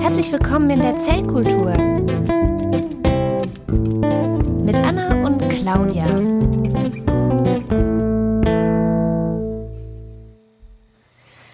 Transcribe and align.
Herzlich 0.00 0.32
willkommen 0.32 0.70
in 0.70 0.80
der 0.80 0.98
Zellkultur 0.98 1.72
mit 4.64 4.76
Anna 4.76 5.26
und 5.26 5.38
Claudia. 5.48 6.04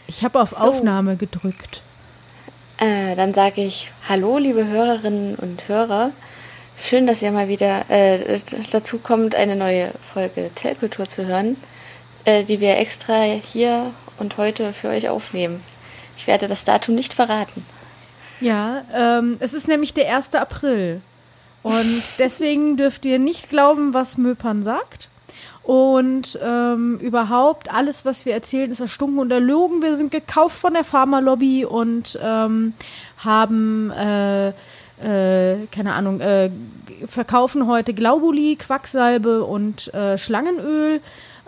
Ich 0.07 0.25
habe 0.25 0.41
auf 0.41 0.51
So. 0.51 0.57
Aufnahme 0.59 1.17
gedrückt. 1.17 1.83
Äh, 2.79 3.17
dann 3.17 3.35
sage 3.35 3.63
ich 3.63 3.91
Hallo, 4.09 4.39
liebe 4.39 4.67
Hörerinnen 4.67 5.35
und 5.37 5.69
Hörer. 5.69 6.11
Schön, 6.81 7.07
dass 7.07 7.23
ihr 7.23 7.33
mal 7.33 7.49
wieder 7.49 7.89
äh, 7.91 8.41
dazu 8.71 8.99
kommt, 8.99 9.35
eine 9.35 9.57
neue 9.57 9.93
Folge 10.13 10.51
Zellkultur 10.55 11.09
zu 11.09 11.27
hören, 11.27 11.57
äh, 12.25 12.45
die 12.45 12.61
wir 12.61 12.79
extra 12.79 13.23
hier 13.23 13.93
und 14.19 14.37
heute 14.37 14.73
für 14.73 14.89
euch 14.89 15.09
aufnehmen. 15.09 15.63
Ich 16.17 16.27
werde 16.27 16.49
das 16.49 16.65
Datum 16.65 16.95
nicht 16.95 17.15
verraten. 17.15 17.65
Ja, 18.41 18.84
ähm, 18.93 19.37
es 19.41 19.55
ist 19.55 19.69
nämlich 19.69 19.95
der 19.95 20.15
1. 20.15 20.34
April. 20.34 21.01
Und 21.62 22.02
deswegen 22.19 22.77
dürft 22.77 23.07
ihr 23.07 23.19
nicht 23.19 23.48
glauben, 23.48 23.95
was 23.95 24.19
Möpern 24.19 24.62
sagt. 24.62 25.09
Und 25.62 26.38
ähm, 26.43 26.98
überhaupt, 26.98 27.73
alles, 27.73 28.05
was 28.05 28.27
wir 28.27 28.35
erzählen, 28.35 28.71
ist 28.71 28.80
erstunken 28.80 29.19
und 29.19 29.33
erlogen. 29.33 29.83
Wir 29.83 29.97
sind 29.97 30.11
gekauft 30.11 30.59
von 30.59 30.74
der 30.74 30.85
Pharmalobby 30.85 31.65
und 31.65 32.19
ähm, 32.23 32.74
haben, 33.16 33.91
äh, 33.91 34.49
äh, 34.49 35.66
keine 35.73 35.95
Ahnung, 35.95 36.21
äh, 36.21 36.51
verkaufen 37.07 37.66
heute 37.66 37.95
Glaubuli, 37.95 38.57
Quacksalbe 38.57 39.43
und 39.43 39.93
äh, 39.95 40.19
Schlangenöl. 40.19 41.01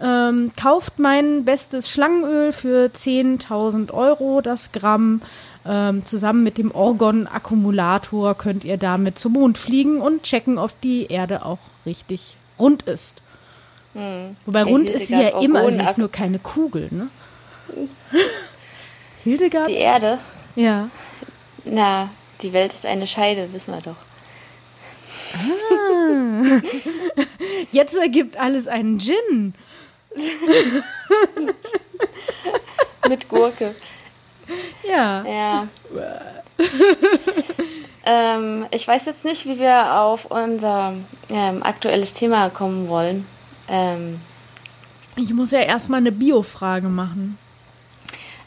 Ähm, 0.03 0.53
kauft 0.61 0.99
mein 0.99 1.45
bestes 1.45 1.91
Schlangenöl 1.91 2.53
für 2.53 2.91
10.000 2.95 3.93
Euro 3.93 4.41
das 4.43 4.73
Gramm. 4.73 5.23
Ähm, 5.69 6.05
zusammen 6.05 6.43
mit 6.45 6.59
dem 6.59 6.71
Orgon-Akkumulator 6.71 8.35
könnt 8.37 8.65
ihr 8.65 8.77
damit 8.77 9.19
zum 9.19 9.33
Mond 9.33 9.59
fliegen 9.59 10.01
und 10.01 10.23
checken, 10.23 10.59
ob 10.59 10.79
die 10.83 11.07
Erde 11.07 11.45
auch 11.45 11.59
richtig 11.87 12.37
rund 12.59 12.83
ist. 12.83 13.21
Wobei 14.45 14.63
Der 14.65 14.73
rund 14.73 14.91
ist 14.91 15.09
sie 15.09 15.15
ja 15.15 15.21
Hildegard 15.21 15.45
immer, 15.45 15.71
sie 15.73 15.79
Orgon- 15.81 15.89
ist 15.89 15.99
nur 15.99 16.11
keine 16.13 16.39
Kugel, 16.39 16.89
ne? 16.91 17.09
Hildegard? 19.25 19.69
Die 19.69 19.75
Erde, 19.75 20.19
Ja. 20.55 20.91
na, 21.65 22.11
die 22.43 22.53
Welt 22.53 22.75
ist 22.75 22.85
eine 22.85 23.07
Scheide, 23.07 23.49
wissen 23.55 23.73
wir 23.75 23.81
doch. 23.81 23.97
Jetzt 27.73 27.97
ergibt 27.97 28.37
alles 28.37 28.69
einen 28.69 28.99
Gin. 29.01 29.55
Mit 33.09 33.29
Gurke. 33.29 33.75
Ja. 34.89 35.25
Ja. 35.25 35.69
ähm, 38.05 38.67
ich 38.71 38.87
weiß 38.87 39.05
jetzt 39.07 39.25
nicht, 39.25 39.47
wie 39.47 39.59
wir 39.59 40.01
auf 40.01 40.27
unser 40.27 40.95
ähm, 41.29 41.63
aktuelles 41.63 42.13
Thema 42.13 42.51
kommen 42.51 42.89
wollen. 42.89 43.27
Ähm, 43.69 44.21
Ich 45.17 45.33
muss 45.33 45.51
ja 45.53 45.61
erstmal 45.61 46.01
eine 46.01 46.13
Bio-Frage 46.13 46.89
machen. 46.89 47.39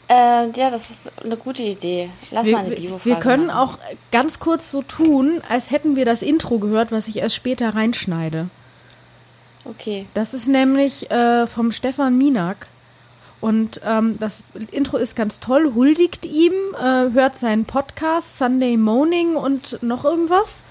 äh, 0.08 0.50
ja, 0.50 0.70
das 0.70 0.90
ist 0.90 1.00
eine 1.22 1.36
gute 1.36 1.62
Idee. 1.62 2.10
Lass 2.30 2.46
mal 2.46 2.60
eine 2.60 2.70
Wir, 2.70 2.76
Bio-Frage 2.76 3.04
wir 3.04 3.16
können 3.16 3.46
machen. 3.46 3.58
auch 3.58 3.78
ganz 4.12 4.38
kurz 4.40 4.70
so 4.70 4.82
tun, 4.82 5.42
als 5.48 5.70
hätten 5.70 5.96
wir 5.96 6.04
das 6.04 6.22
Intro 6.22 6.58
gehört, 6.58 6.92
was 6.92 7.08
ich 7.08 7.18
erst 7.18 7.34
später 7.36 7.74
reinschneide. 7.74 8.48
Okay. 9.64 10.06
Das 10.14 10.34
ist 10.34 10.48
nämlich 10.48 11.10
äh, 11.10 11.46
vom 11.46 11.72
Stefan 11.72 12.16
Minak. 12.16 12.66
Und 13.40 13.80
ähm, 13.84 14.16
das 14.18 14.44
Intro 14.70 14.98
ist 14.98 15.16
ganz 15.16 15.40
toll, 15.40 15.72
huldigt 15.74 16.26
ihm, 16.26 16.52
äh, 16.78 17.10
hört 17.12 17.36
seinen 17.36 17.64
Podcast 17.64 18.36
Sunday 18.36 18.76
Morning 18.76 19.34
und 19.34 19.82
noch 19.82 20.04
irgendwas. 20.04 20.62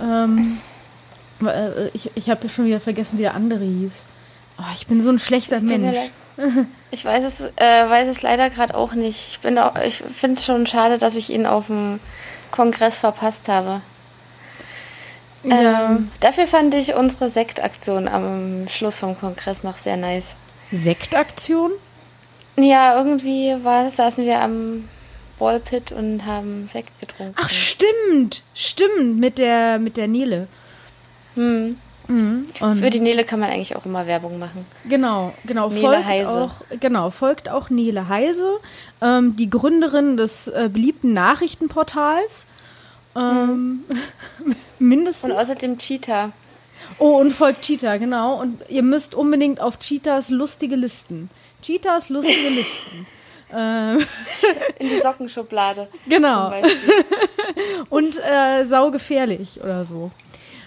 Ähm, 0.00 0.58
äh, 1.40 1.88
ich 1.92 2.10
ich 2.16 2.28
habe 2.28 2.48
schon 2.48 2.66
wieder 2.66 2.80
vergessen, 2.80 3.18
wie 3.18 3.22
der 3.22 3.34
andere 3.34 3.64
hieß. 3.64 4.04
Oh, 4.58 4.72
ich 4.74 4.88
bin 4.88 5.00
so 5.00 5.10
ein 5.10 5.18
schlechter 5.18 5.60
Mensch. 5.60 5.98
Ich 6.92 7.04
weiß 7.04 7.24
es, 7.24 7.40
äh, 7.40 7.90
weiß 7.90 8.08
es 8.08 8.22
leider 8.22 8.48
gerade 8.48 8.76
auch 8.76 8.92
nicht. 8.92 9.26
Ich 9.28 9.40
bin 9.40 9.58
auch, 9.58 9.74
ich 9.84 9.96
finde 9.96 10.38
es 10.38 10.46
schon 10.46 10.68
schade, 10.68 10.96
dass 10.96 11.16
ich 11.16 11.30
ihn 11.30 11.46
auf 11.46 11.66
dem 11.66 11.98
Kongress 12.52 12.96
verpasst 12.96 13.48
habe. 13.48 13.82
Ja. 15.44 15.90
Ähm, 15.92 16.10
dafür 16.20 16.46
fand 16.46 16.74
ich 16.74 16.94
unsere 16.94 17.28
Sektaktion 17.28 18.08
am 18.08 18.66
Schluss 18.68 18.96
vom 18.96 19.18
Kongress 19.18 19.62
noch 19.62 19.78
sehr 19.78 19.96
nice. 19.96 20.34
Sektaktion? 20.72 21.72
Ja, 22.56 22.96
irgendwie 22.96 23.54
war, 23.62 23.88
saßen 23.90 24.24
wir 24.24 24.40
am 24.40 24.88
Ballpit 25.38 25.92
und 25.92 26.26
haben 26.26 26.68
Sekt 26.72 26.98
getrunken. 26.98 27.34
Ach, 27.36 27.48
stimmt. 27.48 28.42
Stimmt, 28.54 29.18
mit 29.18 29.38
der, 29.38 29.78
mit 29.78 29.96
der 29.96 30.08
Nele. 30.08 30.48
Hm. 31.36 31.78
Mhm. 32.08 32.46
Für 32.74 32.88
die 32.88 33.00
Nele 33.00 33.22
kann 33.24 33.38
man 33.38 33.50
eigentlich 33.50 33.76
auch 33.76 33.84
immer 33.84 34.06
Werbung 34.06 34.38
machen. 34.38 34.64
Genau, 34.88 35.34
genau. 35.44 35.68
Nele 35.68 35.80
folgt 35.80 36.06
Heise. 36.06 36.40
Auch, 36.40 36.62
genau, 36.80 37.10
folgt 37.10 37.50
auch 37.50 37.68
Nele 37.68 38.08
Heise, 38.08 38.58
ähm, 39.02 39.36
die 39.36 39.50
Gründerin 39.50 40.16
des 40.16 40.48
äh, 40.48 40.70
beliebten 40.72 41.12
Nachrichtenportals. 41.12 42.46
Ähm, 43.18 43.84
mindestens. 44.78 45.30
Und 45.30 45.36
außerdem 45.36 45.78
Cheetah. 45.78 46.32
oh, 46.98 47.18
und 47.18 47.32
folgt 47.32 47.62
Cheetah, 47.62 47.96
genau. 47.96 48.40
Und 48.40 48.60
ihr 48.68 48.82
müsst 48.82 49.14
unbedingt 49.14 49.60
auf 49.60 49.78
Cheetahs 49.78 50.30
lustige 50.30 50.76
Listen. 50.76 51.30
Cheetahs 51.62 52.08
lustige 52.08 52.48
Listen. 52.50 53.06
In 53.50 54.06
die 54.78 55.00
Sockenschublade. 55.00 55.88
genau. 56.06 56.52
Und 57.88 58.20
äh, 58.22 58.62
saugefährlich 58.64 59.62
oder 59.62 59.86
so. 59.86 60.10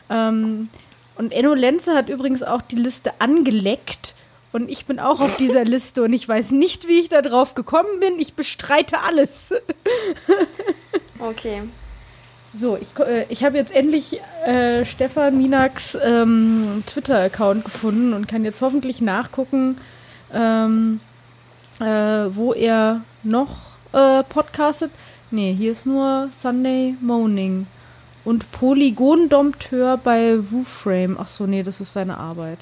Ähm, 0.10 0.70
und 1.16 1.32
Enno 1.32 1.54
Lenze 1.54 1.94
hat 1.94 2.10
übrigens 2.10 2.42
auch 2.42 2.64
die 2.64 2.78
Liste 2.78 3.14
angeleckt. 3.20 4.16
Und 4.52 4.70
ich 4.70 4.88
bin 4.88 5.00
auch 5.00 5.22
auf 5.22 5.38
dieser 5.38 5.64
Liste 5.64 6.02
und 6.04 6.12
ich 6.12 6.28
weiß 6.28 6.52
nicht, 6.52 6.88
wie 6.88 7.00
ich 7.00 7.10
da 7.10 7.22
drauf 7.22 7.54
gekommen 7.54 8.00
bin. 8.00 8.20
Ich 8.20 8.34
bestreite 8.34 9.00
alles. 9.02 9.54
Okay. 11.20 11.62
So, 12.54 12.78
ich, 12.78 12.98
äh, 13.00 13.26
ich 13.30 13.44
habe 13.44 13.58
jetzt 13.58 13.74
endlich 13.74 14.20
äh, 14.46 14.86
Stefan 14.86 15.38
Minaks 15.38 15.98
ähm, 16.04 16.84
Twitter-Account 16.86 17.64
gefunden 17.64 18.14
und 18.14 18.28
kann 18.28 18.44
jetzt 18.44 18.62
hoffentlich 18.62 19.00
nachgucken, 19.00 19.78
ähm, 20.34 21.00
äh, 21.80 21.86
wo 21.86 22.54
er 22.54 23.02
noch 23.24 23.72
äh, 23.94 24.24
podcastet. 24.24 24.92
Nee, 25.32 25.54
hier 25.54 25.72
ist 25.72 25.86
nur 25.86 26.28
Sunday 26.32 26.96
Morning. 27.00 27.68
Und 28.26 28.52
Polygon-Dompteur 28.52 29.98
bei 29.98 30.38
WooFrame. 30.52 31.18
Ach 31.20 31.28
so, 31.28 31.48
nee, 31.48 31.64
das 31.64 31.80
ist 31.80 31.94
seine 31.94 32.18
Arbeit. 32.18 32.60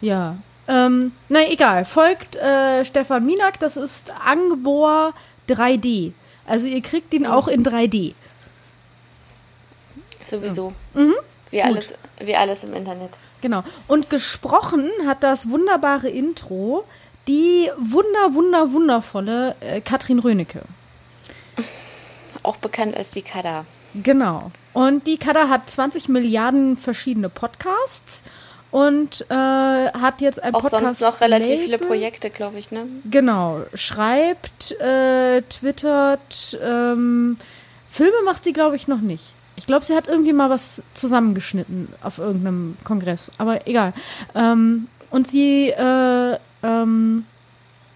Ja. 0.00 0.36
Ähm, 0.66 1.12
na 1.28 1.48
egal. 1.48 1.84
Folgt 1.84 2.34
äh, 2.36 2.84
Stefan 2.84 3.24
Minak, 3.24 3.60
das 3.60 3.76
ist 3.76 4.12
Angbor 4.24 5.14
3D. 5.48 6.12
Also 6.46 6.66
ihr 6.66 6.82
kriegt 6.82 7.14
ihn 7.14 7.26
auch 7.26 7.48
in 7.48 7.64
3D. 7.64 8.14
Sowieso. 10.30 10.72
Mhm. 10.94 11.14
Wie, 11.50 11.62
alles, 11.62 11.92
wie 12.20 12.36
alles 12.36 12.62
im 12.62 12.74
Internet. 12.74 13.10
Genau. 13.40 13.64
Und 13.88 14.10
gesprochen 14.10 14.88
hat 15.06 15.22
das 15.22 15.50
wunderbare 15.50 16.08
Intro 16.08 16.84
die 17.28 17.70
wunder, 17.78 18.34
wunder, 18.34 18.72
wundervolle 18.72 19.54
äh, 19.60 19.80
Katrin 19.80 20.18
Rönecke. 20.18 20.62
Auch 22.42 22.56
bekannt 22.56 22.96
als 22.96 23.10
die 23.10 23.22
Kada. 23.22 23.66
Genau. 23.94 24.50
Und 24.72 25.06
die 25.06 25.18
Kada 25.18 25.48
hat 25.48 25.68
20 25.68 26.08
Milliarden 26.08 26.76
verschiedene 26.76 27.28
Podcasts 27.28 28.22
und 28.70 29.26
äh, 29.28 29.34
hat 29.34 30.20
jetzt 30.20 30.42
ein 30.42 30.54
Auch 30.54 30.62
Podcast. 30.62 30.82
sonst 30.82 31.00
noch 31.02 31.20
relativ 31.20 31.60
viele 31.60 31.72
Label. 31.72 31.86
Projekte, 31.86 32.30
glaube 32.30 32.58
ich, 32.58 32.70
ne? 32.70 32.86
Genau. 33.08 33.62
Schreibt, 33.74 34.72
äh, 34.80 35.42
twittert, 35.42 36.58
ähm, 36.62 37.36
Filme 37.88 38.22
macht 38.24 38.44
sie, 38.44 38.52
glaube 38.52 38.76
ich, 38.76 38.88
noch 38.88 39.00
nicht. 39.00 39.34
Ich 39.60 39.66
glaube, 39.66 39.84
sie 39.84 39.94
hat 39.94 40.08
irgendwie 40.08 40.32
mal 40.32 40.48
was 40.48 40.82
zusammengeschnitten 40.94 41.88
auf 42.02 42.16
irgendeinem 42.16 42.78
Kongress. 42.82 43.30
Aber 43.36 43.66
egal. 43.66 43.92
Ähm, 44.34 44.88
und 45.10 45.28
sie, 45.28 45.68
äh, 45.68 46.38
ähm, 46.62 47.26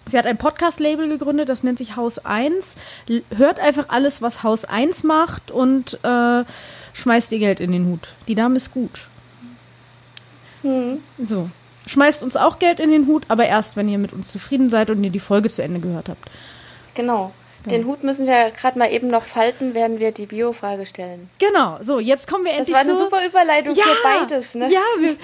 sie 0.05 0.19
hat 0.19 0.26
ein 0.26 0.37
Podcast-Label 0.37 1.08
gegründet, 1.08 1.49
das 1.49 1.62
nennt 1.62 1.78
sich 1.78 1.96
Haus 1.96 2.19
1. 2.19 2.76
L 3.08 3.22
hört 3.34 3.61
einfach 3.61 3.87
alles, 3.88 4.20
was 4.20 4.43
Haus 4.43 4.66
1 4.66 5.05
macht 5.05 5.50
und 5.50 5.99
äh, 6.05 6.44
schmeißt 6.93 7.32
ihr 7.32 7.38
Geld 7.38 7.61
in 7.61 7.72
den 7.72 7.87
Hut. 7.87 8.08
Die 8.28 8.34
Dame 8.34 8.56
ist 8.56 8.70
gut. 8.70 9.08
So. 11.22 11.49
Schmeißt 11.87 12.22
uns 12.22 12.37
auch 12.37 12.58
Geld 12.58 12.78
in 12.78 12.90
den 12.90 13.06
Hut, 13.06 13.25
aber 13.28 13.46
erst, 13.46 13.76
wenn 13.76 13.88
ihr 13.88 13.99
mit 13.99 14.12
uns 14.12 14.31
zufrieden 14.31 14.69
seid 14.69 14.90
und 14.90 15.02
ihr 15.02 15.10
die 15.10 15.19
Folge 15.19 15.49
zu 15.49 15.62
Ende 15.62 15.81
gehört 15.81 16.10
habt. 16.10 16.31
Genau. 16.94 17.32
Den 17.70 17.87
Hut 17.87 18.02
müssen 18.05 18.26
wir 18.26 18.50
gerade 18.50 18.78
mal 18.78 18.93
eben 18.93 19.08
noch 19.08 19.25
falten, 19.25 19.75
werden 19.75 19.99
wir 19.99 20.12
die 20.12 20.26
Bio-Frage 20.26 20.84
stellen. 20.87 21.31
Genau, 21.38 21.78
so, 21.81 21.99
jetzt 22.00 22.28
kommen 22.28 22.44
wir 22.44 22.50
Das 22.52 22.61
endlich 22.61 22.75
war 22.75 22.82
eine 22.82 22.93
zu... 22.93 22.99
super 22.99 23.25
Überleitung 23.26 23.75
ja, 23.75 23.84
für 23.84 24.02
beides, 24.02 24.55
ne? 24.55 24.70
Ja, 24.70 24.81
wir, 24.99 25.16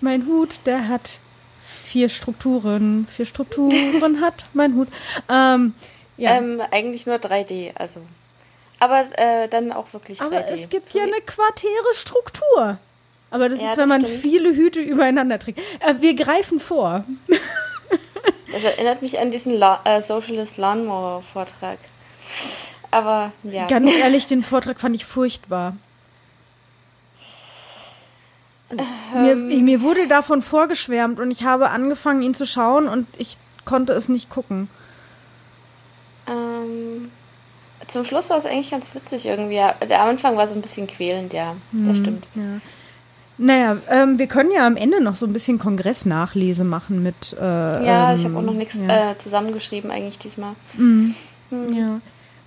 mein 0.00 0.26
Hut, 0.26 0.60
der 0.64 0.88
hat 0.88 1.18
vier 1.60 2.08
Strukturen. 2.08 3.06
Vier 3.10 3.26
Strukturen 3.26 4.20
hat 4.20 4.46
mein 4.54 4.74
Hut. 4.74 4.88
Ähm, 5.28 5.74
Ja. 6.16 6.36
Ähm, 6.36 6.62
eigentlich 6.70 7.06
nur 7.06 7.16
3D, 7.16 7.72
also. 7.74 8.00
Aber 8.78 9.04
äh, 9.18 9.48
dann 9.48 9.70
auch 9.72 9.92
wirklich 9.92 10.20
3D. 10.20 10.24
Aber 10.24 10.48
es 10.48 10.68
gibt 10.68 10.92
So 10.92 10.98
ja 10.98 11.04
eine 11.04 11.20
quartäre 11.26 11.94
Struktur. 11.94 12.78
Aber 13.30 13.48
das 13.48 13.60
Ja, 13.60 13.66
ist, 13.66 13.72
das 13.72 13.78
wenn 13.78 13.88
man 13.88 14.04
stimmt. 14.04 14.20
viele 14.20 14.54
Hüte 14.54 14.80
übereinander 14.80 15.38
trägt. 15.38 15.58
Äh, 15.80 15.94
wir 16.00 16.14
greifen 16.14 16.58
vor. 16.58 17.04
Das 18.52 18.64
erinnert 18.64 19.02
mich 19.02 19.18
an 19.18 19.30
diesen 19.30 19.52
La 19.54 19.80
äh, 19.84 20.02
Socialist 20.02 20.58
Lawnmower 20.58 21.22
Vortrag. 21.22 21.78
Aber 22.90 23.32
ja. 23.42 23.66
Ganz 23.66 23.90
ehrlich, 23.90 24.26
den 24.26 24.42
Vortrag 24.42 24.78
fand 24.78 24.94
ich 24.94 25.04
furchtbar. 25.04 25.76
Mir, 29.14 29.32
Ähm. 29.32 29.64
mir 29.64 29.82
wurde 29.82 30.08
davon 30.08 30.40
vorgeschwärmt 30.40 31.20
und 31.20 31.30
ich 31.30 31.44
habe 31.44 31.70
angefangen, 31.70 32.22
ihn 32.22 32.34
zu 32.34 32.46
schauen 32.46 32.88
und 32.88 33.06
ich 33.18 33.36
konnte 33.64 33.92
es 33.92 34.08
nicht 34.08 34.30
gucken. 34.30 34.68
Ähm, 36.26 37.10
zum 37.88 38.04
Schluss 38.04 38.30
war 38.30 38.38
es 38.38 38.46
eigentlich 38.46 38.70
ganz 38.70 38.94
witzig 38.94 39.26
irgendwie. 39.26 39.60
Der 39.88 40.00
Anfang 40.00 40.36
war 40.36 40.48
so 40.48 40.54
ein 40.54 40.62
bisschen 40.62 40.86
quälend, 40.86 41.32
ja. 41.32 41.54
Das 41.72 41.98
stimmt. 41.98 42.26
Ja. 42.34 42.60
Naja, 43.38 43.78
ähm, 43.88 44.18
wir 44.18 44.26
können 44.26 44.50
ja 44.52 44.66
am 44.66 44.76
Ende 44.76 45.02
noch 45.02 45.16
so 45.16 45.26
ein 45.26 45.32
bisschen 45.32 45.58
Kongressnachlese 45.58 46.64
machen 46.64 47.02
mit. 47.02 47.36
Äh, 47.40 47.44
Ja, 47.86 48.12
ähm, 48.12 48.18
ich 48.18 48.24
habe 48.24 48.36
auch 48.38 48.42
noch 48.42 48.52
nichts 48.52 48.74
Ja, 48.74 49.12
äh, 49.12 49.18
zusammengeschrieben 49.18 49.90
eigentlich 49.90 50.18
diesmal. 50.18 50.52
ja. 51.50 52.00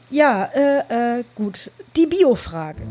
ja 0.10 0.44
äh, 0.54 1.20
äh, 1.20 1.24
gut. 1.36 1.72
Die 1.96 2.06
Biofrage. 2.06 2.82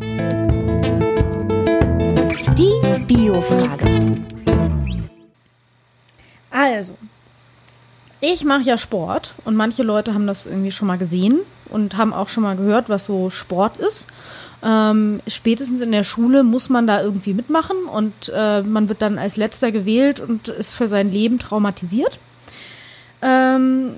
Die 2.59 3.01
Biofrage. 3.07 4.15
Also, 6.51 6.95
ich 8.21 8.45
mache 8.45 8.63
ja 8.63 8.79
Sport 8.79 9.35
und 9.45 9.57
manche 9.57 9.83
Leute 9.83 10.15
haben 10.15 10.27
das 10.27 10.47
irgendwie 10.47 10.71
schon 10.71 10.87
mal 10.89 10.99
gesehen 10.99 11.41
und 11.71 11.97
haben 11.97 12.13
auch 12.13 12.29
schon 12.29 12.43
mal 12.45 12.57
gehört, 12.57 12.89
was 12.89 13.05
so 13.07 13.29
Sport 13.31 13.79
ist. 13.79 14.07
Ähm, 14.65 15.21
spätestens 15.27 15.83
in 15.83 15.93
der 15.93 16.05
Schule 16.05 16.43
muss 16.43 16.71
man 16.71 16.87
da 16.87 17.03
irgendwie 17.03 17.35
mitmachen 17.35 17.85
und 17.85 18.33
äh, 18.35 18.63
man 18.63 18.89
wird 18.89 19.03
dann 19.03 19.19
als 19.19 19.37
letzter 19.37 19.71
gewählt 19.71 20.21
und 20.21 20.49
ist 20.49 20.75
für 20.75 20.89
sein 20.89 21.13
Leben 21.13 21.39
traumatisiert. 21.39 22.19
Ähm, 23.21 23.93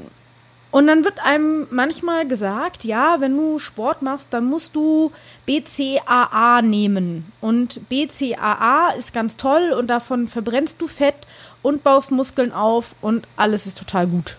und 0.72 0.88
dann 0.88 1.04
wird 1.04 1.24
einem 1.24 1.68
manchmal 1.70 2.26
gesagt, 2.26 2.84
ja, 2.84 3.20
wenn 3.20 3.36
du 3.36 3.58
Sport 3.58 4.02
machst, 4.02 4.34
dann 4.34 4.44
musst 4.44 4.74
du 4.74 5.12
BCAA 5.46 6.60
nehmen. 6.62 7.32
Und 7.40 7.88
BCAA 7.88 8.90
ist 8.98 9.14
ganz 9.14 9.36
toll 9.36 9.72
und 9.72 9.86
davon 9.86 10.26
verbrennst 10.26 10.80
du 10.80 10.88
Fett 10.88 11.14
und 11.62 11.84
baust 11.84 12.10
Muskeln 12.10 12.52
auf 12.52 12.94
und 13.00 13.26
alles 13.36 13.66
ist 13.66 13.78
total 13.78 14.08
gut. 14.08 14.36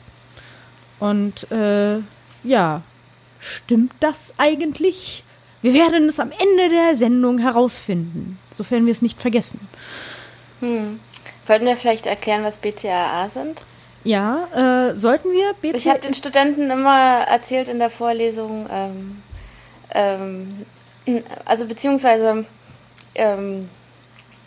Und 1.00 1.50
äh, 1.52 2.00
ja, 2.44 2.82
stimmt 3.40 3.94
das 4.02 4.34
eigentlich? 4.38 5.24
Wir 5.62 5.74
werden 5.74 6.08
es 6.08 6.20
am 6.20 6.32
Ende 6.32 6.70
der 6.70 6.96
Sendung 6.96 7.40
herausfinden, 7.40 8.40
sofern 8.52 8.86
wir 8.86 8.92
es 8.92 9.02
nicht 9.02 9.20
vergessen. 9.20 9.68
Sollten 10.60 11.66
wir 11.66 11.78
vielleicht 11.78 12.06
erklären, 12.06 12.44
was 12.44 12.58
BCAA 12.58 13.30
sind? 13.30 13.62
Ja, 14.04 14.48
äh, 14.90 14.96
sollten 14.96 15.32
wir 15.32 15.54
BCAA? 15.62 15.78
Ich 15.78 15.88
habe 15.88 16.00
den 16.00 16.14
Studenten 16.14 16.70
immer 16.70 17.26
erzählt 17.28 17.68
in 17.68 17.80
der 17.80 17.90
Vorlesung, 17.90 18.68
ähm, 18.72 19.22
ähm, 19.94 20.66
also 21.46 21.66
beziehungsweise 21.66 22.46
ähm, 23.16 23.70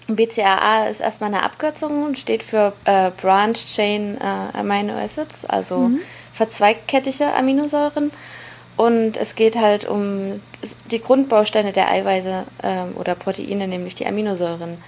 BCAA 0.09 0.89
ist 0.89 1.01
erstmal 1.01 1.33
eine 1.33 1.43
Abkürzung 1.43 2.05
und 2.05 2.19
steht 2.19 2.43
für 2.43 2.73
äh, 2.85 3.11
Branch 3.21 3.55
Chain 3.55 4.19
äh, 4.19 4.59
Amino 4.59 4.95
Acids, 4.95 5.45
also 5.45 5.91
verzweigkettige 6.35 7.33
Aminosäuren. 7.33 8.11
Und 8.81 9.19
es 9.19 9.35
geht 9.35 9.57
halt 9.57 9.87
um 9.87 10.41
die 10.91 11.03
Grundbausteine 11.03 11.71
der 11.71 11.91
Eiweiße 11.91 12.45
ähm, 12.63 12.95
oder 12.99 13.15
Proteine, 13.15 13.69
nämlich 13.69 13.95
die 13.95 14.07
Aminosäuren. 14.07 14.79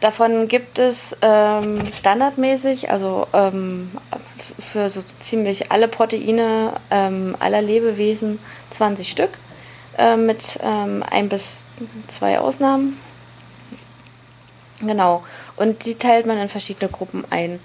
Davon 0.00 0.48
gibt 0.48 0.78
es 0.78 1.14
ähm, 1.20 1.80
standardmäßig, 1.98 2.90
also 2.90 3.26
ähm, 3.34 3.90
für 4.58 4.88
so 4.88 5.02
ziemlich 5.20 5.70
alle 5.70 5.86
Proteine 5.86 6.72
ähm, 6.90 7.36
aller 7.40 7.60
Lebewesen 7.60 8.38
20 8.70 9.10
Stück, 9.10 9.32
ähm, 9.98 10.24
mit 10.24 10.40
ähm, 10.62 11.04
ein 11.10 11.28
bis 11.28 11.58
zwei 12.08 12.38
Ausnahmen. 12.38 12.98
Genau. 14.80 15.24
Und 15.56 15.84
die 15.84 15.96
teilt 15.96 16.24
man 16.24 16.38
in 16.38 16.48
verschiedene 16.48 16.90
Gruppen 16.90 17.26
ein. 17.28 17.60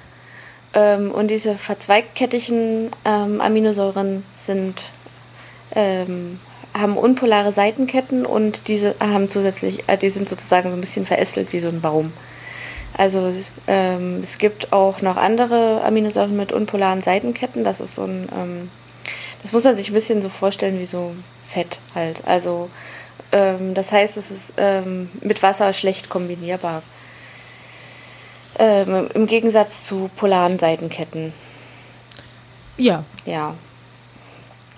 Ähm, 0.73 1.13
und 1.13 1.29
diese 1.29 1.55
verzweigkettigen 1.55 2.91
Aminosäuren 3.05 4.25
sind 4.35 4.81
ähm, 5.75 6.39
haben 6.73 6.97
unpolare 6.97 7.51
Seitenketten 7.51 8.25
und 8.25 8.67
diese 8.67 8.95
haben 8.99 9.29
zusätzlich, 9.29 9.87
äh, 9.87 9.97
die 9.97 10.09
sind 10.09 10.29
sozusagen 10.29 10.69
so 10.69 10.77
ein 10.77 10.81
bisschen 10.81 11.05
verästelt 11.05 11.51
wie 11.53 11.59
so 11.59 11.69
ein 11.69 11.81
Baum. 11.81 12.13
Also 12.97 13.33
ähm, 13.67 14.21
es 14.23 14.37
gibt 14.37 14.73
auch 14.73 15.01
noch 15.01 15.15
andere 15.15 15.81
Aminosäuren 15.83 16.35
mit 16.35 16.51
unpolaren 16.51 17.01
Seitenketten. 17.01 17.63
Das 17.63 17.79
ist 17.79 17.95
so 17.95 18.03
ein, 18.03 18.27
ähm, 18.35 18.69
das 19.41 19.51
muss 19.53 19.63
man 19.63 19.77
sich 19.77 19.89
ein 19.89 19.93
bisschen 19.93 20.21
so 20.21 20.29
vorstellen 20.29 20.79
wie 20.79 20.85
so 20.85 21.13
Fett 21.47 21.79
halt. 21.95 22.21
Also 22.25 22.69
ähm, 23.31 23.73
das 23.73 23.91
heißt, 23.91 24.17
es 24.17 24.31
ist 24.31 24.53
ähm, 24.57 25.09
mit 25.21 25.41
Wasser 25.41 25.71
schlecht 25.73 26.09
kombinierbar. 26.09 26.83
Ähm, 28.57 29.07
Im 29.13 29.27
Gegensatz 29.27 29.85
zu 29.85 30.09
polaren 30.17 30.59
Seitenketten. 30.59 31.33
ja, 32.77 33.03
Ja. 33.25 33.55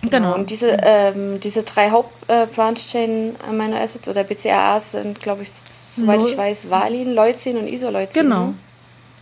Genau. 0.09 0.35
Und 0.35 0.49
diese, 0.49 0.77
ähm, 0.81 1.39
diese 1.39 1.63
drei 1.63 1.91
Haupt-Branch-Chain 1.91 3.35
Amino 3.47 3.77
Acids 3.77 4.07
oder 4.07 4.23
BCAAs 4.23 4.93
sind, 4.93 5.21
glaube 5.21 5.43
ich, 5.43 5.51
soweit 5.95 6.23
ich 6.23 6.37
weiß, 6.37 6.69
Valin, 6.69 7.13
Leucin 7.13 7.57
und 7.57 7.67
Isoleucin. 7.67 8.23
Genau. 8.23 8.45
ne? 8.47 8.53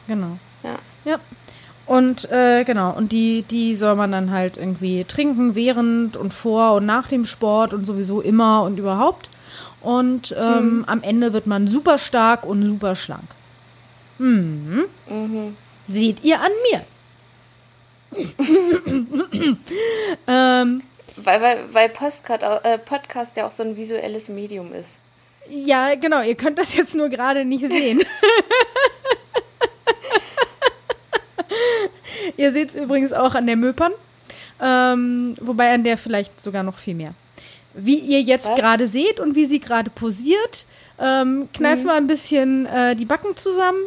Genau. 0.07 0.37
Ja. 0.63 0.75
Ja. 1.05 1.19
Und 1.85 2.29
äh, 2.29 2.65
genau, 2.65 2.91
und 2.95 3.11
die, 3.11 3.41
die 3.41 3.75
soll 3.75 3.95
man 3.95 4.11
dann 4.11 4.29
halt 4.29 4.57
irgendwie 4.57 5.05
trinken 5.05 5.55
während 5.55 6.17
und 6.17 6.35
vor 6.35 6.75
und 6.75 6.85
nach 6.85 7.07
dem 7.07 7.25
Sport 7.25 7.73
und 7.73 7.83
sowieso 7.83 8.21
immer 8.21 8.61
und 8.61 8.77
überhaupt. 8.77 9.29
Und 9.81 10.35
ähm, 10.37 10.83
am 10.87 11.01
Ende 11.01 11.33
wird 11.33 11.47
man 11.47 11.67
super 11.67 11.97
stark 11.97 12.45
und 12.45 12.63
super 12.63 12.95
schlank. 12.95 13.23
Mhm. 14.19 14.85
Seht 15.87 16.23
ihr 16.23 16.39
an 16.39 16.51
mir. 16.71 16.81
ähm, 20.27 20.81
Weil, 21.17 21.41
weil, 21.41 21.73
weil 21.73 21.89
Postcard, 21.89 22.43
äh, 22.63 22.77
Podcast 22.77 23.35
ja 23.37 23.47
auch 23.47 23.51
so 23.51 23.63
ein 23.63 23.75
visuelles 23.77 24.27
Medium 24.29 24.73
ist. 24.73 24.99
ja, 25.49 25.95
genau, 25.95 26.21
ihr 26.21 26.35
könnt 26.35 26.59
das 26.59 26.75
jetzt 26.75 26.95
nur 26.95 27.09
gerade 27.09 27.45
nicht 27.45 27.65
sehen. 27.65 28.03
ihr 32.37 32.51
seht 32.51 32.69
es 32.69 32.75
übrigens 32.75 33.13
auch 33.13 33.35
an 33.35 33.47
der 33.47 33.55
Möpern. 33.55 33.91
Ähm, 34.61 35.35
wobei 35.39 35.73
an 35.73 35.83
der 35.83 35.97
vielleicht 35.97 36.41
sogar 36.41 36.63
noch 36.63 36.77
viel 36.77 36.95
mehr. 36.95 37.13
Wie 37.73 37.97
ihr 37.97 38.21
jetzt 38.21 38.55
gerade 38.55 38.87
seht 38.87 39.19
und 39.19 39.35
wie 39.35 39.45
sie 39.45 39.59
gerade 39.59 39.89
posiert, 39.89 40.65
ähm, 40.99 41.47
kneift 41.53 41.85
mal 41.85 41.95
ein 41.95 42.07
bisschen 42.07 42.65
äh, 42.65 42.95
die 42.95 43.05
Backen 43.05 43.37
zusammen. 43.37 43.79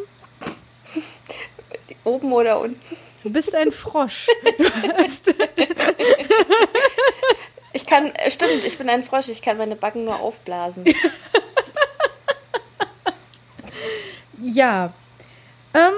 Oben 2.03 2.31
oder 2.33 2.59
unten. 2.59 2.79
Du 3.23 3.29
bist 3.29 3.55
ein 3.55 3.71
Frosch. 3.71 4.27
Ich 7.75 7.87
kann, 7.87 8.13
äh, 8.13 8.29
stimmt, 8.29 8.63
ich 8.65 8.77
bin 8.77 8.87
ein 8.87 9.01
Frosch, 9.01 9.29
ich 9.29 9.41
kann 9.41 9.57
meine 9.57 9.75
Backen 9.75 10.05
nur 10.05 10.19
aufblasen. 10.19 10.85
Ja. 14.37 14.93
Ähm, 15.73 15.93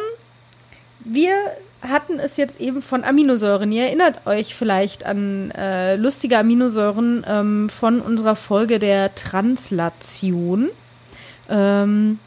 wir 0.99 1.33
hatten 1.81 2.19
es 2.19 2.37
jetzt 2.37 2.61
eben 2.61 2.81
von 2.81 3.03
Aminosäuren. 3.03 3.71
Ihr 3.71 3.83
erinnert 3.85 4.25
euch 4.25 4.55
vielleicht 4.55 5.05
an 5.05 5.51
äh, 5.51 5.95
lustige 5.95 6.37
Aminosäuren 6.37 7.25
ähm, 7.27 7.69
von 7.69 8.01
unserer 8.01 8.35
Folge 8.35 8.79
der 8.79 9.13
Translation, 9.15 10.69
ähm, 11.49 12.19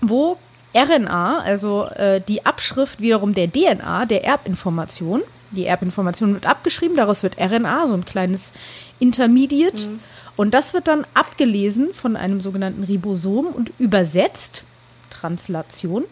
wo 0.00 0.38
RNA, 0.74 1.40
also 1.40 1.84
äh, 1.86 2.20
die 2.20 2.44
Abschrift 2.44 3.00
wiederum 3.00 3.34
der 3.34 3.50
DNA, 3.50 4.06
der 4.06 4.24
Erbinformation, 4.24 5.22
die 5.50 5.64
Erbinformation 5.64 6.34
wird 6.34 6.46
abgeschrieben, 6.46 6.96
daraus 6.96 7.22
wird 7.22 7.38
RNA, 7.38 7.86
so 7.86 7.94
ein 7.94 8.04
kleines 8.04 8.52
Intermediate. 8.98 9.88
Und 10.36 10.54
das 10.54 10.74
wird 10.74 10.86
dann 10.86 11.06
abgelesen 11.14 11.92
von 11.92 12.16
einem 12.16 12.40
sogenannten 12.40 12.84
Ribosom 12.84 13.46
und 13.46 13.72
übersetzt, 13.78 14.64
Translation, 15.10 16.04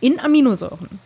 in 0.00 0.20
Aminosäuren. 0.20 0.98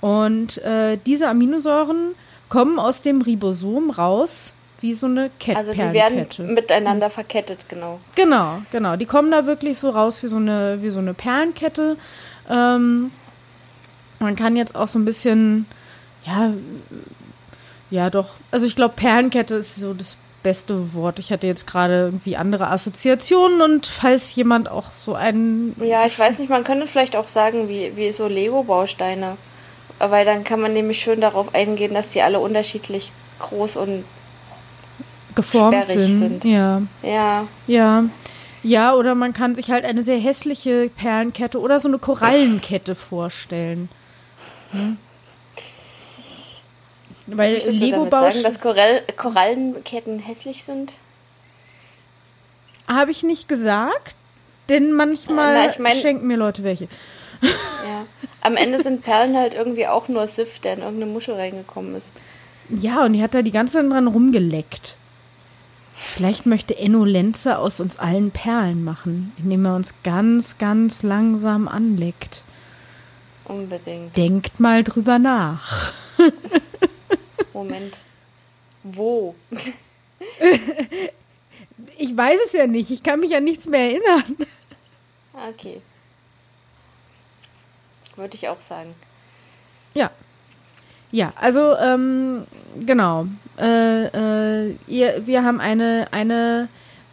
Und 0.00 0.58
äh, 0.58 0.98
diese 1.04 1.28
Aminosäuren 1.28 2.14
kommen 2.48 2.78
aus 2.78 3.02
dem 3.02 3.20
Ribosom 3.20 3.90
raus 3.90 4.54
wie 4.80 4.94
so 4.94 5.06
eine 5.06 5.30
Kette. 5.38 5.58
Also 5.58 5.72
die 5.72 5.78
werden 5.78 6.26
miteinander 6.54 7.10
verkettet, 7.10 7.68
genau. 7.68 8.00
Genau, 8.14 8.62
genau. 8.70 8.96
Die 8.96 9.06
kommen 9.06 9.30
da 9.30 9.46
wirklich 9.46 9.78
so 9.78 9.90
raus 9.90 10.22
wie 10.22 10.28
so 10.28 10.36
eine, 10.36 10.78
wie 10.80 10.90
so 10.90 11.00
eine 11.00 11.14
Perlenkette. 11.14 11.96
Ähm, 12.48 13.10
man 14.18 14.36
kann 14.36 14.56
jetzt 14.56 14.74
auch 14.74 14.88
so 14.88 14.98
ein 14.98 15.04
bisschen, 15.04 15.66
ja, 16.24 16.52
ja, 17.90 18.10
doch. 18.10 18.34
Also 18.50 18.66
ich 18.66 18.76
glaube, 18.76 18.94
Perlenkette 18.96 19.54
ist 19.54 19.76
so 19.76 19.94
das 19.94 20.16
beste 20.42 20.94
Wort. 20.94 21.18
Ich 21.18 21.32
hatte 21.32 21.46
jetzt 21.46 21.66
gerade 21.66 22.04
irgendwie 22.04 22.36
andere 22.36 22.68
Assoziationen 22.68 23.60
und 23.60 23.86
falls 23.86 24.34
jemand 24.34 24.70
auch 24.70 24.92
so 24.92 25.14
einen. 25.14 25.74
Ja, 25.82 26.06
ich 26.06 26.18
weiß 26.18 26.38
nicht, 26.38 26.48
man 26.48 26.64
könnte 26.64 26.86
vielleicht 26.86 27.16
auch 27.16 27.28
sagen, 27.28 27.68
wie, 27.68 27.96
wie 27.96 28.12
so 28.12 28.26
Lego-Bausteine. 28.26 29.36
Weil 29.98 30.24
dann 30.24 30.44
kann 30.44 30.60
man 30.60 30.72
nämlich 30.72 31.00
schön 31.00 31.20
darauf 31.20 31.54
eingehen, 31.54 31.92
dass 31.92 32.08
die 32.08 32.22
alle 32.22 32.40
unterschiedlich 32.40 33.12
groß 33.38 33.76
und 33.76 34.04
geformt 35.34 35.88
sind. 35.88 36.18
sind. 36.18 36.44
Ja. 36.44 36.82
Ja. 37.02 37.46
Ja. 37.66 38.04
Ja, 38.62 38.94
oder 38.94 39.14
man 39.14 39.32
kann 39.32 39.54
sich 39.54 39.70
halt 39.70 39.84
eine 39.86 40.02
sehr 40.02 40.18
hässliche 40.18 40.90
Perlenkette 40.94 41.58
oder 41.60 41.80
so 41.80 41.88
eine 41.88 41.98
Korallenkette 41.98 42.94
vorstellen. 42.94 43.88
Hm? 44.72 44.98
Weil 47.26 47.54
Möchtest 47.54 47.80
du 47.80 47.84
Lego 47.84 47.96
damit 47.98 48.10
Bausch 48.10 48.34
sagen, 48.34 48.44
dass 48.44 48.60
Korall 48.60 49.02
Korallenketten 49.16 50.18
hässlich 50.18 50.64
sind? 50.64 50.92
habe 52.88 53.12
ich 53.12 53.22
nicht 53.22 53.46
gesagt, 53.46 54.16
denn 54.68 54.92
manchmal 54.92 55.54
Na, 55.54 55.70
ich 55.70 55.78
mein- 55.78 55.94
schenken 55.94 56.26
mir 56.26 56.36
Leute 56.36 56.64
welche. 56.64 56.88
Ja. 57.40 58.04
Am 58.42 58.56
Ende 58.56 58.82
sind 58.82 59.02
Perlen 59.02 59.36
halt 59.36 59.54
irgendwie 59.54 59.86
auch 59.86 60.08
nur 60.08 60.26
Sif, 60.26 60.58
der 60.58 60.72
in 60.74 60.80
irgendeine 60.80 61.10
Muschel 61.12 61.34
reingekommen 61.34 61.94
ist. 61.94 62.10
Ja, 62.68 63.04
und 63.04 63.12
die 63.12 63.22
hat 63.22 63.32
da 63.34 63.42
die 63.42 63.52
ganze 63.52 63.74
Zeit 63.78 63.90
dran 63.90 64.08
rumgeleckt. 64.08 64.96
Vielleicht 66.02 66.46
möchte 66.46 66.76
Enno 66.76 67.04
Lenze 67.04 67.58
aus 67.58 67.78
uns 67.78 67.98
allen 67.98 68.30
Perlen 68.30 68.82
machen, 68.84 69.32
indem 69.38 69.66
er 69.66 69.76
uns 69.76 69.94
ganz, 70.02 70.56
ganz 70.56 71.02
langsam 71.02 71.68
anleckt. 71.68 72.42
Unbedingt. 73.44 74.16
Denkt 74.16 74.60
mal 74.60 74.82
drüber 74.82 75.18
nach. 75.18 75.92
Moment. 77.52 77.94
Wo? 78.82 79.34
Ich 81.96 82.16
weiß 82.16 82.38
es 82.46 82.52
ja 82.52 82.66
nicht. 82.66 82.90
Ich 82.90 83.02
kann 83.02 83.20
mich 83.20 83.34
an 83.34 83.44
nichts 83.44 83.66
mehr 83.66 83.80
erinnern. 83.80 84.36
Okay. 85.48 85.80
Würde 88.16 88.34
ich 88.34 88.48
auch 88.48 88.60
sagen. 88.62 88.94
Ja. 89.94 90.10
Ja, 91.12 91.32
also, 91.40 91.76
ähm, 91.76 92.44
genau. 92.78 93.26
Äh, 93.58 94.04
äh, 94.68 94.74
ihr, 94.86 95.26
wir 95.26 95.44
haben 95.44 95.60
eine, 95.60 96.08
eine 96.12 96.68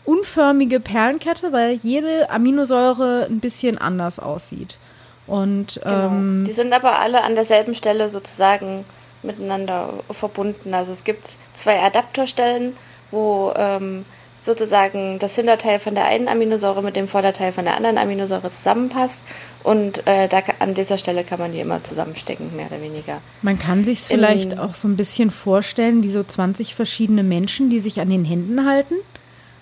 unförmige 0.06 0.80
Perlenkette, 0.80 1.52
weil 1.52 1.74
jede 1.74 2.30
Aminosäure 2.30 3.28
ein 3.30 3.40
bisschen 3.40 3.78
anders 3.78 4.20
aussieht. 4.20 4.78
Und 5.26 5.80
Genau. 5.84 6.08
ähm, 6.08 6.46
die 6.48 6.54
sind 6.54 6.72
aber 6.74 7.00
alle 7.00 7.24
an 7.24 7.36
derselben 7.36 7.76
Stelle 7.76 8.10
sozusagen 8.10 8.86
miteinander 9.24 9.90
verbunden. 10.10 10.74
Also 10.74 10.94
es 10.94 11.04
gibt 11.04 11.26
zwei 11.56 11.82
Adapterstellen, 11.82 12.78
wo 13.12 13.52
ähm, 13.58 14.06
sozusagen 14.46 15.20
das 15.20 15.36
Hinterteil 15.36 15.80
von 15.80 15.96
der 15.96 16.06
einen 16.06 16.30
Aminosäure 16.30 16.82
mit 16.82 16.96
dem 16.96 17.10
Vorderteil 17.10 17.52
von 17.52 17.66
der 17.66 17.76
anderen 17.76 17.98
Aminosäure 17.98 18.50
zusammenpasst. 18.50 19.20
Und 19.68 20.08
äh, 20.08 20.30
da, 20.30 20.40
an 20.60 20.76
dieser 20.76 20.98
Stelle 20.98 21.26
kann 21.26 21.40
man 21.40 21.52
die 21.52 21.60
immer 21.60 21.84
zusammenstecken, 21.84 22.56
mehr 22.56 22.68
oder 22.68 22.82
weniger. 22.82 23.20
man 23.42 23.60
kann 23.60 23.84
sich 23.84 24.00
in- 24.10 24.18
vielleicht 24.18 24.58
auch 24.58 24.74
so 24.76 24.88
ein 24.88 24.96
bisschen 24.96 25.30
vorstellen, 25.30 26.04
wie 26.04 26.10
so 26.10 26.24
20 26.24 26.74
verschiedene 26.74 27.22
Menschen, 27.24 27.70
die 27.70 27.80
sich 27.80 28.00
an 28.00 28.10
den 28.10 28.24
Händen 28.24 28.66
halten. 28.66 28.96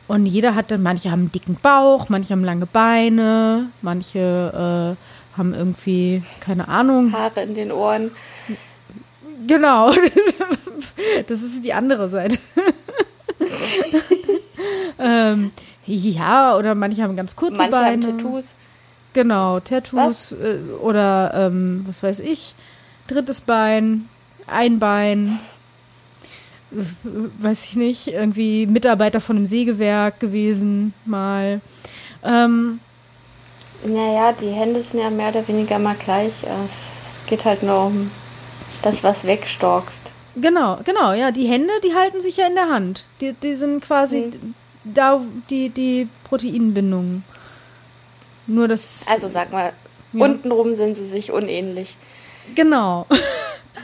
Und 0.07 0.27
jeder 0.27 0.53
hat 0.53 0.69
dann, 0.69 0.83
manche 0.83 1.09
haben 1.09 1.21
einen 1.21 1.31
dicken 1.31 1.55
Bauch, 1.59 2.09
manche 2.09 2.33
haben 2.33 2.43
lange 2.43 2.67
Beine, 2.67 3.69
manche 3.81 4.95
äh, 4.95 5.37
haben 5.37 5.53
irgendwie, 5.55 6.21
keine 6.39 6.67
Ahnung, 6.67 7.11
Haare 7.11 7.41
in 7.41 7.55
den 7.55 7.71
Ohren. 7.71 8.11
Genau. 9.47 9.91
Das 11.27 11.41
ist 11.41 11.63
die 11.65 11.73
andere 11.73 12.07
Seite. 12.09 12.37
ähm, 14.99 15.51
ja, 15.85 16.57
oder 16.57 16.75
manche 16.75 17.01
haben 17.03 17.15
ganz 17.15 17.35
kurze 17.35 17.57
Manche 17.63 17.71
Beine. 17.71 18.07
haben 18.07 18.17
Tattoos. 18.17 18.55
Genau, 19.15 19.61
Tattoos 19.61 20.33
äh, 20.33 20.59
oder 20.81 21.31
ähm, 21.33 21.85
was 21.87 22.03
weiß 22.03 22.19
ich, 22.19 22.53
drittes 23.07 23.39
Bein, 23.39 24.09
ein 24.45 24.77
Bein, 24.77 25.39
äh, 26.73 26.83
weiß 27.39 27.63
ich 27.63 27.75
nicht, 27.77 28.09
irgendwie 28.09 28.67
Mitarbeiter 28.67 29.21
von 29.21 29.37
einem 29.37 29.45
Sägewerk 29.45 30.19
gewesen 30.19 30.93
mal. 31.05 31.61
Ähm, 32.25 32.81
Naja, 33.85 34.33
die 34.33 34.49
Hände 34.49 34.81
sind 34.81 34.99
ja 34.99 35.09
mehr 35.09 35.29
oder 35.29 35.47
weniger 35.47 35.79
mal 35.79 35.95
gleich. 35.95 36.33
Es 36.43 36.71
es 37.25 37.29
geht 37.29 37.45
halt 37.45 37.63
nur 37.63 37.85
um 37.85 38.11
das, 38.83 39.01
was 39.03 39.23
wegstorkst. 39.23 40.01
Genau, 40.35 40.79
genau, 40.83 41.13
ja, 41.13 41.31
die 41.31 41.47
Hände, 41.47 41.73
die 41.83 41.95
halten 41.95 42.19
sich 42.21 42.37
ja 42.37 42.47
in 42.47 42.55
der 42.55 42.69
Hand. 42.69 43.05
Die, 43.21 43.33
die 43.33 43.55
sind 43.55 43.81
quasi 43.81 44.29
da 44.83 45.21
die, 45.49 45.69
die 45.69 46.07
Proteinbindungen. 46.25 47.23
Nur 48.47 48.67
das. 48.67 49.05
Also 49.09 49.29
sag 49.29 49.51
mal, 49.51 49.73
Ja. 50.13 50.25
untenrum 50.25 50.77
sind 50.77 50.97
sie 50.97 51.07
sich 51.09 51.31
unähnlich. 51.31 51.95
genau. 52.55 53.05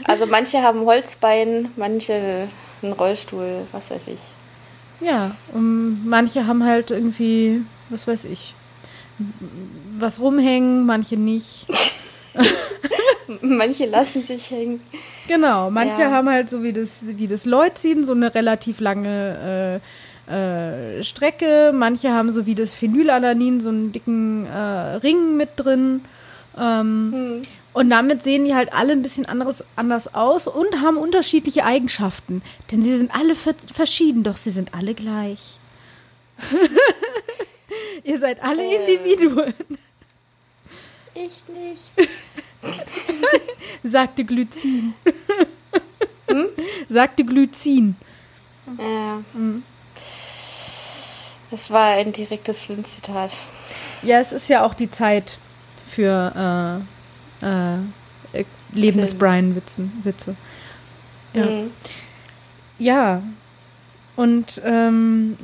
Also 0.05 0.25
manche 0.25 0.61
haben 0.61 0.85
Holzbein, 0.85 1.69
manche 1.75 2.47
einen 2.81 2.93
Rollstuhl, 2.93 3.67
was 3.71 3.89
weiß 3.91 4.01
ich. 4.07 5.05
Ja, 5.05 5.31
und 5.53 6.07
manche 6.07 6.47
haben 6.47 6.63
halt 6.63 6.91
irgendwie, 6.91 7.61
was 7.89 8.07
weiß 8.07 8.25
ich, 8.25 8.55
was 9.99 10.19
rumhängen, 10.19 10.85
manche 10.85 11.17
nicht. 11.17 11.67
Manche 13.41 13.85
lassen 13.85 14.23
sich 14.25 14.49
hängen. 14.51 14.81
Genau, 15.27 15.69
manche 15.69 16.01
Ja. 16.01 16.11
haben 16.11 16.29
halt 16.29 16.49
so 16.49 16.63
wie 16.63 16.73
das, 16.73 17.05
wie 17.07 17.27
das 17.27 17.45
Leutzin 17.45 18.03
so 18.03 18.13
eine 18.13 18.33
relativ 18.33 18.79
lange 18.79 19.79
äh, 19.81 20.00
äh, 20.27 21.03
Strecke. 21.03 21.71
Manche 21.73 22.11
haben 22.11 22.31
so 22.31 22.45
wie 22.45 22.55
das 22.55 22.73
Phenylalanin 22.75 23.59
so 23.61 23.69
einen 23.69 23.91
dicken 23.91 24.45
äh, 24.45 24.95
Ring 24.97 25.37
mit 25.37 25.51
drin. 25.57 26.01
Ähm, 26.57 27.43
Und 27.73 27.89
damit 27.89 28.21
sehen 28.21 28.43
die 28.45 28.53
halt 28.53 28.73
alle 28.73 28.91
ein 28.91 29.01
bisschen 29.01 29.25
anderes, 29.25 29.63
anders 29.77 30.13
aus 30.13 30.47
und 30.49 30.81
haben 30.81 30.97
unterschiedliche 30.97 31.63
Eigenschaften. 31.65 32.41
Denn 32.71 32.81
sie 32.81 32.95
sind 32.97 33.15
alle 33.15 33.33
ver 33.35 33.55
verschieden, 33.73 34.23
doch 34.23 34.35
sie 34.37 34.49
sind 34.49 34.73
alle 34.73 34.93
gleich. 34.93 35.59
Ihr 38.03 38.17
seid 38.17 38.43
alle 38.43 38.63
Äh. 38.63 38.75
Individuen, 38.93 39.53
Ich 41.13 41.41
nicht. 41.47 41.91
sagte 43.83 44.23
Glycin. 44.25 44.93
sagte 46.89 47.23
Glycin. 47.23 47.95
Ja. 48.77 49.21
Das 51.51 51.69
war 51.69 51.91
ein 51.91 52.13
direktes 52.13 52.61
Flint-Zitat. 52.61 53.31
Ja, 54.01 54.19
es 54.19 54.31
ist 54.31 54.47
ja 54.47 54.65
auch 54.65 54.73
die 54.73 54.89
Zeit 54.89 55.37
für 55.85 56.81
äh, 57.43 57.45
äh, 57.45 58.45
Leben 58.73 59.01
des. 59.01 59.15
Brian-Witze. 59.15 59.89
Witze. 60.03 60.35
Ja. 61.33 61.45
Mhm. 61.45 61.71
ja. 62.79 63.23
Und 64.15 64.61
ähm, 64.65 65.37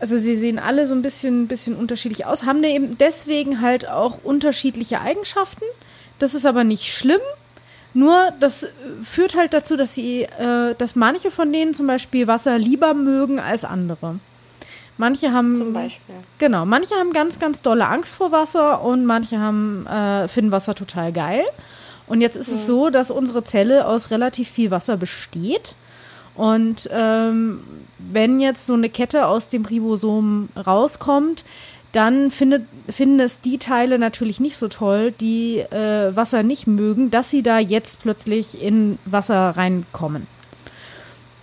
also 0.00 0.16
sie 0.16 0.36
sehen 0.36 0.58
alle 0.58 0.86
so 0.86 0.94
ein 0.94 1.02
bisschen, 1.02 1.48
bisschen 1.48 1.76
unterschiedlich 1.76 2.26
aus, 2.26 2.44
haben 2.44 2.64
eben 2.64 2.98
deswegen 2.98 3.60
halt 3.60 3.88
auch 3.88 4.18
unterschiedliche 4.24 5.00
Eigenschaften. 5.00 5.64
Das 6.18 6.34
ist 6.34 6.46
aber 6.46 6.64
nicht 6.64 6.92
schlimm. 6.94 7.20
Nur 7.94 8.32
das 8.40 8.64
äh, 8.64 8.68
führt 9.04 9.36
halt 9.36 9.54
dazu, 9.54 9.76
dass 9.76 9.94
sie, 9.94 10.24
äh, 10.24 10.74
dass 10.76 10.96
manche 10.96 11.30
von 11.30 11.52
denen 11.52 11.72
zum 11.72 11.86
Beispiel 11.86 12.26
Wasser 12.26 12.58
lieber 12.58 12.92
mögen 12.94 13.38
als 13.38 13.64
andere. 13.64 14.18
Manche 14.98 15.32
haben 15.32 15.56
Zum 15.56 15.72
Beispiel. 15.72 16.14
Genau, 16.38 16.64
manche 16.64 16.94
haben 16.94 17.12
ganz, 17.12 17.38
ganz 17.38 17.62
dolle 17.62 17.86
Angst 17.86 18.16
vor 18.16 18.32
Wasser 18.32 18.82
und 18.82 19.04
manche 19.04 19.38
haben, 19.38 19.86
äh, 19.86 20.28
finden 20.28 20.52
Wasser 20.52 20.74
total 20.74 21.12
geil. 21.12 21.44
Und 22.06 22.20
jetzt 22.20 22.36
ist 22.36 22.48
es 22.48 22.66
so, 22.66 22.90
dass 22.90 23.10
unsere 23.10 23.42
Zelle 23.44 23.86
aus 23.86 24.10
relativ 24.10 24.48
viel 24.48 24.70
Wasser 24.70 24.96
besteht. 24.96 25.74
Und 26.34 26.88
ähm, 26.92 27.60
wenn 27.98 28.40
jetzt 28.40 28.66
so 28.66 28.74
eine 28.74 28.88
Kette 28.88 29.26
aus 29.26 29.48
dem 29.48 29.64
Ribosom 29.64 30.48
rauskommt, 30.56 31.44
dann 31.92 32.30
findet, 32.30 32.66
finden 32.88 33.20
es 33.20 33.40
die 33.40 33.58
Teile 33.58 33.98
natürlich 33.98 34.38
nicht 34.38 34.58
so 34.58 34.68
toll, 34.68 35.12
die 35.12 35.60
äh, 35.60 36.14
Wasser 36.14 36.42
nicht 36.42 36.66
mögen, 36.66 37.10
dass 37.10 37.30
sie 37.30 37.42
da 37.42 37.58
jetzt 37.58 38.02
plötzlich 38.02 38.60
in 38.62 38.98
Wasser 39.06 39.54
reinkommen. 39.56 40.26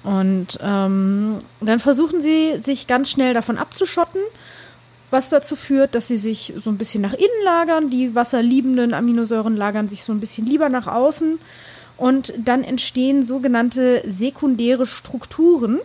Und 0.03 0.60
ähm, 0.62 1.39
dann 1.62 1.79
versuchen 1.79 2.22
sie, 2.22 2.60
sich 2.60 2.88
ganz 2.88 3.10
schnell 3.10 3.33
davon 3.33 3.57
abzuschotten, 3.57 4.22
was 5.12 5.29
dazu 5.29 5.55
führt, 5.55 5.95
dass 5.95 6.07
sie 6.07 6.17
sich 6.17 6.53
so 6.57 6.69
ein 6.69 6.77
bisschen 6.77 7.01
nach 7.01 7.13
innen 7.13 7.43
lagern. 7.43 7.89
Die 7.89 8.13
wasserliebenden 8.15 8.93
Aminosäuren 8.93 9.55
lagern 9.55 9.88
sich 9.88 10.03
so 10.03 10.12
ein 10.12 10.19
bisschen 10.19 10.45
lieber 10.45 10.69
nach 10.69 10.88
außen. 10.88 11.39
Und 11.98 12.33
dann 12.38 12.63
entstehen 12.63 13.24
sogenannte 13.24 14.03
sekundäre 14.05 14.86
Strukturen. 14.86 15.79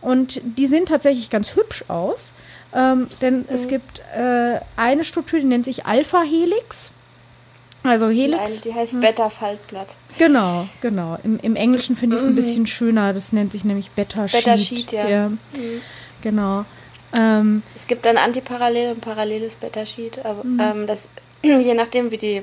Und 0.00 0.40
die 0.44 0.66
sehen 0.66 0.86
tatsächlich 0.86 1.30
ganz 1.30 1.54
hübsch 1.54 1.84
aus. 1.88 2.32
Ähm, 2.74 3.06
denn 3.20 3.44
es 3.48 3.68
gibt 3.68 4.00
äh, 4.16 4.58
eine 4.76 5.04
Struktur, 5.04 5.38
die 5.38 5.44
nennt 5.44 5.64
sich 5.64 5.86
Alpha-Helix. 5.86 6.92
Also 7.84 8.08
Helix. 8.08 8.52
eine, 8.52 8.60
die 8.62 8.74
heißt 8.74 9.00
Beta-Faltblatt. 9.00 9.88
Genau, 10.18 10.68
genau. 10.80 11.18
Im, 11.24 11.38
im 11.40 11.56
Englischen 11.56 11.96
finde 11.96 12.16
ich 12.16 12.22
es 12.22 12.26
ein 12.28 12.32
Mhm. 12.32 12.36
bisschen 12.36 12.66
schöner. 12.66 13.12
Das 13.12 13.32
nennt 13.32 13.52
sich 13.52 13.64
nämlich 13.64 13.90
Beta-Sheet. 13.90 14.44
Beta-Sheet, 14.44 14.92
ja. 14.92 15.28
Mhm. 15.28 15.38
Genau. 16.22 16.64
Ähm, 17.12 17.62
Es 17.76 17.86
gibt 17.86 18.06
ein 18.06 18.16
Antiparallel 18.18 18.92
und 18.92 19.00
paralleles 19.00 19.54
Beta-Sheet, 19.56 20.24
aber 20.24 20.44
Mhm. 20.44 20.60
ähm, 20.60 20.86
das 20.86 21.08
je 21.42 21.74
nachdem 21.74 22.10
wie 22.10 22.18
die 22.18 22.42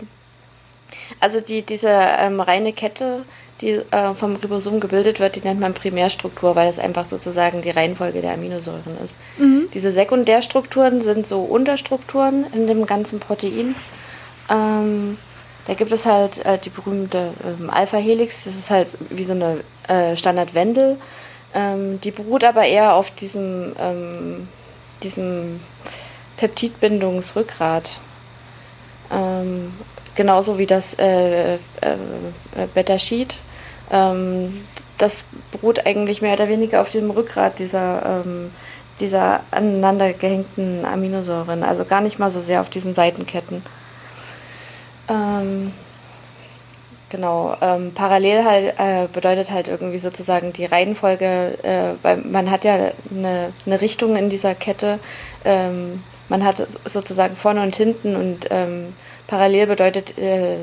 also 1.19 1.39
die 1.41 1.61
diese 1.61 1.89
ähm, 1.89 2.39
reine 2.41 2.73
Kette, 2.73 3.23
die 3.61 3.79
äh, 3.91 4.13
vom 4.13 4.35
Ribosom 4.35 4.79
gebildet 4.79 5.19
wird, 5.19 5.35
die 5.35 5.41
nennt 5.41 5.59
man 5.59 5.73
Primärstruktur, 5.73 6.55
weil 6.55 6.67
das 6.67 6.79
einfach 6.79 7.07
sozusagen 7.07 7.61
die 7.61 7.69
Reihenfolge 7.69 8.21
der 8.21 8.33
Aminosäuren 8.33 8.97
ist. 9.03 9.17
Mhm. 9.37 9.67
Diese 9.73 9.91
Sekundärstrukturen 9.93 11.03
sind 11.03 11.25
so 11.27 11.41
Unterstrukturen 11.41 12.45
in 12.53 12.67
dem 12.67 12.85
ganzen 12.85 13.19
Protein. 13.19 13.75
Ähm, 14.49 15.17
da 15.67 15.73
gibt 15.73 15.91
es 15.91 16.05
halt 16.05 16.43
äh, 16.45 16.57
die 16.57 16.69
berühmte 16.69 17.33
ähm, 17.43 17.69
Alpha-Helix, 17.69 18.45
das 18.45 18.55
ist 18.55 18.69
halt 18.69 18.89
wie 19.09 19.23
so 19.23 19.33
eine 19.33 19.63
äh, 19.87 20.15
Standardwendel. 20.15 20.97
Ähm, 21.53 21.99
die 22.01 22.11
beruht 22.11 22.43
aber 22.43 22.65
eher 22.65 22.95
auf 22.95 23.11
diesem, 23.11 23.73
ähm, 23.79 24.47
diesem 25.03 25.59
Peptidbindungsrückgrat. 26.37 27.89
Ähm, 29.11 29.73
genauso 30.15 30.57
wie 30.57 30.65
das 30.65 30.97
äh, 30.97 31.55
äh, 31.55 31.57
äh, 31.85 32.67
Beta-Sheet. 32.73 33.35
Ähm, 33.91 34.65
das 34.97 35.25
beruht 35.51 35.85
eigentlich 35.85 36.21
mehr 36.21 36.33
oder 36.33 36.47
weniger 36.47 36.81
auf 36.81 36.91
dem 36.91 37.09
Rückgrat 37.09 37.59
dieser, 37.59 38.23
ähm, 38.25 38.51
dieser 38.99 39.41
aneinander 39.51 40.13
gehängten 40.13 40.85
Aminosäuren. 40.85 41.63
Also 41.63 41.85
gar 41.85 42.01
nicht 42.01 42.19
mal 42.19 42.31
so 42.31 42.39
sehr 42.39 42.61
auf 42.61 42.69
diesen 42.69 42.95
Seitenketten. 42.95 43.63
Ähm, 45.11 45.73
genau, 47.09 47.55
ähm, 47.61 47.91
parallel 47.93 48.45
halt 48.45 48.79
äh, 48.79 49.07
bedeutet 49.11 49.51
halt 49.51 49.67
irgendwie 49.67 49.99
sozusagen 49.99 50.53
die 50.53 50.65
Reihenfolge, 50.65 51.57
äh, 51.63 51.93
weil 52.01 52.17
man 52.17 52.49
hat 52.49 52.63
ja 52.63 52.91
eine, 53.11 53.53
eine 53.65 53.81
Richtung 53.81 54.15
in 54.15 54.29
dieser 54.29 54.55
Kette, 54.55 54.99
ähm, 55.43 56.03
man 56.29 56.45
hat 56.45 56.65
sozusagen 56.85 57.35
vorne 57.35 57.61
und 57.61 57.75
hinten 57.75 58.15
und 58.15 58.47
ähm, 58.51 58.93
parallel 59.27 59.67
bedeutet, 59.67 60.17
äh, 60.17 60.59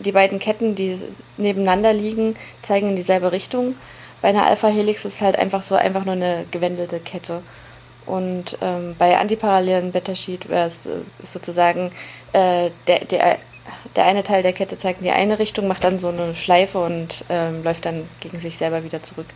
die 0.00 0.12
beiden 0.12 0.38
Ketten, 0.38 0.74
die 0.74 0.98
nebeneinander 1.36 1.92
liegen, 1.92 2.36
zeigen 2.62 2.88
in 2.88 2.96
dieselbe 2.96 3.30
Richtung. 3.30 3.76
Bei 4.22 4.28
einer 4.28 4.46
Alpha-Helix 4.46 5.04
ist 5.04 5.20
halt 5.20 5.36
einfach 5.36 5.62
so 5.62 5.74
einfach 5.74 6.04
nur 6.04 6.14
eine 6.14 6.46
gewendelte 6.50 6.98
Kette. 6.98 7.42
Und 8.06 8.58
ähm, 8.60 8.96
bei 8.98 9.18
antiparallelen 9.18 9.92
Beta-Sheet 9.92 10.48
wäre 10.48 10.66
es 10.68 10.86
äh, 10.86 11.00
sozusagen 11.24 11.92
äh, 12.32 12.70
der, 12.86 13.04
der, 13.04 13.38
der 13.96 14.04
eine 14.04 14.24
Teil 14.24 14.42
der 14.42 14.52
Kette 14.52 14.76
zeigt 14.76 15.00
in 15.00 15.04
die 15.04 15.12
eine 15.12 15.38
Richtung, 15.38 15.68
macht 15.68 15.84
dann 15.84 16.00
so 16.00 16.08
eine 16.08 16.34
Schleife 16.34 16.78
und 16.78 17.24
ähm, 17.28 17.62
läuft 17.62 17.84
dann 17.84 18.08
gegen 18.20 18.40
sich 18.40 18.56
selber 18.56 18.84
wieder 18.84 19.02
zurück. 19.02 19.26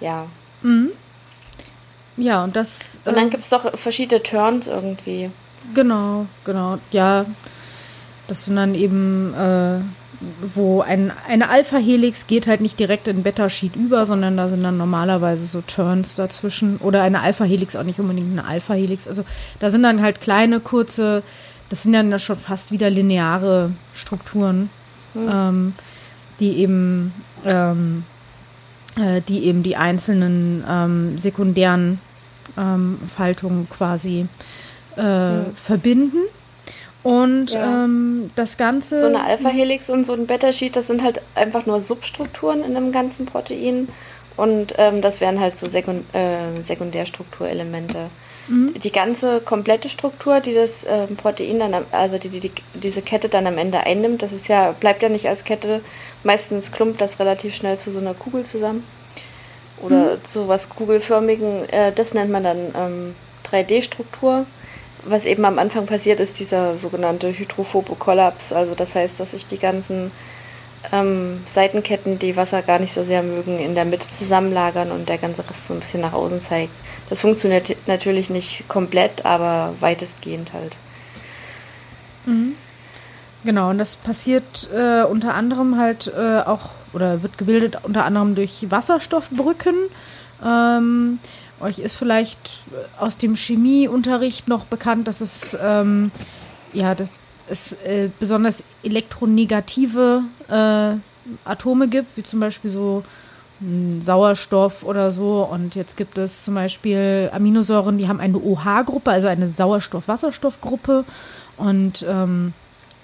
Ja. 0.00 0.26
mhm. 0.62 0.90
Ja, 2.16 2.44
und 2.44 2.56
das. 2.56 2.98
Und 3.04 3.16
dann 3.16 3.28
äh, 3.28 3.30
gibt 3.30 3.44
es 3.44 3.50
doch 3.50 3.78
verschiedene 3.78 4.22
Turns 4.22 4.66
irgendwie. 4.66 5.30
Genau, 5.74 6.26
genau. 6.44 6.78
Ja, 6.90 7.26
das 8.26 8.46
sind 8.46 8.56
dann 8.56 8.74
eben, 8.74 9.34
äh, 9.34 9.80
wo 10.40 10.80
ein, 10.80 11.12
eine 11.28 11.50
Alpha-Helix 11.50 12.26
geht 12.26 12.46
halt 12.46 12.60
nicht 12.60 12.78
direkt 12.80 13.06
in 13.08 13.22
Beta-Sheet 13.22 13.76
über, 13.76 14.06
sondern 14.06 14.36
da 14.36 14.48
sind 14.48 14.62
dann 14.62 14.78
normalerweise 14.78 15.46
so 15.46 15.60
Turns 15.60 16.14
dazwischen. 16.14 16.78
Oder 16.78 17.02
eine 17.02 17.20
Alpha-Helix, 17.20 17.76
auch 17.76 17.84
nicht 17.84 18.00
unbedingt 18.00 18.32
eine 18.32 18.48
Alpha-Helix. 18.48 19.06
Also 19.08 19.24
da 19.60 19.68
sind 19.68 19.82
dann 19.82 20.00
halt 20.00 20.20
kleine, 20.20 20.60
kurze, 20.60 21.22
das 21.68 21.82
sind 21.82 21.92
dann 21.92 22.18
schon 22.18 22.36
fast 22.36 22.70
wieder 22.72 22.90
lineare 22.90 23.72
Strukturen, 23.94 24.70
ähm, 25.14 25.74
die 26.40 26.58
eben, 26.58 27.12
ähm, 27.44 28.04
äh, 28.96 29.20
die 29.22 29.44
eben 29.44 29.62
die 29.62 29.76
einzelnen 29.76 30.64
ähm, 30.68 31.18
sekundären 31.18 32.00
ähm, 32.56 32.98
Faltungen 33.06 33.68
quasi 33.68 34.26
äh, 34.96 35.50
verbinden. 35.54 36.18
Und 37.02 37.52
Ja. 37.52 37.84
ähm, 37.84 38.30
das 38.34 38.56
Ganze. 38.56 38.98
So 38.98 39.06
eine 39.06 39.22
Alpha-Helix 39.22 39.90
und 39.90 40.06
so 40.06 40.12
ein 40.12 40.26
Beta-Sheet, 40.26 40.74
das 40.74 40.88
sind 40.88 41.04
halt 41.04 41.20
einfach 41.36 41.64
nur 41.64 41.80
Substrukturen 41.80 42.64
in 42.64 42.76
einem 42.76 42.90
ganzen 42.90 43.26
Protein. 43.26 43.88
Und 44.36 44.74
ähm, 44.76 45.02
das 45.02 45.20
wären 45.20 45.40
halt 45.40 45.56
so 45.56 45.68
Sekund 45.68 46.04
äh, 46.14 46.60
Sekundärstrukturelemente. 46.66 48.10
Die 48.48 48.92
ganze 48.92 49.40
komplette 49.40 49.88
Struktur, 49.88 50.40
die 50.40 50.54
das 50.54 50.86
ähm, 50.88 51.16
Protein 51.16 51.58
dann, 51.58 51.74
also 51.90 52.18
die, 52.18 52.28
die, 52.28 52.40
die 52.40 52.52
diese 52.74 53.02
Kette 53.02 53.28
dann 53.28 53.46
am 53.46 53.58
Ende 53.58 53.80
einnimmt, 53.80 54.22
das 54.22 54.32
ist 54.32 54.48
ja, 54.48 54.72
bleibt 54.72 55.02
ja 55.02 55.08
nicht 55.08 55.28
als 55.28 55.44
Kette. 55.44 55.80
Meistens 56.22 56.70
klumpt 56.70 57.00
das 57.00 57.18
relativ 57.18 57.54
schnell 57.54 57.76
zu 57.78 57.90
so 57.90 57.98
einer 57.98 58.14
Kugel 58.14 58.44
zusammen. 58.44 58.84
Oder 59.82 60.22
zu 60.24 60.48
was 60.48 60.68
kugelförmigen. 60.68 61.68
Äh, 61.68 61.92
das 61.92 62.14
nennt 62.14 62.30
man 62.30 62.44
dann 62.44 62.58
ähm, 62.76 63.14
3D-Struktur. 63.50 64.46
Was 65.04 65.24
eben 65.24 65.44
am 65.44 65.58
Anfang 65.58 65.86
passiert, 65.86 66.20
ist 66.20 66.38
dieser 66.38 66.78
sogenannte 66.78 67.36
hydrophobe 67.36 67.94
Kollaps. 67.94 68.52
Also 68.52 68.74
das 68.74 68.94
heißt, 68.94 69.20
dass 69.20 69.32
sich 69.32 69.46
die 69.46 69.58
ganzen 69.58 70.10
ähm, 70.92 71.44
Seitenketten, 71.52 72.18
die 72.18 72.36
Wasser 72.36 72.62
gar 72.62 72.78
nicht 72.78 72.92
so 72.92 73.04
sehr 73.04 73.22
mögen, 73.22 73.58
in 73.58 73.74
der 73.74 73.84
Mitte 73.84 74.06
zusammenlagern 74.08 74.90
und 74.90 75.08
der 75.08 75.18
ganze 75.18 75.48
Rest 75.48 75.66
so 75.66 75.74
ein 75.74 75.80
bisschen 75.80 76.00
nach 76.00 76.12
außen 76.12 76.42
zeigt. 76.42 76.72
Das 77.08 77.20
funktioniert 77.20 77.76
natürlich 77.86 78.30
nicht 78.30 78.68
komplett, 78.68 79.24
aber 79.24 79.74
weitestgehend 79.80 80.52
halt. 80.52 80.76
Genau, 83.44 83.70
und 83.70 83.78
das 83.78 83.94
passiert 83.96 84.68
äh, 84.74 85.04
unter 85.04 85.34
anderem 85.34 85.78
halt 85.78 86.12
äh, 86.16 86.40
auch 86.40 86.70
oder 86.92 87.22
wird 87.22 87.38
gebildet 87.38 87.78
unter 87.84 88.04
anderem 88.04 88.34
durch 88.34 88.66
Wasserstoffbrücken. 88.70 89.74
Ähm, 90.44 91.18
euch 91.60 91.78
ist 91.78 91.96
vielleicht 91.96 92.64
aus 92.98 93.18
dem 93.18 93.36
Chemieunterricht 93.36 94.48
noch 94.48 94.64
bekannt, 94.64 95.06
dass 95.06 95.20
es 95.20 95.56
ähm, 95.62 96.10
ja, 96.72 96.94
dass 96.94 97.24
es 97.48 97.72
äh, 97.84 98.10
besonders 98.18 98.64
elektronegative 98.82 100.22
äh, 100.48 100.94
Atome 101.44 101.88
gibt, 101.88 102.16
wie 102.16 102.22
zum 102.22 102.40
Beispiel 102.40 102.70
so 102.70 103.02
mh, 103.60 104.02
Sauerstoff 104.02 104.82
oder 104.84 105.12
so. 105.12 105.42
Und 105.50 105.74
jetzt 105.74 105.96
gibt 105.96 106.18
es 106.18 106.44
zum 106.44 106.54
Beispiel 106.54 107.30
Aminosäuren, 107.32 107.98
die 107.98 108.08
haben 108.08 108.20
eine 108.20 108.38
OH-Gruppe, 108.38 109.10
also 109.10 109.28
eine 109.28 109.48
Sauerstoff-Wasserstoff-Gruppe. 109.48 111.04
Und 111.56 112.04
ähm, 112.08 112.52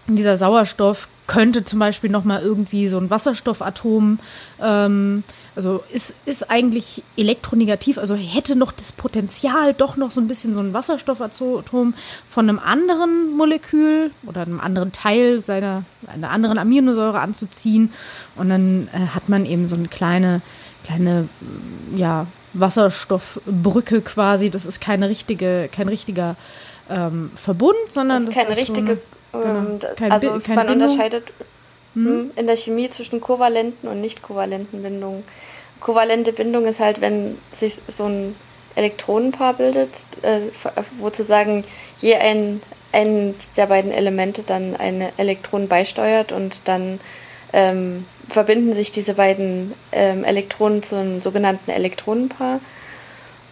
dieser 0.06 0.36
Sauerstoff 0.36 1.08
könnte 1.32 1.64
zum 1.64 1.78
Beispiel 1.78 2.10
nochmal 2.10 2.42
irgendwie 2.42 2.88
so 2.88 2.98
ein 2.98 3.08
Wasserstoffatom, 3.08 4.18
ähm, 4.60 5.24
also 5.56 5.82
ist, 5.90 6.14
ist 6.26 6.50
eigentlich 6.50 7.02
elektronegativ, 7.16 7.96
also 7.96 8.14
hätte 8.14 8.54
noch 8.54 8.70
das 8.70 8.92
Potenzial, 8.92 9.72
doch 9.72 9.96
noch 9.96 10.10
so 10.10 10.20
ein 10.20 10.28
bisschen 10.28 10.52
so 10.52 10.60
ein 10.60 10.74
Wasserstoffatom 10.74 11.94
von 12.28 12.48
einem 12.48 12.58
anderen 12.58 13.34
Molekül 13.34 14.10
oder 14.26 14.42
einem 14.42 14.60
anderen 14.60 14.92
Teil 14.92 15.40
seiner, 15.40 15.84
einer 16.06 16.28
anderen 16.28 16.58
Aminosäure 16.58 17.20
anzuziehen. 17.20 17.94
Und 18.36 18.50
dann 18.50 18.88
äh, 18.92 19.14
hat 19.14 19.30
man 19.30 19.46
eben 19.46 19.68
so 19.68 19.76
eine 19.76 19.88
kleine, 19.88 20.42
kleine, 20.84 21.30
ja, 21.96 22.26
Wasserstoffbrücke 22.52 24.02
quasi. 24.02 24.50
Das 24.50 24.66
ist 24.66 24.80
keine 24.80 25.08
richtige, 25.08 25.70
kein 25.72 25.88
richtiger 25.88 26.36
ähm, 26.90 27.30
Verbund, 27.34 27.74
sondern 27.88 28.26
Das 28.26 28.34
das, 28.34 28.36
ist 28.36 28.48
keine 28.48 28.60
ist 28.60 28.66
so 28.66 28.72
richtige, 28.74 28.92
ähm, 28.92 29.00
genau, 29.32 29.78
kein 29.96 30.12
also 30.12 30.34
es- 30.34 30.48
man 30.48 30.66
Bindung. 30.66 30.88
unterscheidet 30.90 31.24
hm, 31.94 32.30
in 32.36 32.46
der 32.46 32.56
Chemie 32.56 32.90
zwischen 32.90 33.20
kovalenten 33.20 33.88
und 33.88 34.00
nicht 34.00 34.22
kovalenten 34.22 34.82
Bindungen. 34.82 35.24
Kovalente 35.80 36.32
Bindung 36.32 36.64
ist 36.66 36.80
halt, 36.80 37.00
wenn 37.00 37.36
sich 37.58 37.74
so 37.88 38.04
ein 38.06 38.34
Elektronenpaar 38.76 39.54
bildet, 39.54 39.90
äh, 40.22 40.40
wo 40.98 41.08
sozusagen 41.10 41.64
je 42.00 42.14
ein, 42.16 42.62
ein 42.92 43.34
der 43.56 43.66
beiden 43.66 43.92
Elemente 43.92 44.42
dann 44.42 44.74
ein 44.76 45.04
Elektron 45.18 45.68
beisteuert 45.68 46.32
und 46.32 46.56
dann 46.64 46.98
ähm, 47.52 48.06
verbinden 48.30 48.72
sich 48.74 48.92
diese 48.92 49.12
beiden 49.14 49.74
ähm, 49.92 50.24
Elektronen 50.24 50.82
zu 50.82 50.96
einem 50.96 51.20
sogenannten 51.20 51.70
Elektronenpaar 51.70 52.60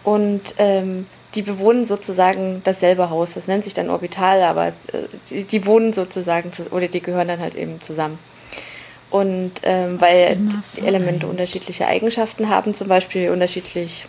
und 0.03 0.41
ähm, 0.57 1.05
die 1.35 1.41
bewohnen 1.41 1.85
sozusagen 1.85 2.61
dasselbe 2.63 3.09
Haus. 3.09 3.33
Das 3.33 3.47
nennt 3.47 3.63
sich 3.63 3.73
dann 3.73 3.89
Orbital, 3.89 4.43
aber 4.43 4.67
äh, 4.67 4.71
die, 5.29 5.43
die 5.43 5.65
wohnen 5.65 5.93
sozusagen 5.93 6.51
zu, 6.53 6.63
oder 6.71 6.87
die 6.87 7.01
gehören 7.01 7.27
dann 7.27 7.39
halt 7.39 7.55
eben 7.55 7.81
zusammen. 7.81 8.19
Und 9.09 9.51
ähm, 9.63 9.99
weil 9.99 10.37
die 10.77 10.85
Elemente 10.85 11.27
unterschiedliche 11.27 11.85
Eigenschaften 11.85 12.49
haben, 12.49 12.73
zum 12.73 12.87
Beispiel 12.87 13.29
unterschiedlich 13.29 14.05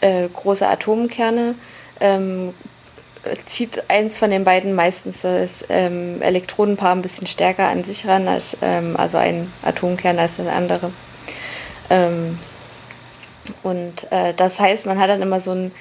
äh, 0.00 0.28
große 0.28 0.66
Atomkerne, 0.66 1.56
ähm, 2.00 2.54
zieht 3.46 3.88
eins 3.88 4.18
von 4.18 4.30
den 4.30 4.44
beiden 4.44 4.74
meistens 4.74 5.22
das 5.22 5.64
ähm, 5.68 6.22
Elektronenpaar 6.22 6.94
ein 6.94 7.02
bisschen 7.02 7.26
stärker 7.26 7.68
an 7.68 7.84
sich 7.84 8.06
ran, 8.06 8.28
als 8.28 8.56
ähm, 8.62 8.96
also 8.96 9.16
ein 9.16 9.52
Atomkern 9.62 10.18
als 10.18 10.36
der 10.36 10.54
andere. 10.54 10.92
Ähm, 11.90 12.38
und 13.62 14.10
äh, 14.10 14.34
das 14.34 14.58
heißt, 14.60 14.86
man 14.86 14.98
hat 14.98 15.10
dann 15.10 15.22
immer 15.22 15.40
so 15.40 15.52
ein, 15.52 15.72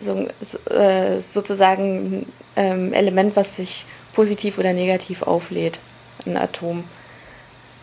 so 0.00 0.12
ein 0.12 0.76
äh, 0.76 1.20
sozusagen 1.30 2.26
ähm, 2.56 2.92
Element, 2.92 3.36
was 3.36 3.56
sich 3.56 3.84
positiv 4.14 4.58
oder 4.58 4.72
negativ 4.72 5.22
auflädt. 5.22 5.78
ein 6.26 6.36
Atom, 6.36 6.84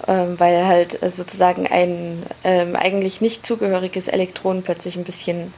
ähm, 0.08 0.40
weil 0.40 0.66
halt 0.66 1.02
äh, 1.02 1.10
sozusagen 1.10 1.68
ein 1.68 2.24
ähm, 2.44 2.76
eigentlich 2.76 3.22
nicht 3.22 3.46
zugehöriges 3.46 4.08
Elektron 4.08 4.64
plötzlich 4.64 4.96
ein 4.96 5.06
bisschen 5.06 5.54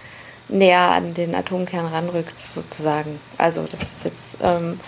näher 0.48 0.92
an 0.92 1.14
den 1.14 1.34
Atomkern 1.34 1.88
ranrückt, 1.88 2.40
sozusagen. 2.54 3.20
Also 3.38 3.68
das 3.72 3.82
ist 3.82 4.04
jetzt 4.04 4.38
ähm, 4.44 4.80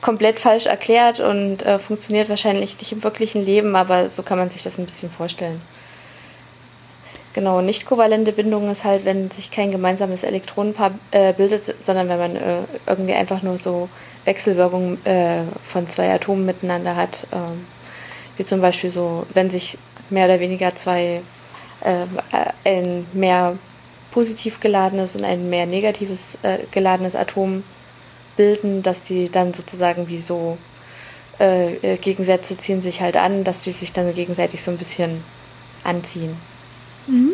komplett 0.00 0.40
falsch 0.40 0.66
erklärt 0.66 1.20
und 1.20 1.62
äh, 1.62 1.78
funktioniert 1.78 2.28
wahrscheinlich 2.28 2.78
nicht 2.78 2.92
im 2.92 3.02
wirklichen 3.02 3.44
Leben, 3.44 3.76
aber 3.76 4.08
so 4.08 4.22
kann 4.22 4.38
man 4.38 4.50
sich 4.50 4.62
das 4.62 4.78
ein 4.78 4.86
bisschen 4.86 5.10
vorstellen. 5.10 5.60
Genau, 7.34 7.60
nicht 7.60 7.84
kovalente 7.84 8.30
Bindung 8.30 8.70
ist 8.70 8.84
halt, 8.84 9.04
wenn 9.04 9.28
sich 9.32 9.50
kein 9.50 9.72
gemeinsames 9.72 10.22
Elektronenpaar 10.22 10.92
äh, 11.10 11.32
bildet, 11.32 11.74
sondern 11.84 12.08
wenn 12.08 12.18
man 12.18 12.36
äh, 12.36 12.58
irgendwie 12.86 13.14
einfach 13.14 13.42
nur 13.42 13.58
so 13.58 13.88
Wechselwirkungen 14.24 15.04
äh, 15.04 15.42
von 15.66 15.90
zwei 15.90 16.14
Atomen 16.14 16.46
miteinander 16.46 16.94
hat. 16.94 17.26
Ähm, 17.32 17.66
wie 18.36 18.44
zum 18.44 18.60
Beispiel 18.60 18.92
so, 18.92 19.26
wenn 19.34 19.50
sich 19.50 19.76
mehr 20.10 20.26
oder 20.26 20.38
weniger 20.38 20.76
zwei, 20.76 21.22
äh, 21.80 22.06
ein 22.64 23.04
mehr 23.12 23.58
positiv 24.12 24.60
geladenes 24.60 25.16
und 25.16 25.24
ein 25.24 25.50
mehr 25.50 25.66
negatives 25.66 26.38
äh, 26.42 26.58
geladenes 26.70 27.16
Atom 27.16 27.64
bilden, 28.36 28.84
dass 28.84 29.02
die 29.02 29.28
dann 29.28 29.54
sozusagen 29.54 30.06
wie 30.06 30.20
so 30.20 30.56
äh, 31.40 31.96
Gegensätze 31.96 32.56
ziehen 32.56 32.80
sich 32.80 33.00
halt 33.00 33.16
an, 33.16 33.42
dass 33.42 33.62
die 33.62 33.72
sich 33.72 33.92
dann 33.92 34.14
gegenseitig 34.14 34.62
so 34.62 34.70
ein 34.70 34.78
bisschen 34.78 35.24
anziehen. 35.82 36.36
Mhm. 37.06 37.32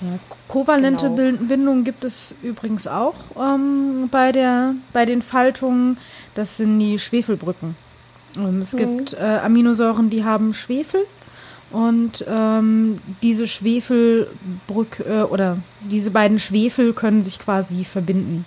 Ja, 0.00 0.18
kovalente 0.48 1.08
genau. 1.08 1.38
Bindungen 1.46 1.84
gibt 1.84 2.04
es 2.04 2.34
übrigens 2.42 2.86
auch 2.86 3.14
ähm, 3.36 4.08
bei, 4.10 4.32
der, 4.32 4.74
bei 4.92 5.06
den 5.06 5.22
Faltungen. 5.22 5.98
Das 6.34 6.56
sind 6.56 6.78
die 6.78 6.98
Schwefelbrücken. 6.98 7.76
Ähm, 8.36 8.60
es 8.60 8.74
mhm. 8.74 8.78
gibt 8.78 9.14
äh, 9.14 9.40
Aminosäuren, 9.42 10.10
die 10.10 10.24
haben 10.24 10.52
Schwefel. 10.52 11.06
Und 11.70 12.24
ähm, 12.28 12.98
diese 13.22 13.48
Schwefelbrücke 13.48 15.02
äh, 15.04 15.22
oder 15.22 15.58
diese 15.82 16.10
beiden 16.10 16.38
Schwefel 16.38 16.92
können 16.92 17.22
sich 17.22 17.38
quasi 17.38 17.84
verbinden. 17.84 18.46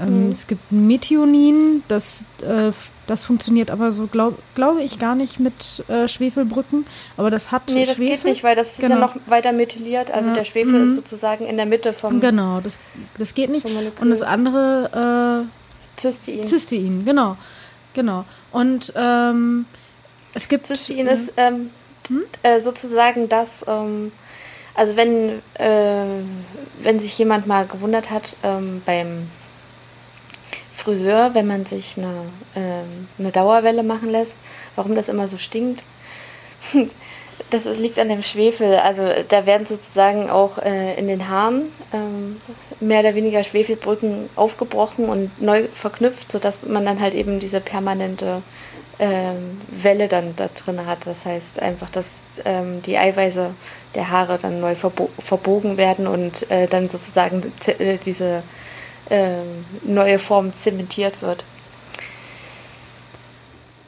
Ähm, 0.00 0.26
mhm. 0.26 0.32
Es 0.32 0.46
gibt 0.46 0.70
Methionin, 0.70 1.82
das 1.88 2.24
äh, 2.42 2.72
das 3.08 3.24
funktioniert 3.24 3.70
aber 3.70 3.90
so, 3.90 4.06
glaube 4.06 4.36
glaub 4.54 4.78
ich, 4.78 4.98
gar 4.98 5.14
nicht 5.14 5.40
mit 5.40 5.82
äh, 5.88 6.06
Schwefelbrücken. 6.06 6.84
Aber 7.16 7.30
das 7.30 7.50
hat 7.50 7.62
nee, 7.70 7.84
das 7.84 7.96
Schwefel. 7.96 8.16
geht 8.16 8.24
nicht, 8.24 8.44
weil 8.44 8.54
das 8.54 8.76
genau. 8.76 8.84
ist 8.84 8.90
ja 8.90 9.06
genau. 9.06 9.06
noch 9.06 9.30
weiter 9.30 9.52
methyliert. 9.52 10.10
Also 10.10 10.28
ja. 10.28 10.34
der 10.34 10.44
Schwefel 10.44 10.74
mhm. 10.74 10.90
ist 10.90 10.96
sozusagen 10.96 11.46
in 11.46 11.56
der 11.56 11.66
Mitte 11.66 11.94
vom. 11.94 12.20
Genau, 12.20 12.60
das, 12.60 12.78
das 13.16 13.34
geht 13.34 13.50
nicht. 13.50 13.66
Und 13.66 14.10
das 14.10 14.22
andere. 14.22 15.46
Äh, 15.46 16.00
Cystein. 16.00 16.44
Cystein, 16.44 17.02
genau. 17.04 17.36
Genau. 17.94 18.24
Und 18.52 18.92
ähm, 18.94 19.64
es 20.34 20.48
gibt. 20.48 20.66
Cystein 20.66 21.06
ist 21.06 21.32
ähm, 21.38 21.70
hm? 22.08 22.24
äh, 22.42 22.60
sozusagen 22.60 23.28
das. 23.28 23.64
Ähm, 23.66 24.12
also 24.74 24.96
wenn, 24.96 25.42
äh, 25.54 26.04
wenn 26.82 27.00
sich 27.00 27.18
jemand 27.18 27.48
mal 27.48 27.66
gewundert 27.66 28.10
hat 28.10 28.36
ähm, 28.44 28.80
beim 28.86 29.28
Friseur, 30.88 31.34
wenn 31.34 31.46
man 31.46 31.66
sich 31.66 31.96
eine, 31.98 32.14
äh, 32.54 33.18
eine 33.18 33.30
Dauerwelle 33.30 33.82
machen 33.82 34.08
lässt, 34.08 34.32
warum 34.74 34.94
das 34.94 35.10
immer 35.10 35.28
so 35.28 35.38
stinkt. 35.38 35.82
Das 37.52 37.64
liegt 37.78 38.00
an 38.00 38.08
dem 38.08 38.24
Schwefel. 38.24 38.74
Also 38.78 39.02
da 39.28 39.46
werden 39.46 39.64
sozusagen 39.64 40.28
auch 40.28 40.58
äh, 40.58 40.98
in 40.98 41.06
den 41.06 41.28
Haaren 41.28 41.72
ähm, 41.94 42.36
mehr 42.80 42.98
oder 42.98 43.14
weniger 43.14 43.44
Schwefelbrücken 43.44 44.28
aufgebrochen 44.34 45.08
und 45.08 45.40
neu 45.40 45.68
verknüpft, 45.72 46.32
sodass 46.32 46.66
man 46.66 46.84
dann 46.84 47.00
halt 47.00 47.14
eben 47.14 47.38
diese 47.38 47.60
permanente 47.60 48.42
ähm, 48.98 49.60
Welle 49.68 50.08
dann 50.08 50.34
da 50.34 50.48
drin 50.48 50.84
hat. 50.84 51.06
Das 51.06 51.24
heißt 51.24 51.62
einfach, 51.62 51.88
dass 51.90 52.10
ähm, 52.44 52.82
die 52.82 52.98
Eiweiße 52.98 53.50
der 53.94 54.10
Haare 54.10 54.38
dann 54.42 54.60
neu 54.60 54.74
verbo 54.74 55.08
verbogen 55.20 55.76
werden 55.76 56.08
und 56.08 56.50
äh, 56.50 56.66
dann 56.66 56.90
sozusagen 56.90 57.52
äh, 57.78 57.98
diese 58.04 58.42
ähm, 59.10 59.64
neue 59.84 60.18
Form 60.18 60.52
zementiert 60.62 61.22
wird. 61.22 61.44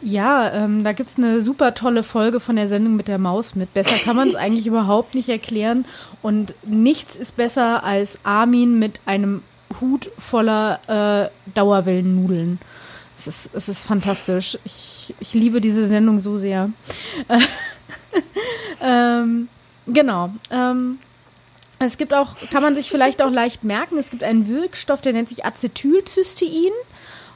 Ja, 0.02 0.50
ähm, 0.52 0.82
da 0.82 0.92
gibt 0.92 1.10
es 1.10 1.18
eine 1.18 1.42
super 1.42 1.74
tolle 1.74 2.02
Folge 2.02 2.40
von 2.40 2.56
der 2.56 2.68
Sendung 2.68 2.96
mit 2.96 3.06
der 3.06 3.18
Maus 3.18 3.54
mit. 3.54 3.74
Besser 3.74 3.96
kann 3.96 4.16
man 4.16 4.28
es 4.28 4.34
eigentlich 4.36 4.66
überhaupt 4.66 5.14
nicht 5.14 5.28
erklären. 5.28 5.84
Und 6.22 6.54
nichts 6.62 7.16
ist 7.16 7.36
besser 7.36 7.84
als 7.84 8.20
Armin 8.24 8.78
mit 8.78 9.00
einem 9.04 9.42
Hut 9.80 10.10
voller 10.18 10.80
äh, 10.88 11.50
Dauerwellennudeln. 11.54 12.58
Es 13.16 13.26
ist, 13.26 13.50
es 13.54 13.68
ist 13.68 13.84
fantastisch. 13.84 14.58
Ich, 14.64 15.14
ich 15.20 15.34
liebe 15.34 15.60
diese 15.60 15.86
Sendung 15.86 16.20
so 16.20 16.38
sehr. 16.38 16.70
ähm, 18.80 19.48
genau. 19.86 20.30
Ähm, 20.50 20.98
es 21.82 21.96
gibt 21.96 22.12
auch, 22.12 22.36
kann 22.50 22.62
man 22.62 22.74
sich 22.74 22.90
vielleicht 22.90 23.22
auch 23.22 23.30
leicht 23.30 23.64
merken, 23.64 23.96
es 23.96 24.10
gibt 24.10 24.22
einen 24.22 24.48
Wirkstoff, 24.48 25.00
der 25.00 25.14
nennt 25.14 25.28
sich 25.28 25.44
Acetylcystein. 25.44 26.72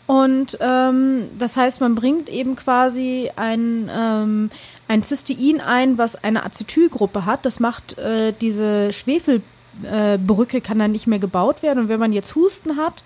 Und 0.06 0.58
ähm, 0.60 1.28
das 1.38 1.56
heißt, 1.56 1.80
man 1.80 1.94
bringt 1.94 2.28
eben 2.28 2.56
quasi 2.56 3.30
ein, 3.36 3.90
ähm, 3.90 4.50
ein 4.86 5.02
Cystein 5.02 5.62
ein, 5.62 5.96
was 5.96 6.22
eine 6.22 6.44
Acetylgruppe 6.44 7.24
hat. 7.24 7.46
Das 7.46 7.58
macht 7.58 7.96
äh, 7.96 8.34
diese 8.38 8.92
Schwefelbrücke, 8.92 10.58
äh, 10.58 10.60
kann 10.60 10.78
dann 10.78 10.92
nicht 10.92 11.06
mehr 11.06 11.18
gebaut 11.18 11.62
werden. 11.62 11.84
Und 11.84 11.88
wenn 11.88 12.00
man 12.00 12.12
jetzt 12.12 12.34
Husten 12.34 12.76
hat, 12.76 13.02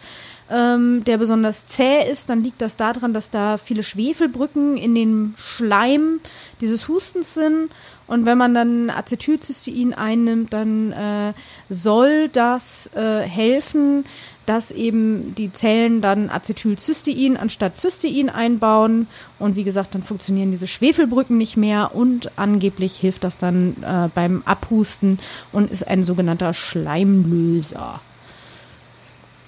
ähm, 0.51 1.05
der 1.05 1.19
besonders 1.19 1.69
zäh 1.69 2.11
ist, 2.11 2.31
dann 2.31 2.43
liegt 2.43 2.61
das 2.61 2.77
daran, 2.77 3.13
dass 3.13 3.31
da 3.31 3.59
viele 3.59 3.85
Schwefelbrücken 3.85 4.77
in 4.77 4.97
den 4.97 5.35
Schleim 5.37 6.19
dieses 6.61 6.89
Hustens 6.89 7.35
sind. 7.35 7.71
Und 8.09 8.25
wenn 8.27 8.39
man 8.39 8.55
dann 8.55 8.91
Acetylcystein 8.91 9.95
einnimmt, 9.95 10.53
dann 10.53 10.93
äh, 10.93 11.35
soll 11.69 12.29
das 12.29 12.91
äh, 12.95 13.21
helfen, 13.21 14.05
dass 14.47 14.71
eben 14.71 15.35
die 15.35 15.53
Zellen 15.53 16.01
dann 16.01 16.31
Acetylcystein 16.31 17.37
anstatt 17.37 17.77
Cystein 17.77 18.31
einbauen. 18.31 19.07
Und 19.39 19.57
wie 19.57 19.65
gesagt, 19.65 19.95
dann 19.95 20.03
funktionieren 20.03 20.51
diese 20.51 20.67
Schwefelbrücken 20.67 21.37
nicht 21.37 21.59
mehr. 21.59 21.95
Und 21.95 22.31
angeblich 22.37 22.97
hilft 22.97 23.25
das 23.25 23.37
dann 23.37 23.77
äh, 23.83 24.09
beim 24.15 24.43
Abhusten 24.47 25.19
und 25.53 25.71
ist 25.71 25.87
ein 25.87 26.03
sogenannter 26.03 26.55
Schleimlöser. 26.55 28.01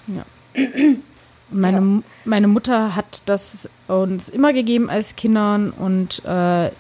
Ja. 0.07 0.27
Meine, 1.51 1.79
ja. 1.79 2.03
meine 2.27 2.49
Mutter 2.49 2.95
hat 2.95 3.23
das 3.25 3.69
uns 3.89 4.29
immer 4.29 4.53
gegeben 4.53 4.91
als 4.91 5.17
Kindern 5.17 5.71
und 5.71 6.23
äh, 6.25 6.71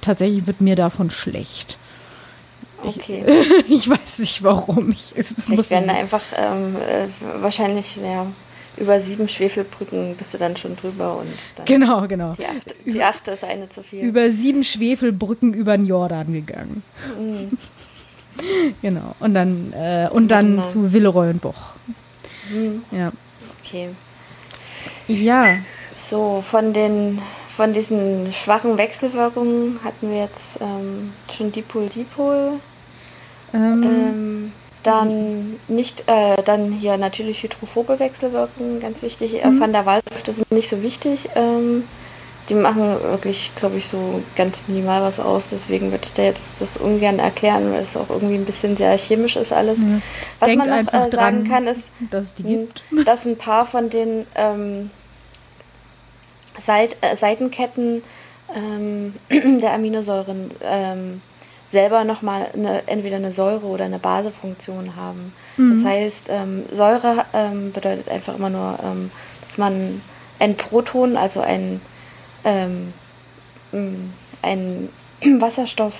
tatsächlich 0.00 0.46
wird 0.46 0.60
mir 0.60 0.76
davon 0.76 1.10
schlecht. 1.10 1.78
Okay. 2.82 3.24
Ich, 3.26 3.70
ich 3.70 3.88
weiß 3.88 4.20
nicht 4.20 4.42
warum. 4.42 4.90
Ich, 4.90 5.12
es 5.16 5.48
muss 5.48 5.70
werden 5.70 5.90
einfach 5.90 6.22
ähm, 6.36 6.76
äh, 6.76 7.08
wahrscheinlich 7.42 7.96
ja, 7.96 8.26
über 8.76 9.00
sieben 9.00 9.28
Schwefelbrücken 9.28 10.16
bist 10.16 10.32
du 10.34 10.38
dann 10.38 10.56
schon 10.56 10.76
drüber 10.76 11.18
und 11.18 11.66
genau, 11.66 12.06
genau. 12.08 12.34
Die 12.34 12.46
achte, 12.46 12.74
die 12.86 13.02
achte 13.02 13.30
ist 13.32 13.44
eine 13.44 13.68
zu 13.68 13.82
viel. 13.82 14.02
Über 14.02 14.30
sieben 14.30 14.64
Schwefelbrücken 14.64 15.52
über 15.52 15.76
den 15.76 15.86
Jordan 15.86 16.32
gegangen. 16.32 16.82
Mhm. 17.18 17.50
genau. 18.82 19.14
Und 19.20 19.34
dann 19.34 19.72
äh, 19.72 20.08
und 20.10 20.28
dann 20.28 20.52
genau. 20.52 20.62
zu 20.62 20.92
Villeroy 20.92 21.30
und 21.30 21.42
Boch. 21.42 21.72
Mhm. 22.50 22.82
Ja. 22.90 23.12
Okay. 23.62 23.90
Ja. 25.08 25.58
So, 26.02 26.42
von 26.48 26.72
den 26.72 27.20
von 27.56 27.72
diesen 27.72 28.32
schwachen 28.32 28.78
Wechselwirkungen 28.78 29.80
hatten 29.84 30.10
wir 30.10 30.22
jetzt 30.22 30.60
ähm, 30.60 31.12
schon 31.36 31.52
Dipol-Dipol. 31.52 32.60
Ähm. 33.52 33.82
Ähm, 33.82 34.52
dann 34.82 35.56
nicht, 35.68 36.04
äh, 36.06 36.42
dann 36.42 36.72
hier 36.72 36.96
natürlich 36.96 37.42
hydrophobe 37.42 37.98
Wechselwirkungen, 37.98 38.80
ganz 38.80 39.02
wichtig. 39.02 39.42
Äh, 39.42 39.48
mhm. 39.48 39.60
Van 39.60 39.72
der 39.72 39.84
Waals-Säfte 39.84 40.32
sind 40.32 40.50
nicht 40.50 40.70
so 40.70 40.82
wichtig. 40.82 41.28
Ähm, 41.34 41.84
die 42.48 42.54
machen 42.54 43.00
wirklich, 43.02 43.52
glaube 43.56 43.76
ich, 43.76 43.86
so 43.86 44.22
ganz 44.34 44.56
minimal 44.66 45.02
was 45.02 45.20
aus. 45.20 45.50
Deswegen 45.50 45.92
würde 45.92 46.04
ich 46.04 46.14
da 46.14 46.22
jetzt 46.22 46.60
das 46.60 46.76
ungern 46.78 47.18
erklären, 47.18 47.72
weil 47.72 47.82
es 47.82 47.96
auch 47.96 48.10
irgendwie 48.10 48.34
ein 48.34 48.44
bisschen 48.44 48.76
sehr 48.76 48.96
chemisch 48.96 49.36
ist 49.36 49.52
alles. 49.52 49.78
Mhm. 49.78 50.02
Was 50.40 50.48
Denkt 50.48 50.66
man 50.66 50.70
noch, 50.70 50.76
einfach 50.76 51.06
äh, 51.06 51.10
sagen 51.10 51.44
dran, 51.44 51.48
kann, 51.48 51.66
ist, 51.66 51.84
dass 52.10 52.34
dass 53.04 53.26
ein 53.26 53.36
paar 53.36 53.66
von 53.66 53.90
den 53.90 54.26
ähm, 54.34 54.90
Seit, 56.60 56.96
äh, 57.02 57.16
Seitenketten 57.16 58.02
ähm, 58.54 59.14
der 59.60 59.72
Aminosäuren 59.72 60.50
ähm, 60.62 61.22
selber 61.70 62.04
nochmal 62.04 62.48
eine, 62.52 62.86
entweder 62.88 63.16
eine 63.16 63.32
Säure- 63.32 63.66
oder 63.66 63.84
eine 63.84 63.98
Basefunktion 63.98 64.96
haben. 64.96 65.32
Mhm. 65.56 65.74
Das 65.74 65.92
heißt, 65.92 66.24
ähm, 66.28 66.64
Säure 66.72 67.24
ähm, 67.32 67.72
bedeutet 67.72 68.08
einfach 68.08 68.34
immer 68.36 68.50
nur, 68.50 68.78
ähm, 68.82 69.10
dass 69.46 69.58
man 69.58 70.02
ein 70.38 70.56
Proton, 70.56 71.16
also 71.16 71.40
ein, 71.40 71.80
ähm, 72.44 72.92
ein 74.42 74.88
Wasserstoff 75.40 75.94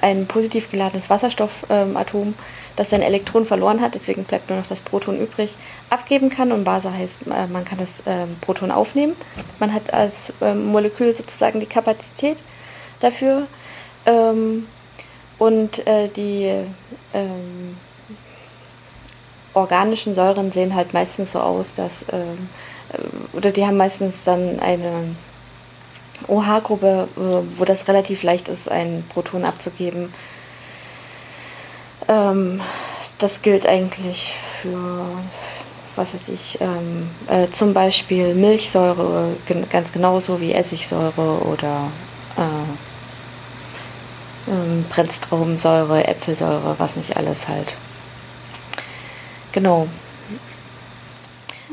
ein 0.00 0.26
positiv 0.26 0.70
geladenes 0.70 1.10
Wasserstoffatom, 1.10 2.34
das 2.76 2.90
sein 2.90 3.02
Elektron 3.02 3.44
verloren 3.44 3.80
hat, 3.80 3.94
deswegen 3.94 4.24
bleibt 4.24 4.48
nur 4.48 4.58
noch 4.58 4.68
das 4.68 4.78
Proton 4.78 5.20
übrig, 5.20 5.54
abgeben 5.90 6.30
kann. 6.30 6.52
Und 6.52 6.64
Base 6.64 6.92
heißt, 6.92 7.26
äh, 7.26 7.46
man 7.46 7.64
kann 7.64 7.78
das 7.78 7.90
ähm, 8.06 8.36
Proton 8.40 8.70
aufnehmen. 8.70 9.16
Man 9.58 9.72
hat 9.72 9.92
als 9.92 10.32
ähm, 10.40 10.66
Molekül 10.66 11.14
sozusagen 11.14 11.60
die 11.60 11.66
Kapazität 11.66 12.38
dafür. 13.00 13.46
Ähm, 14.06 14.66
und 15.38 15.86
äh, 15.86 16.08
die 16.08 16.52
organischen 19.54 20.14
Säuren 20.14 20.52
sehen 20.52 20.74
halt 20.74 20.92
meistens 20.92 21.32
so 21.32 21.40
aus, 21.40 21.74
dass, 21.74 22.02
äh, 22.02 22.24
oder 23.32 23.50
die 23.50 23.64
haben 23.64 23.76
meistens 23.76 24.14
dann 24.24 24.58
eine 24.60 25.14
OH-Gruppe, 26.26 27.08
wo 27.56 27.64
das 27.64 27.86
relativ 27.86 28.24
leicht 28.24 28.48
ist, 28.48 28.68
ein 28.68 29.04
Proton 29.12 29.44
abzugeben. 29.44 30.12
Das 32.06 33.42
gilt 33.42 33.66
eigentlich 33.66 34.34
für, 34.60 35.04
was 35.98 36.14
weiß 36.14 36.28
ich, 36.28 36.58
ähm, 36.60 37.10
äh, 37.26 37.48
zum 37.50 37.74
Beispiel 37.74 38.34
Milchsäure 38.34 39.36
ganz 39.70 39.92
genauso 39.92 40.40
wie 40.40 40.54
Essigsäure 40.54 41.42
oder 41.42 41.90
äh, 42.36 42.40
ähm, 44.50 44.84
Brennstraubensäure, 44.88 46.06
Äpfelsäure, 46.06 46.76
was 46.78 46.96
nicht 46.96 47.16
alles 47.16 47.48
halt. 47.48 47.76
Genau. 49.52 49.88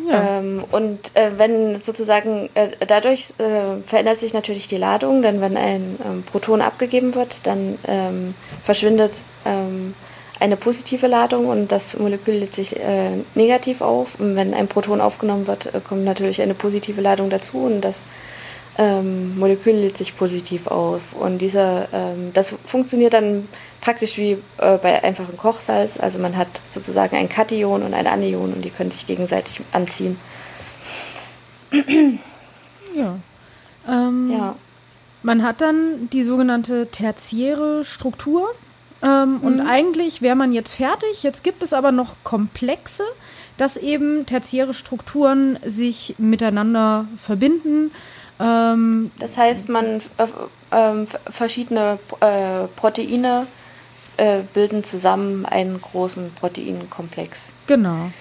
Ja. 0.10 0.40
Ähm, 0.40 0.64
und 0.72 1.16
äh, 1.16 1.32
wenn 1.38 1.82
sozusagen 1.82 2.50
äh, 2.54 2.72
dadurch 2.86 3.28
äh, 3.38 3.82
verändert 3.88 4.20
sich 4.20 4.34
natürlich 4.34 4.68
die 4.68 4.78
Ladung, 4.78 5.22
denn 5.22 5.42
wenn 5.42 5.58
ein 5.58 5.98
ähm, 6.06 6.24
Proton 6.24 6.62
abgegeben 6.62 7.16
wird, 7.16 7.38
dann 7.44 7.80
ähm, 7.88 8.36
verschwindet 8.64 9.14
ähm, 9.46 9.96
eine 10.40 10.58
positive 10.58 11.08
Ladung 11.08 11.48
und 11.48 11.72
das 11.72 11.98
Molekül 11.98 12.36
lädt 12.36 12.56
sich 12.56 12.76
äh, 12.78 13.12
negativ 13.36 13.82
auf. 13.82 14.20
Und 14.20 14.36
wenn 14.36 14.54
ein 14.54 14.68
Proton 14.68 15.02
aufgenommen 15.02 15.48
wird, 15.48 15.74
äh, 15.74 15.80
kommt 15.80 16.04
natürlich 16.04 16.42
eine 16.42 16.54
positive 16.54 17.02
Ladung 17.02 17.30
dazu 17.30 17.60
und 17.60 17.82
das 17.82 18.02
ähm, 18.78 19.38
Molekül 19.40 19.74
lädt 19.74 19.98
sich 19.98 20.18
positiv 20.18 20.68
auf. 20.68 21.02
Und 21.14 21.38
dieser, 21.40 21.88
ähm, 21.94 22.32
das 22.34 22.54
funktioniert 22.66 23.14
dann 23.14 23.48
praktisch 23.80 24.18
wie 24.18 24.38
äh, 24.58 24.78
bei 24.78 25.04
einfachem 25.04 25.38
Kochsalz. 25.38 25.98
Also 25.98 26.20
man 26.20 26.36
hat 26.36 26.48
sozusagen 26.72 27.16
ein 27.16 27.30
Kation 27.30 27.84
und 27.84 27.94
ein 27.94 28.08
Anion 28.08 28.54
und 28.54 28.62
die 28.64 28.72
können 28.72 28.92
sich 28.92 29.08
gegenseitig 29.08 29.62
anziehen. 29.72 30.18
Ja. 32.96 33.18
Ähm, 33.90 34.32
ja. 34.32 34.56
Man 35.22 35.44
hat 35.44 35.60
dann 35.60 36.10
die 36.12 36.24
sogenannte 36.24 36.88
tertiäre 36.92 37.84
Struktur. 37.84 38.48
Ähm, 39.04 39.38
mhm. 39.38 39.40
Und 39.42 39.62
eigentlich 39.62 40.22
wäre 40.22 40.36
man 40.36 40.52
jetzt 40.52 40.74
fertig. 40.74 41.24
Jetzt 41.24 41.44
gibt 41.44 41.64
es 41.64 41.74
aber 41.74 41.92
noch 41.92 42.16
komplexe, 42.24 43.04
dass 43.58 43.78
eben 43.78 44.26
tertiäre 44.26 44.74
Strukturen 44.74 45.60
sich 45.66 46.16
miteinander 46.18 47.08
verbinden. 47.18 47.92
Ähm, 48.40 49.12
das 49.20 49.38
heißt, 49.38 49.70
man 49.70 50.02
äh, 50.18 50.26
äh, 50.72 51.06
verschiedene 51.30 52.00
äh, 52.20 52.68
Proteine 52.76 53.48
äh, 54.18 54.40
bilden 54.54 54.84
zusammen 54.84 55.46
einen 55.46 55.82
großen 55.82 56.32
Proteinkomplex. 56.40 57.52
Genau. 57.68 58.12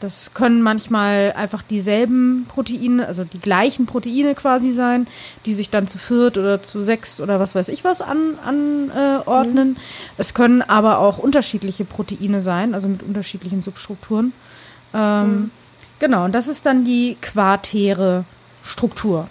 Das 0.00 0.32
können 0.32 0.62
manchmal 0.62 1.34
einfach 1.36 1.62
dieselben 1.62 2.46
Proteine, 2.48 3.06
also 3.06 3.24
die 3.24 3.38
gleichen 3.38 3.84
Proteine 3.84 4.34
quasi 4.34 4.72
sein, 4.72 5.06
die 5.44 5.52
sich 5.52 5.68
dann 5.68 5.86
zu 5.86 5.98
viert 5.98 6.38
oder 6.38 6.62
zu 6.62 6.82
sechst 6.82 7.20
oder 7.20 7.38
was 7.38 7.54
weiß 7.54 7.68
ich 7.68 7.84
was 7.84 8.00
anordnen. 8.00 9.20
An, 9.26 9.68
mhm. 9.68 9.76
Es 10.16 10.32
können 10.32 10.62
aber 10.62 10.98
auch 10.98 11.18
unterschiedliche 11.18 11.84
Proteine 11.84 12.40
sein, 12.40 12.72
also 12.72 12.88
mit 12.88 13.02
unterschiedlichen 13.02 13.60
Substrukturen. 13.60 14.32
Ähm, 14.94 15.30
mhm. 15.30 15.50
Genau, 15.98 16.24
und 16.24 16.34
das 16.34 16.48
ist 16.48 16.64
dann 16.64 16.84
die 16.84 17.18
quartäre 17.20 18.24
Struktur. 18.62 19.28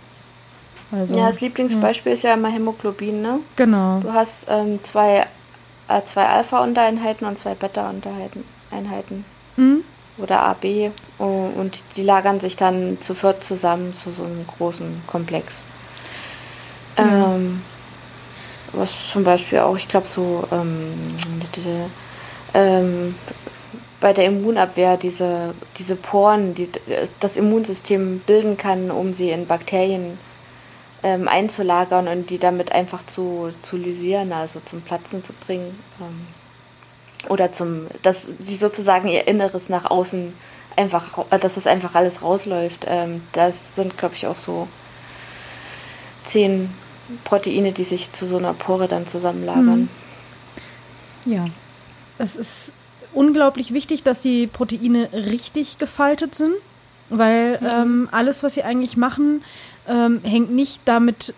Also, 0.92 1.16
ja, 1.16 1.30
das 1.30 1.42
Lieblingsbeispiel 1.42 2.12
ja. 2.12 2.16
ist 2.16 2.24
ja 2.24 2.34
immer 2.34 2.50
Hämoglobin, 2.50 3.22
ne? 3.22 3.40
Genau. 3.56 4.00
Du 4.02 4.14
hast 4.14 4.46
ähm, 4.48 4.80
zwei, 4.84 5.26
äh, 5.88 6.02
zwei 6.06 6.28
Alpha-Untereinheiten 6.28 7.28
und 7.28 7.40
zwei 7.40 7.56
Beta-Untereinheiten. 7.56 9.26
Mhm. 9.58 9.84
Oder 10.22 10.44
AB. 10.44 10.92
Und 11.18 11.82
die 11.96 12.04
lagern 12.04 12.40
sich 12.40 12.56
dann 12.56 12.98
zu 13.02 13.14
viert 13.14 13.44
zusammen 13.44 13.94
zu 13.94 14.12
so 14.12 14.24
einem 14.24 14.46
großen 14.46 15.04
Komplex. 15.08 15.62
Ja. 16.98 17.36
Ähm, 17.36 17.62
was 18.74 18.92
zum 19.12 19.24
Beispiel 19.24 19.60
auch, 19.60 19.78
ich 19.78 19.88
glaube, 19.88 20.08
so 20.08 20.48
ähm, 20.52 21.16
ähm, 22.54 23.16
bei 24.00 24.14
der 24.14 24.26
Immunabwehr 24.26 24.98
diese, 24.98 25.54
diese 25.78 25.96
Poren, 25.96 26.56
die 26.56 26.70
das 27.20 27.38
Immunsystem 27.38 28.20
bilden 28.20 28.58
kann, 28.58 28.92
um 28.92 29.14
sie 29.14 29.32
in 29.32 29.48
Bakterien 29.48 30.18
ähm, 31.04 31.28
einzulagern 31.28 32.08
und 32.08 32.30
die 32.30 32.38
damit 32.38 32.72
einfach 32.72 33.06
zu, 33.08 33.52
zu 33.64 33.78
lysieren, 33.78 34.32
also 34.32 34.62
zum 34.66 34.82
Platzen 34.82 35.24
zu 35.24 35.34
bringen. 35.34 35.78
Oder 37.28 37.52
zum, 37.54 37.88
dass 38.02 38.22
die 38.40 38.56
sozusagen 38.56 39.08
ihr 39.08 39.28
Inneres 39.28 39.68
nach 39.68 39.86
außen 39.86 40.34
einfach, 40.76 41.26
dass 41.30 41.56
das 41.56 41.68
einfach 41.68 41.96
alles 41.96 42.22
rausläuft. 42.22 42.86
Ähm, 42.88 43.22
das 43.34 43.56
sind, 43.76 43.98
glaube 43.98 44.16
ich, 44.16 44.28
auch 44.28 44.38
so 44.38 44.68
zehn 46.26 46.74
Proteine, 47.26 47.72
die 47.72 47.84
sich 47.84 48.14
zu 48.14 48.26
so 48.26 48.38
einer 48.38 48.54
Pore 48.54 48.88
dann 48.88 49.08
zusammenlagern. 49.08 49.90
Hm. 51.26 51.34
Ja, 51.34 51.48
es 52.18 52.36
ist 52.36 52.74
unglaublich 53.14 53.74
wichtig, 53.74 54.04
dass 54.04 54.22
die 54.22 54.48
Proteine 54.48 55.10
richtig 55.14 55.78
gefaltet 55.80 56.36
sind, 56.36 56.54
weil 57.10 57.60
mhm. 57.60 57.68
ähm, 57.68 58.10
alles, 58.12 58.44
was 58.44 58.54
sie 58.54 58.64
eigentlich 58.64 58.96
machen, 58.96 59.44
ähm, 59.88 60.22
hängt 60.24 60.52
nicht 60.52 60.82
damit 60.86 61.34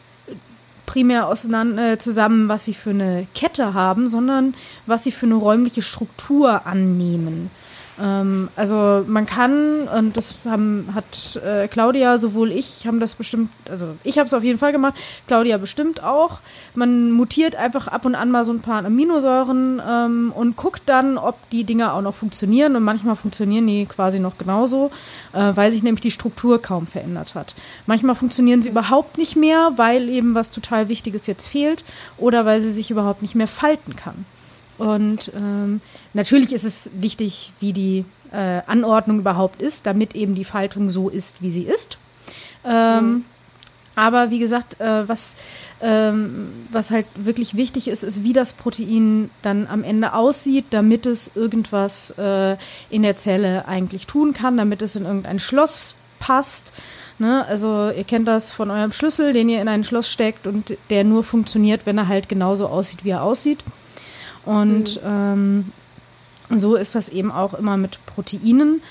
primär 0.91 1.29
auseinander, 1.29 1.93
äh, 1.93 1.97
zusammen, 1.97 2.49
was 2.49 2.65
sie 2.65 2.73
für 2.73 2.89
eine 2.89 3.25
Kette 3.33 3.73
haben, 3.73 4.09
sondern 4.09 4.55
was 4.87 5.05
sie 5.05 5.13
für 5.13 5.25
eine 5.25 5.35
räumliche 5.35 5.81
Struktur 5.81 6.67
annehmen. 6.67 7.49
Ähm, 8.01 8.49
also 8.55 9.03
man 9.07 9.25
kann, 9.25 9.87
und 9.87 10.17
das 10.17 10.35
haben, 10.45 10.89
hat 10.93 11.39
äh, 11.45 11.67
Claudia, 11.67 12.17
sowohl 12.17 12.51
ich, 12.51 12.87
haben 12.87 12.99
das 12.99 13.15
bestimmt, 13.15 13.51
also 13.69 13.95
ich 14.03 14.17
habe 14.17 14.25
es 14.25 14.33
auf 14.33 14.43
jeden 14.43 14.57
Fall 14.57 14.71
gemacht, 14.71 14.95
Claudia 15.27 15.57
bestimmt 15.57 16.03
auch. 16.03 16.39
Man 16.73 17.11
mutiert 17.11 17.55
einfach 17.55 17.87
ab 17.87 18.05
und 18.05 18.15
an 18.15 18.31
mal 18.31 18.43
so 18.43 18.51
ein 18.51 18.61
paar 18.61 18.83
Aminosäuren 18.83 19.81
ähm, 19.87 20.33
und 20.35 20.55
guckt 20.55 20.83
dann, 20.87 21.17
ob 21.17 21.37
die 21.51 21.63
Dinge 21.63 21.93
auch 21.93 22.01
noch 22.01 22.15
funktionieren. 22.15 22.75
Und 22.75 22.83
manchmal 22.83 23.15
funktionieren 23.15 23.67
die 23.67 23.85
quasi 23.85 24.19
noch 24.19 24.37
genauso, 24.37 24.91
äh, 25.33 25.51
weil 25.55 25.69
sich 25.69 25.83
nämlich 25.83 26.01
die 26.01 26.11
Struktur 26.11 26.61
kaum 26.61 26.87
verändert 26.87 27.35
hat. 27.35 27.53
Manchmal 27.85 28.15
funktionieren 28.15 28.61
sie 28.61 28.69
überhaupt 28.69 29.17
nicht 29.17 29.35
mehr, 29.35 29.73
weil 29.75 30.09
eben 30.09 30.33
was 30.33 30.49
total 30.49 30.89
Wichtiges 30.89 31.27
jetzt 31.27 31.47
fehlt 31.47 31.83
oder 32.17 32.45
weil 32.45 32.61
sie 32.61 32.71
sich 32.71 32.89
überhaupt 32.89 33.21
nicht 33.21 33.35
mehr 33.35 33.47
falten 33.47 33.95
kann. 33.95 34.25
Und 34.81 35.31
ähm, 35.35 35.79
natürlich 36.13 36.53
ist 36.53 36.63
es 36.63 36.89
wichtig, 36.95 37.53
wie 37.59 37.71
die 37.71 38.03
äh, 38.31 38.61
Anordnung 38.65 39.19
überhaupt 39.19 39.61
ist, 39.61 39.85
damit 39.85 40.15
eben 40.15 40.33
die 40.33 40.43
Faltung 40.43 40.89
so 40.89 41.07
ist, 41.07 41.43
wie 41.43 41.51
sie 41.51 41.61
ist. 41.61 41.99
Ähm, 42.65 43.05
mhm. 43.05 43.25
Aber 43.95 44.31
wie 44.31 44.39
gesagt, 44.39 44.81
äh, 44.81 45.07
was, 45.07 45.35
ähm, 45.81 46.47
was 46.71 46.89
halt 46.89 47.05
wirklich 47.13 47.55
wichtig 47.55 47.89
ist, 47.89 48.01
ist, 48.03 48.23
wie 48.23 48.33
das 48.33 48.53
Protein 48.53 49.29
dann 49.43 49.67
am 49.67 49.83
Ende 49.83 50.13
aussieht, 50.13 50.65
damit 50.71 51.05
es 51.05 51.29
irgendwas 51.35 52.15
äh, 52.17 52.57
in 52.89 53.03
der 53.03 53.15
Zelle 53.15 53.67
eigentlich 53.67 54.07
tun 54.07 54.33
kann, 54.33 54.57
damit 54.57 54.81
es 54.81 54.95
in 54.95 55.05
irgendein 55.05 55.37
Schloss 55.37 55.93
passt. 56.17 56.73
Ne? 57.19 57.45
Also 57.45 57.91
ihr 57.95 58.03
kennt 58.03 58.27
das 58.27 58.51
von 58.51 58.71
eurem 58.71 58.93
Schlüssel, 58.93 59.31
den 59.31 59.47
ihr 59.47 59.61
in 59.61 59.67
ein 59.67 59.83
Schloss 59.83 60.11
steckt 60.11 60.47
und 60.47 60.75
der 60.89 61.03
nur 61.03 61.23
funktioniert, 61.23 61.85
wenn 61.85 61.99
er 61.99 62.07
halt 62.07 62.29
genauso 62.29 62.65
aussieht, 62.65 63.05
wie 63.05 63.11
er 63.11 63.21
aussieht. 63.21 63.59
Und 64.45 65.01
mhm. 65.03 65.71
ähm, 66.49 66.59
so 66.59 66.75
ist 66.75 66.95
das 66.95 67.09
eben 67.09 67.31
auch 67.31 67.53
immer 67.53 67.77
mit 67.77 68.05
Proteinen. 68.05 68.81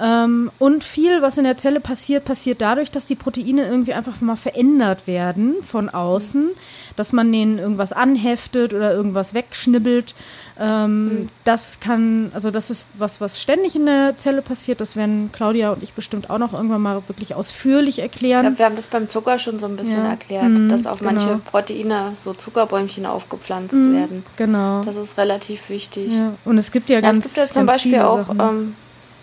Ähm, 0.00 0.50
und 0.58 0.84
viel, 0.84 1.22
was 1.22 1.38
in 1.38 1.44
der 1.44 1.56
Zelle 1.56 1.80
passiert, 1.80 2.24
passiert 2.24 2.60
dadurch, 2.60 2.90
dass 2.90 3.06
die 3.06 3.16
Proteine 3.16 3.66
irgendwie 3.66 3.94
einfach 3.94 4.20
mal 4.20 4.36
verändert 4.36 5.06
werden 5.06 5.56
von 5.62 5.88
außen, 5.88 6.50
dass 6.94 7.12
man 7.12 7.32
denen 7.32 7.58
irgendwas 7.58 7.92
anheftet 7.92 8.74
oder 8.74 8.92
irgendwas 8.92 9.34
wegschnibbelt. 9.34 10.14
Ähm, 10.60 11.04
mhm. 11.04 11.28
Das 11.42 11.80
kann, 11.80 12.30
also 12.32 12.50
das 12.50 12.70
ist 12.70 12.86
was, 12.94 13.20
was 13.20 13.42
ständig 13.42 13.74
in 13.74 13.86
der 13.86 14.16
Zelle 14.16 14.40
passiert. 14.42 14.80
Das 14.80 14.94
werden 14.94 15.30
Claudia 15.32 15.72
und 15.72 15.82
ich 15.82 15.92
bestimmt 15.94 16.30
auch 16.30 16.38
noch 16.38 16.52
irgendwann 16.52 16.82
mal 16.82 17.02
wirklich 17.08 17.34
ausführlich 17.34 17.98
erklären. 17.98 18.46
Ich 18.46 18.56
glaube, 18.56 18.58
wir 18.58 18.66
haben 18.66 18.76
das 18.76 18.86
beim 18.86 19.08
Zucker 19.08 19.38
schon 19.40 19.58
so 19.58 19.66
ein 19.66 19.76
bisschen 19.76 20.04
ja. 20.04 20.10
erklärt, 20.10 20.48
mhm, 20.48 20.68
dass 20.68 20.86
auf 20.86 21.00
genau. 21.00 21.12
manche 21.12 21.40
Proteine 21.50 22.12
so 22.22 22.34
Zuckerbäumchen 22.34 23.04
aufgepflanzt 23.04 23.72
mhm, 23.72 23.96
werden. 23.96 24.24
Genau. 24.36 24.84
Das 24.84 24.94
ist 24.94 25.18
relativ 25.18 25.68
wichtig. 25.70 26.12
Ja. 26.12 26.34
Und 26.44 26.56
es 26.58 26.70
gibt 26.70 26.88
ja, 26.88 26.96
ja 26.96 27.00
ganz, 27.00 27.26
es 27.26 27.34
gibt 27.34 27.48
ja 27.48 27.52
zum 27.52 27.66
Beispiel 27.66 27.98
auch, 28.00 28.28
ähm, 28.30 28.74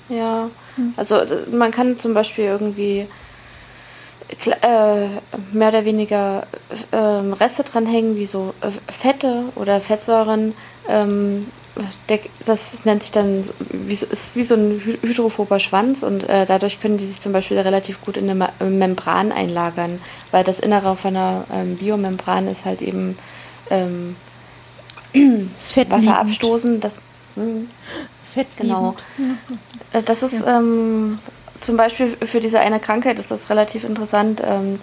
ja, 0.09 0.49
hm. 0.75 0.93
also 0.97 1.21
man 1.51 1.71
kann 1.71 1.99
zum 1.99 2.13
Beispiel 2.13 2.45
irgendwie 2.45 3.07
äh, 4.61 5.07
mehr 5.51 5.69
oder 5.69 5.85
weniger 5.85 6.47
äh, 6.91 6.97
Reste 6.97 7.63
dranhängen, 7.63 8.15
wie 8.15 8.25
so 8.25 8.53
äh, 8.61 8.69
Fette 8.91 9.43
oder 9.55 9.79
Fettsäuren. 9.79 10.53
Ähm, 10.87 11.47
der, 12.09 12.19
das 12.45 12.85
nennt 12.85 13.03
sich 13.03 13.11
dann, 13.11 13.47
wie, 13.69 13.93
ist 13.93 14.35
wie 14.35 14.43
so 14.43 14.55
ein 14.55 14.81
hydrophober 15.01 15.59
Schwanz 15.59 16.03
und 16.03 16.27
äh, 16.29 16.45
dadurch 16.45 16.79
können 16.79 16.97
die 16.97 17.05
sich 17.05 17.19
zum 17.19 17.33
Beispiel 17.33 17.59
relativ 17.59 18.01
gut 18.01 18.17
in 18.17 18.29
eine 18.29 18.49
Membran 18.59 19.31
einlagern, 19.31 19.99
weil 20.31 20.43
das 20.43 20.59
Innere 20.59 20.95
von 20.95 21.15
einer 21.15 21.43
ähm, 21.53 21.75
Biomembran 21.75 22.47
ist 22.47 22.65
halt 22.65 22.81
eben 22.81 23.17
ähm, 23.69 24.15
Wasser 25.89 26.19
abstoßen. 26.19 26.79
Das, 26.79 26.95
hm, 27.35 27.69
Fett 28.35 28.47
genau. 28.57 28.95
Ja. 29.17 29.99
Äh, 29.99 30.03
das 30.03 30.21
ist 30.21 30.33
ja. 30.33 30.57
ähm, 30.57 31.19
zum 31.61 31.77
Beispiel 31.77 32.09
für 32.09 32.41
diese 32.41 32.59
eine 32.59 32.81
Krankheit 32.81 33.17
ist 33.17 33.31
das 33.31 33.49
relativ 33.49 33.85
interessant, 33.85 34.41
ähm, 34.45 34.79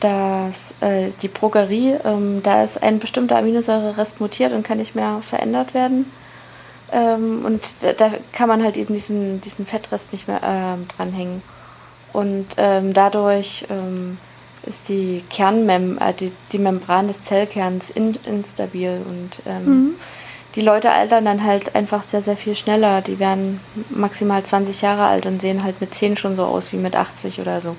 dass 0.00 0.72
äh, 0.80 1.10
die 1.20 1.28
Progerie, 1.28 1.96
ähm, 2.04 2.40
da 2.42 2.64
ist 2.64 2.82
ein 2.82 2.98
bestimmter 2.98 3.36
Aminosäurerest 3.36 4.20
mutiert 4.20 4.52
und 4.52 4.64
kann 4.64 4.78
nicht 4.78 4.94
mehr 4.94 5.20
verändert 5.22 5.74
werden. 5.74 6.10
Ähm, 6.90 7.44
und 7.44 7.62
da, 7.82 7.92
da, 7.92 8.10
kann 8.32 8.48
man 8.48 8.64
halt 8.64 8.76
eben 8.76 8.94
diesen, 8.94 9.40
diesen 9.42 9.66
Fettrest 9.66 10.12
nicht 10.12 10.26
mehr 10.26 10.40
ähm, 10.42 10.88
dranhängen. 10.96 11.42
Und 12.12 12.46
ähm, 12.56 12.94
dadurch 12.94 13.66
ähm, 13.70 14.18
ist 14.64 14.88
die 14.88 15.22
Kernmem, 15.30 15.98
äh, 15.98 16.14
die, 16.14 16.32
die 16.52 16.58
Membran 16.58 17.08
des 17.08 17.22
Zellkerns 17.22 17.90
in, 17.90 18.18
instabil 18.26 19.02
und 19.08 19.30
ähm, 19.46 19.64
mhm. 19.64 19.94
Die 20.54 20.60
Leute 20.60 20.90
altern 20.90 21.24
dann 21.24 21.44
halt 21.44 21.74
einfach 21.74 22.04
sehr, 22.04 22.22
sehr 22.22 22.36
viel 22.36 22.54
schneller. 22.54 23.00
Die 23.00 23.18
werden 23.18 23.60
maximal 23.90 24.44
20 24.44 24.82
Jahre 24.82 25.04
alt 25.04 25.26
und 25.26 25.40
sehen 25.40 25.64
halt 25.64 25.80
mit 25.80 25.94
10 25.94 26.16
schon 26.16 26.36
so 26.36 26.44
aus 26.44 26.72
wie 26.72 26.76
mit 26.76 26.94
80 26.94 27.40
oder 27.40 27.60
so. 27.60 27.76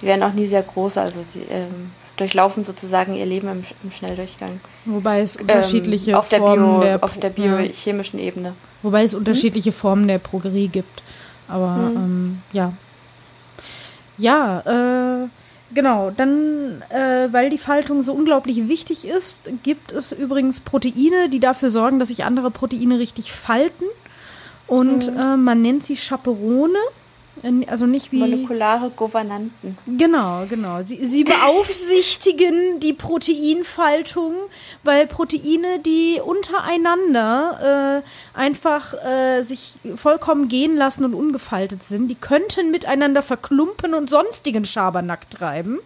Die 0.00 0.06
werden 0.06 0.22
auch 0.22 0.32
nie 0.32 0.46
sehr 0.46 0.62
groß, 0.62 0.98
also 0.98 1.24
die 1.34 1.50
ähm, 1.50 1.92
durchlaufen 2.16 2.64
sozusagen 2.64 3.14
ihr 3.14 3.24
Leben 3.24 3.48
im, 3.48 3.64
im 3.82 3.92
Schnelldurchgang. 3.92 4.60
Wobei 4.84 5.20
es 5.20 5.36
unterschiedliche 5.36 6.12
ähm, 6.12 6.16
auf 6.16 6.28
Formen 6.28 6.56
der, 6.56 6.56
Bio, 6.56 6.80
der 6.80 7.04
auf 7.04 7.18
der 7.18 7.30
biochemischen 7.30 8.18
ja. 8.18 8.26
Ebene. 8.26 8.54
Wobei 8.82 9.04
es 9.04 9.14
unterschiedliche 9.14 9.70
hm? 9.70 9.76
Formen 9.76 10.08
der 10.08 10.18
Progerie 10.18 10.68
gibt. 10.68 11.02
Aber 11.48 11.76
hm. 11.76 11.96
ähm, 11.96 12.42
ja. 12.52 12.72
Ja, 14.18 14.60
äh, 14.60 15.28
genau. 15.74 16.10
Dann, 16.10 16.82
äh, 16.90 17.32
weil 17.32 17.50
die 17.50 17.58
Faltung 17.58 18.02
so 18.02 18.12
unglaublich 18.12 18.68
wichtig 18.68 19.06
ist, 19.06 19.50
gibt 19.62 19.92
es 19.92 20.12
übrigens 20.12 20.60
Proteine, 20.60 21.28
die 21.28 21.40
dafür 21.40 21.70
sorgen, 21.70 21.98
dass 21.98 22.08
sich 22.08 22.24
andere 22.24 22.50
Proteine 22.50 22.98
richtig 22.98 23.32
falten. 23.32 23.84
Und 24.66 25.06
hm. 25.06 25.18
äh, 25.18 25.36
man 25.36 25.62
nennt 25.62 25.84
sie 25.84 25.96
Chaperone. 25.96 26.78
Also 27.66 27.86
nicht 27.86 28.12
wie. 28.12 28.18
Molekulare 28.18 28.90
Gouvernanten. 28.90 29.76
Genau, 29.86 30.44
genau. 30.48 30.82
Sie, 30.82 31.04
sie 31.04 31.24
beaufsichtigen 31.24 32.78
die 32.78 32.92
Proteinfaltung, 32.92 34.34
weil 34.84 35.06
Proteine, 35.06 35.80
die 35.84 36.20
untereinander 36.24 38.02
äh, 38.04 38.38
einfach 38.38 38.94
äh, 38.94 39.42
sich 39.42 39.74
vollkommen 39.96 40.48
gehen 40.48 40.76
lassen 40.76 41.04
und 41.04 41.14
ungefaltet 41.14 41.82
sind, 41.82 42.08
die 42.08 42.14
könnten 42.14 42.70
miteinander 42.70 43.22
verklumpen 43.22 43.94
und 43.94 44.08
sonstigen 44.08 44.64
Schabernack 44.64 45.30
treiben. 45.30 45.78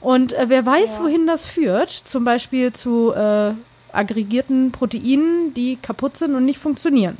Und 0.00 0.32
äh, 0.32 0.46
wer 0.48 0.66
weiß, 0.66 0.96
ja. 0.96 1.04
wohin 1.04 1.26
das 1.26 1.46
führt. 1.46 1.90
Zum 1.90 2.24
Beispiel 2.24 2.72
zu 2.72 3.12
äh, 3.12 3.52
aggregierten 3.92 4.72
Proteinen, 4.72 5.54
die 5.54 5.76
kaputt 5.76 6.16
sind 6.16 6.34
und 6.34 6.44
nicht 6.44 6.58
funktionieren. 6.58 7.18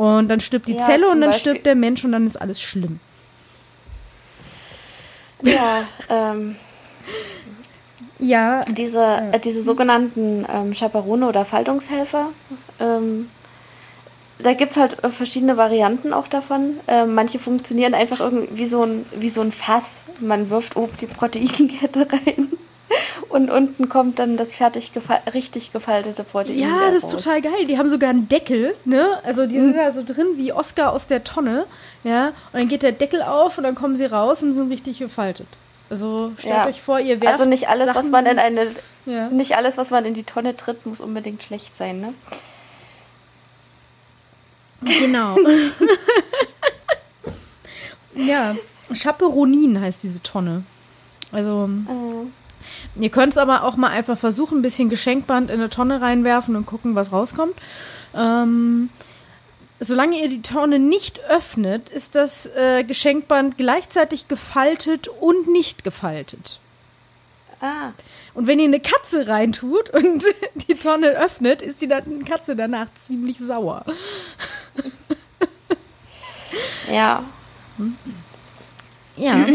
Und 0.00 0.28
dann 0.28 0.40
stirbt 0.40 0.66
die 0.66 0.72
ja, 0.72 0.78
Zelle 0.78 1.10
und 1.10 1.20
dann 1.20 1.28
Beispiel. 1.28 1.52
stirbt 1.52 1.66
der 1.66 1.74
Mensch 1.74 2.02
und 2.06 2.12
dann 2.12 2.26
ist 2.26 2.36
alles 2.36 2.62
schlimm. 2.62 3.00
Ja, 5.42 5.86
ähm. 6.08 6.56
Ja. 8.18 8.64
Diese, 8.64 9.02
äh, 9.32 9.38
diese 9.38 9.62
sogenannten 9.62 10.46
ähm, 10.50 10.72
Chaperone 10.74 11.28
oder 11.28 11.44
Faltungshelfer, 11.44 12.30
ähm, 12.78 13.28
da 14.38 14.54
gibt 14.54 14.70
es 14.70 14.78
halt 14.78 15.04
äh, 15.04 15.10
verschiedene 15.10 15.58
Varianten 15.58 16.14
auch 16.14 16.28
davon. 16.28 16.76
Äh, 16.86 17.04
manche 17.04 17.38
funktionieren 17.38 17.92
einfach 17.92 18.20
irgendwie 18.20 18.56
wie 18.56 18.66
so, 18.66 18.82
ein, 18.82 19.04
wie 19.14 19.28
so 19.28 19.42
ein 19.42 19.52
Fass. 19.52 20.06
Man 20.18 20.48
wirft 20.48 20.76
oben 20.76 20.96
die 20.98 21.06
Proteinkette 21.08 22.08
rein 22.26 22.48
und 23.28 23.50
unten 23.50 23.88
kommt 23.88 24.18
dann 24.18 24.36
das 24.36 24.54
fertig 24.54 24.92
gefal 24.92 25.20
richtig 25.32 25.72
gefaltete 25.72 26.24
Protein. 26.24 26.58
Ja, 26.58 26.90
das 26.90 27.04
ist 27.04 27.14
raus. 27.14 27.24
total 27.24 27.40
geil. 27.40 27.66
Die 27.68 27.78
haben 27.78 27.88
sogar 27.88 28.10
einen 28.10 28.28
Deckel, 28.28 28.74
ne? 28.84 29.20
Also 29.24 29.46
die 29.46 29.60
sind 29.60 29.76
da 29.76 29.90
so 29.90 30.02
drin 30.04 30.26
wie 30.36 30.52
Oscar 30.52 30.92
aus 30.92 31.06
der 31.06 31.24
Tonne, 31.24 31.66
ja? 32.04 32.28
Und 32.52 32.60
dann 32.60 32.68
geht 32.68 32.82
der 32.82 32.92
Deckel 32.92 33.22
auf 33.22 33.58
und 33.58 33.64
dann 33.64 33.74
kommen 33.74 33.96
sie 33.96 34.06
raus 34.06 34.42
und 34.42 34.52
sind 34.52 34.70
richtig 34.70 34.98
gefaltet. 34.98 35.46
Also 35.88 36.32
stellt 36.38 36.54
ja. 36.54 36.66
euch 36.66 36.80
vor, 36.80 37.00
ihr 37.00 37.20
werft 37.20 37.40
Also 37.40 37.44
nicht 37.48 37.68
alles, 37.68 37.86
Sachen, 37.86 38.04
was 38.04 38.10
man 38.10 38.26
in 38.26 38.38
eine 38.38 38.68
ja. 39.06 39.28
nicht 39.28 39.56
alles, 39.56 39.76
was 39.76 39.90
man 39.90 40.04
in 40.04 40.14
die 40.14 40.22
Tonne 40.22 40.56
tritt, 40.56 40.86
muss 40.86 41.00
unbedingt 41.00 41.42
schlecht 41.42 41.76
sein, 41.76 42.00
ne? 42.00 42.14
Genau. 44.82 45.36
ja, 48.14 48.56
Chaperonin 48.94 49.80
heißt 49.80 50.02
diese 50.02 50.22
Tonne. 50.22 50.64
Also 51.32 51.66
mhm. 51.66 52.32
Ihr 53.00 53.10
könnt 53.10 53.32
es 53.32 53.38
aber 53.38 53.64
auch 53.64 53.76
mal 53.76 53.88
einfach 53.88 54.18
versuchen, 54.18 54.58
ein 54.58 54.62
bisschen 54.62 54.88
Geschenkband 54.88 55.50
in 55.50 55.60
eine 55.60 55.70
Tonne 55.70 56.00
reinwerfen 56.00 56.56
und 56.56 56.66
gucken, 56.66 56.94
was 56.94 57.12
rauskommt. 57.12 57.54
Ähm, 58.14 58.90
solange 59.78 60.20
ihr 60.20 60.28
die 60.28 60.42
Tonne 60.42 60.78
nicht 60.78 61.20
öffnet, 61.24 61.88
ist 61.88 62.14
das 62.14 62.46
äh, 62.54 62.84
Geschenkband 62.84 63.56
gleichzeitig 63.56 64.28
gefaltet 64.28 65.08
und 65.08 65.48
nicht 65.48 65.84
gefaltet. 65.84 66.60
Ah. 67.60 67.92
Und 68.34 68.46
wenn 68.46 68.58
ihr 68.58 68.66
eine 68.66 68.80
Katze 68.80 69.28
reintut 69.28 69.90
und 69.90 70.24
die 70.68 70.74
Tonne 70.74 71.08
öffnet, 71.10 71.62
ist 71.62 71.82
die 71.82 71.88
Katze 71.88 72.56
danach 72.56 72.92
ziemlich 72.94 73.38
sauer. 73.38 73.84
Ja. 76.90 77.24
Hm? 77.76 77.96
Ja. 79.20 79.46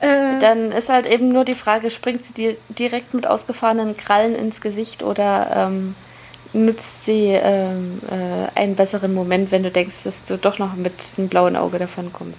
äh, 0.00 0.40
Dann 0.40 0.70
ist 0.70 0.88
halt 0.88 1.06
eben 1.06 1.32
nur 1.32 1.44
die 1.44 1.54
Frage, 1.54 1.90
springt 1.90 2.24
sie 2.26 2.34
dir 2.34 2.56
direkt 2.68 3.14
mit 3.14 3.26
ausgefahrenen 3.26 3.96
Krallen 3.96 4.34
ins 4.34 4.60
Gesicht 4.60 5.02
oder 5.02 5.50
ähm, 5.54 5.94
nutzt 6.52 7.06
sie 7.06 7.28
ähm, 7.30 8.00
äh, 8.10 8.58
einen 8.58 8.76
besseren 8.76 9.14
Moment, 9.14 9.50
wenn 9.50 9.62
du 9.62 9.70
denkst, 9.70 10.04
dass 10.04 10.22
du 10.24 10.36
doch 10.36 10.58
noch 10.58 10.74
mit 10.74 10.92
einem 11.16 11.28
blauen 11.28 11.56
Auge 11.56 11.78
davon 11.78 12.12
kommst? 12.12 12.38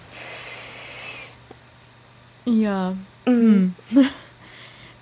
Ja. 2.46 2.94
Mhm. 3.26 3.74
Hm. 3.90 4.08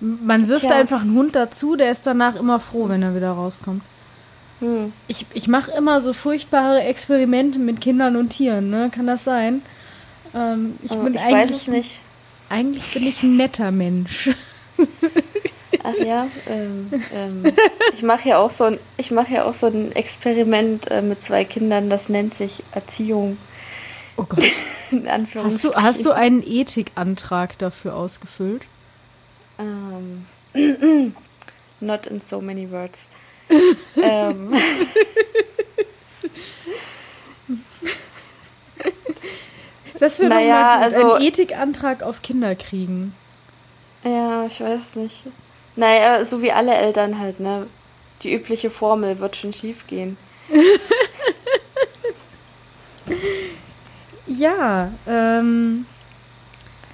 Man 0.00 0.48
wirft 0.48 0.66
ja. 0.66 0.76
einfach 0.76 1.02
einen 1.02 1.14
Hund 1.14 1.36
dazu, 1.36 1.76
der 1.76 1.90
ist 1.90 2.06
danach 2.06 2.34
immer 2.34 2.60
froh, 2.60 2.88
wenn 2.88 3.02
er 3.02 3.14
wieder 3.14 3.30
rauskommt. 3.30 3.82
Hm. 4.60 4.92
Ich, 5.06 5.26
ich 5.34 5.48
mache 5.48 5.70
immer 5.70 6.00
so 6.00 6.12
furchtbare 6.12 6.82
Experimente 6.82 7.58
mit 7.58 7.80
Kindern 7.80 8.16
und 8.16 8.30
Tieren, 8.30 8.70
ne? 8.70 8.90
Kann 8.92 9.06
das 9.06 9.24
sein? 9.24 9.62
Ähm, 10.34 10.78
ich 10.82 10.90
oh, 10.92 10.96
bin 10.96 11.14
ich 11.14 11.20
eigentlich, 11.20 11.68
nicht. 11.68 12.00
Eigentlich 12.48 12.92
bin 12.92 13.06
ich 13.06 13.22
ein 13.22 13.36
netter 13.36 13.70
Mensch. 13.70 14.30
Ach 15.82 15.94
ja, 16.04 16.26
ähm, 16.48 16.90
ähm, 17.12 17.44
ich 17.94 18.02
mache 18.02 18.28
ja 18.28 18.38
auch 18.38 18.50
so 18.50 18.64
ein, 18.64 18.78
ich 18.96 19.10
mache 19.10 19.34
ja 19.34 19.44
auch 19.44 19.54
so 19.54 19.66
ein 19.66 19.92
Experiment 19.92 20.90
äh, 20.90 21.02
mit 21.02 21.22
zwei 21.24 21.44
Kindern, 21.44 21.90
das 21.90 22.08
nennt 22.08 22.36
sich 22.36 22.62
Erziehung. 22.72 23.36
Oh 24.16 24.24
Gott. 24.24 24.44
hast, 25.36 25.64
du, 25.64 25.74
hast 25.74 26.04
du 26.06 26.12
einen 26.12 26.42
Ethikantrag 26.42 27.58
dafür 27.58 27.96
ausgefüllt? 27.96 28.62
Um, 29.58 30.26
not 31.80 32.06
in 32.06 32.20
so 32.22 32.40
many 32.40 32.70
words. 32.70 33.08
ähm, 34.02 34.54
Das 39.98 40.18
würde 40.18 40.34
naja, 40.34 40.54
mal. 40.54 40.82
Also, 40.82 41.14
einen 41.14 41.26
Ethikantrag 41.26 42.02
auf 42.02 42.22
Kinder 42.22 42.54
kriegen. 42.54 43.14
Ja, 44.02 44.44
ich 44.46 44.60
weiß 44.60 44.96
nicht. 44.96 45.24
Naja, 45.76 46.24
so 46.24 46.42
wie 46.42 46.52
alle 46.52 46.74
Eltern 46.74 47.18
halt, 47.18 47.40
ne? 47.40 47.66
Die 48.22 48.32
übliche 48.32 48.70
Formel 48.70 49.18
wird 49.18 49.36
schon 49.36 49.52
schief 49.52 49.86
gehen. 49.86 50.16
ja, 54.26 54.90
ähm, 55.06 55.86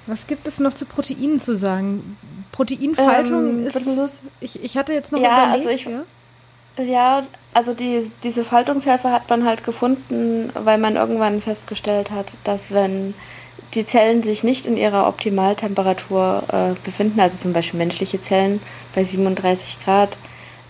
was 0.06 0.26
gibt 0.26 0.46
es 0.46 0.60
noch 0.60 0.72
zu 0.72 0.86
Proteinen 0.86 1.38
zu 1.38 1.54
sagen? 1.56 2.16
Proteinfaltung 2.52 3.60
ähm, 3.60 3.66
ist. 3.66 3.88
Ich, 4.40 4.62
ich 4.62 4.76
hatte 4.76 4.92
jetzt 4.92 5.12
noch 5.12 5.20
ja, 5.20 5.48
überlegt. 5.48 5.66
Also 5.66 5.68
ich, 5.68 5.84
ja? 5.84 6.04
Ja, 6.78 7.26
also 7.52 7.74
die, 7.74 8.10
diese 8.22 8.44
Faltungshelfer 8.44 9.12
hat 9.12 9.28
man 9.28 9.44
halt 9.44 9.64
gefunden, 9.64 10.50
weil 10.54 10.78
man 10.78 10.96
irgendwann 10.96 11.40
festgestellt 11.40 12.10
hat, 12.10 12.26
dass 12.44 12.70
wenn 12.72 13.14
die 13.74 13.86
Zellen 13.86 14.22
sich 14.22 14.42
nicht 14.42 14.66
in 14.66 14.76
ihrer 14.76 15.06
Optimaltemperatur 15.06 16.42
äh, 16.48 16.74
befinden, 16.84 17.20
also 17.20 17.36
zum 17.40 17.52
Beispiel 17.52 17.78
menschliche 17.78 18.20
Zellen 18.20 18.60
bei 18.94 19.04
37 19.04 19.78
Grad, 19.84 20.16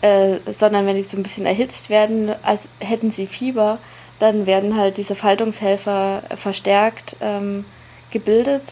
äh, 0.02 0.38
sondern 0.50 0.86
wenn 0.86 0.96
die 0.96 1.02
so 1.02 1.16
ein 1.16 1.22
bisschen 1.22 1.46
erhitzt 1.46 1.90
werden, 1.90 2.30
als 2.42 2.62
hätten 2.78 3.12
sie 3.12 3.26
Fieber, 3.26 3.78
dann 4.18 4.46
werden 4.46 4.76
halt 4.76 4.96
diese 4.96 5.14
Faltungshelfer 5.14 6.22
verstärkt 6.36 7.16
ähm, 7.20 7.64
gebildet. 8.10 8.62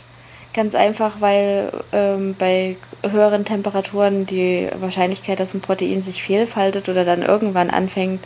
Ganz 0.55 0.74
einfach, 0.74 1.20
weil 1.20 1.70
ähm, 1.92 2.34
bei 2.38 2.76
höheren 3.03 3.44
Temperaturen 3.44 4.26
die 4.26 4.68
Wahrscheinlichkeit, 4.80 5.38
dass 5.40 5.55
ein 5.55 5.61
Protein 5.61 6.03
sich 6.03 6.22
fehlfaltet 6.22 6.88
oder 6.88 7.05
dann 7.05 7.22
irgendwann 7.22 7.70
anfängt 7.70 8.24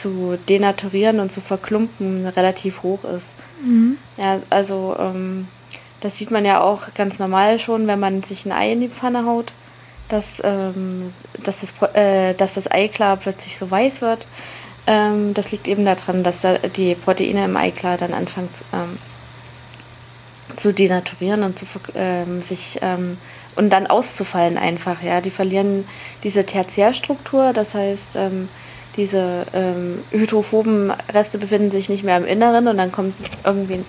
zu 0.00 0.38
denaturieren 0.48 1.20
und 1.20 1.32
zu 1.32 1.40
verklumpen, 1.40 2.26
relativ 2.26 2.82
hoch 2.82 3.04
ist. 3.04 3.28
Mhm. 3.62 3.98
Ja, 4.16 4.40
also 4.50 4.96
ähm, 4.98 5.48
das 6.00 6.16
sieht 6.16 6.30
man 6.30 6.44
ja 6.44 6.60
auch 6.60 6.94
ganz 6.94 7.18
normal 7.18 7.58
schon, 7.58 7.86
wenn 7.86 8.00
man 8.00 8.22
sich 8.22 8.44
ein 8.44 8.52
Ei 8.52 8.72
in 8.72 8.80
die 8.80 8.88
Pfanne 8.88 9.24
haut, 9.24 9.52
dass, 10.08 10.26
ähm, 10.44 11.12
dass, 11.42 11.56
das, 11.60 11.94
äh, 11.94 12.34
dass 12.34 12.54
das 12.54 12.70
Eiklar 12.70 13.16
plötzlich 13.16 13.58
so 13.58 13.70
weiß 13.70 14.02
wird. 14.02 14.26
Ähm, 14.86 15.34
das 15.34 15.50
liegt 15.50 15.66
eben 15.66 15.84
daran, 15.84 16.22
dass 16.22 16.42
da 16.42 16.58
die 16.58 16.94
Proteine 16.94 17.46
im 17.46 17.56
Eiklar 17.56 17.98
dann 17.98 18.14
anfangen 18.14 18.48
zu, 18.54 18.64
ähm, 18.72 18.98
zu 20.56 20.72
denaturieren 20.72 21.42
und 21.42 21.58
zu, 21.58 21.66
ähm, 21.94 22.42
sich 22.42 22.78
ähm, 22.82 23.18
und 23.56 23.70
dann 23.70 23.86
auszufallen 23.86 24.58
einfach. 24.58 25.02
Ja, 25.02 25.20
die 25.20 25.30
verlieren 25.30 25.86
diese 26.22 26.44
Tertiärstruktur, 26.44 27.52
das 27.52 27.74
heißt 27.74 28.16
ähm, 28.16 28.48
diese 28.96 29.44
hydrophoben 30.10 30.90
Reste 31.12 31.36
befinden 31.36 31.70
sich 31.70 31.90
nicht 31.90 32.02
mehr 32.02 32.16
im 32.16 32.24
Inneren 32.24 32.66
und 32.66 32.78
dann 32.78 32.92
kommt 32.92 33.14
irgendwie 33.44 33.84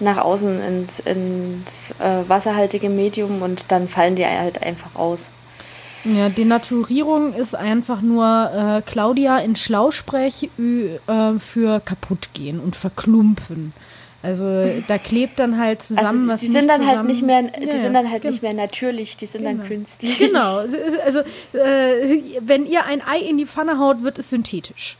nach 0.00 0.18
außen 0.18 0.62
ins, 0.62 0.98
ins 1.00 1.90
äh, 2.00 2.28
wasserhaltige 2.28 2.88
Medium 2.88 3.42
und 3.42 3.66
dann 3.68 3.88
fallen 3.88 4.16
die 4.16 4.26
halt 4.26 4.62
einfach 4.62 4.94
aus. 4.94 5.28
Ja, 6.04 6.28
Denaturierung 6.28 7.34
ist 7.34 7.54
einfach 7.56 8.00
nur 8.00 8.24
äh, 8.24 8.82
Claudia 8.88 9.38
in 9.38 9.56
Schlausprech 9.56 10.50
äh, 10.58 11.38
für 11.38 11.80
kaputt 11.80 12.28
gehen 12.32 12.60
und 12.60 12.76
verklumpen. 12.76 13.72
Also 14.26 14.82
da 14.88 14.98
klebt 14.98 15.38
dann 15.38 15.56
halt 15.56 15.82
zusammen, 15.82 16.28
also, 16.28 16.32
was 16.32 16.40
die 16.40 16.48
sind 16.48 16.68
dann 16.68 16.80
zusammen 16.80 16.98
halt 16.98 17.06
nicht 17.06 17.22
mehr, 17.22 17.42
die 17.42 17.64
ja, 17.64 17.80
sind 17.80 17.94
dann 17.94 18.10
halt 18.10 18.24
nicht 18.24 18.42
mehr 18.42 18.54
natürlich, 18.54 19.16
die 19.16 19.26
sind 19.26 19.44
genau. 19.44 19.58
dann 19.58 19.68
künstlich. 19.68 20.18
Genau, 20.18 20.56
also 20.56 21.20
äh, 21.52 22.34
wenn 22.40 22.66
ihr 22.66 22.84
ein 22.86 23.02
Ei 23.06 23.18
in 23.18 23.38
die 23.38 23.46
Pfanne 23.46 23.78
haut, 23.78 24.02
wird 24.02 24.18
es 24.18 24.30
synthetisch. 24.30 24.96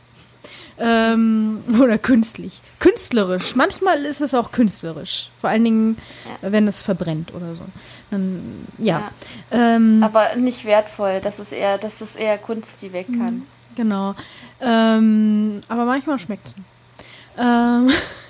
Ähm, 0.79 1.61
oder 1.81 1.97
künstlich. 1.97 2.61
Künstlerisch. 2.79 3.53
Manchmal 3.55 4.05
ist 4.05 4.21
es 4.21 4.33
auch 4.33 4.53
künstlerisch. 4.53 5.29
Vor 5.41 5.49
allen 5.49 5.65
Dingen, 5.65 5.97
ja. 6.41 6.53
wenn 6.53 6.65
es 6.65 6.79
verbrennt 6.79 7.33
oder 7.33 7.53
so. 7.53 7.65
Dann, 8.11 8.65
ja. 8.77 9.11
ja. 9.51 9.75
Ähm, 9.75 10.03
Aber 10.03 10.37
nicht 10.37 10.63
wertvoll. 10.63 11.19
Das 11.21 11.39
ist 11.39 11.51
eher, 11.51 11.77
das 11.77 11.99
ist 11.99 12.15
eher 12.15 12.37
Kunst, 12.37 12.69
die 12.81 12.93
weg 12.93 13.07
kann. 13.07 13.33
Mhm. 13.33 13.43
Genau. 13.75 14.15
Ähm, 14.61 15.61
aber 15.67 15.83
manchmal 15.83 16.17
schmeckt 16.17 16.47
es. 16.47 16.55
Ähm, 17.37 17.89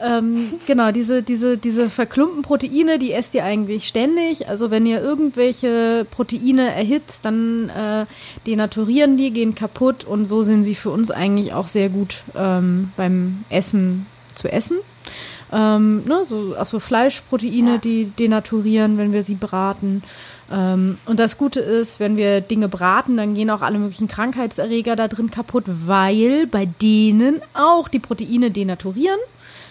ähm, 0.00 0.54
genau, 0.66 0.92
diese, 0.92 1.22
diese, 1.22 1.58
diese 1.58 1.90
verklumpten 1.90 2.42
Proteine, 2.42 2.98
die 2.98 3.12
esst 3.12 3.34
ihr 3.34 3.44
eigentlich 3.44 3.88
ständig. 3.88 4.48
Also 4.48 4.70
wenn 4.70 4.86
ihr 4.86 5.00
irgendwelche 5.00 6.06
Proteine 6.10 6.72
erhitzt, 6.74 7.24
dann 7.24 7.68
äh, 7.70 8.06
denaturieren 8.46 9.16
die, 9.16 9.30
gehen 9.30 9.54
kaputt 9.54 10.04
und 10.04 10.24
so 10.24 10.42
sind 10.42 10.62
sie 10.62 10.74
für 10.74 10.90
uns 10.90 11.10
eigentlich 11.10 11.52
auch 11.52 11.68
sehr 11.68 11.88
gut 11.88 12.22
ähm, 12.36 12.92
beim 12.96 13.44
Essen 13.50 14.06
zu 14.34 14.48
essen. 14.48 14.78
Ähm, 15.50 16.04
ne, 16.04 16.24
so, 16.24 16.54
also 16.56 16.78
Fleischproteine, 16.78 17.72
ja. 17.72 17.78
die 17.78 18.12
denaturieren, 18.18 18.98
wenn 18.98 19.12
wir 19.12 19.22
sie 19.22 19.34
braten. 19.34 20.02
Ähm, 20.50 20.98
und 21.06 21.18
das 21.18 21.38
Gute 21.38 21.60
ist, 21.60 22.00
wenn 22.00 22.16
wir 22.16 22.40
Dinge 22.40 22.68
braten, 22.68 23.16
dann 23.16 23.34
gehen 23.34 23.50
auch 23.50 23.62
alle 23.62 23.78
möglichen 23.78 24.08
Krankheitserreger 24.08 24.96
da 24.96 25.08
drin 25.08 25.30
kaputt, 25.30 25.64
weil 25.66 26.46
bei 26.46 26.66
denen 26.66 27.40
auch 27.54 27.88
die 27.88 27.98
Proteine 27.98 28.50
denaturieren 28.50 29.18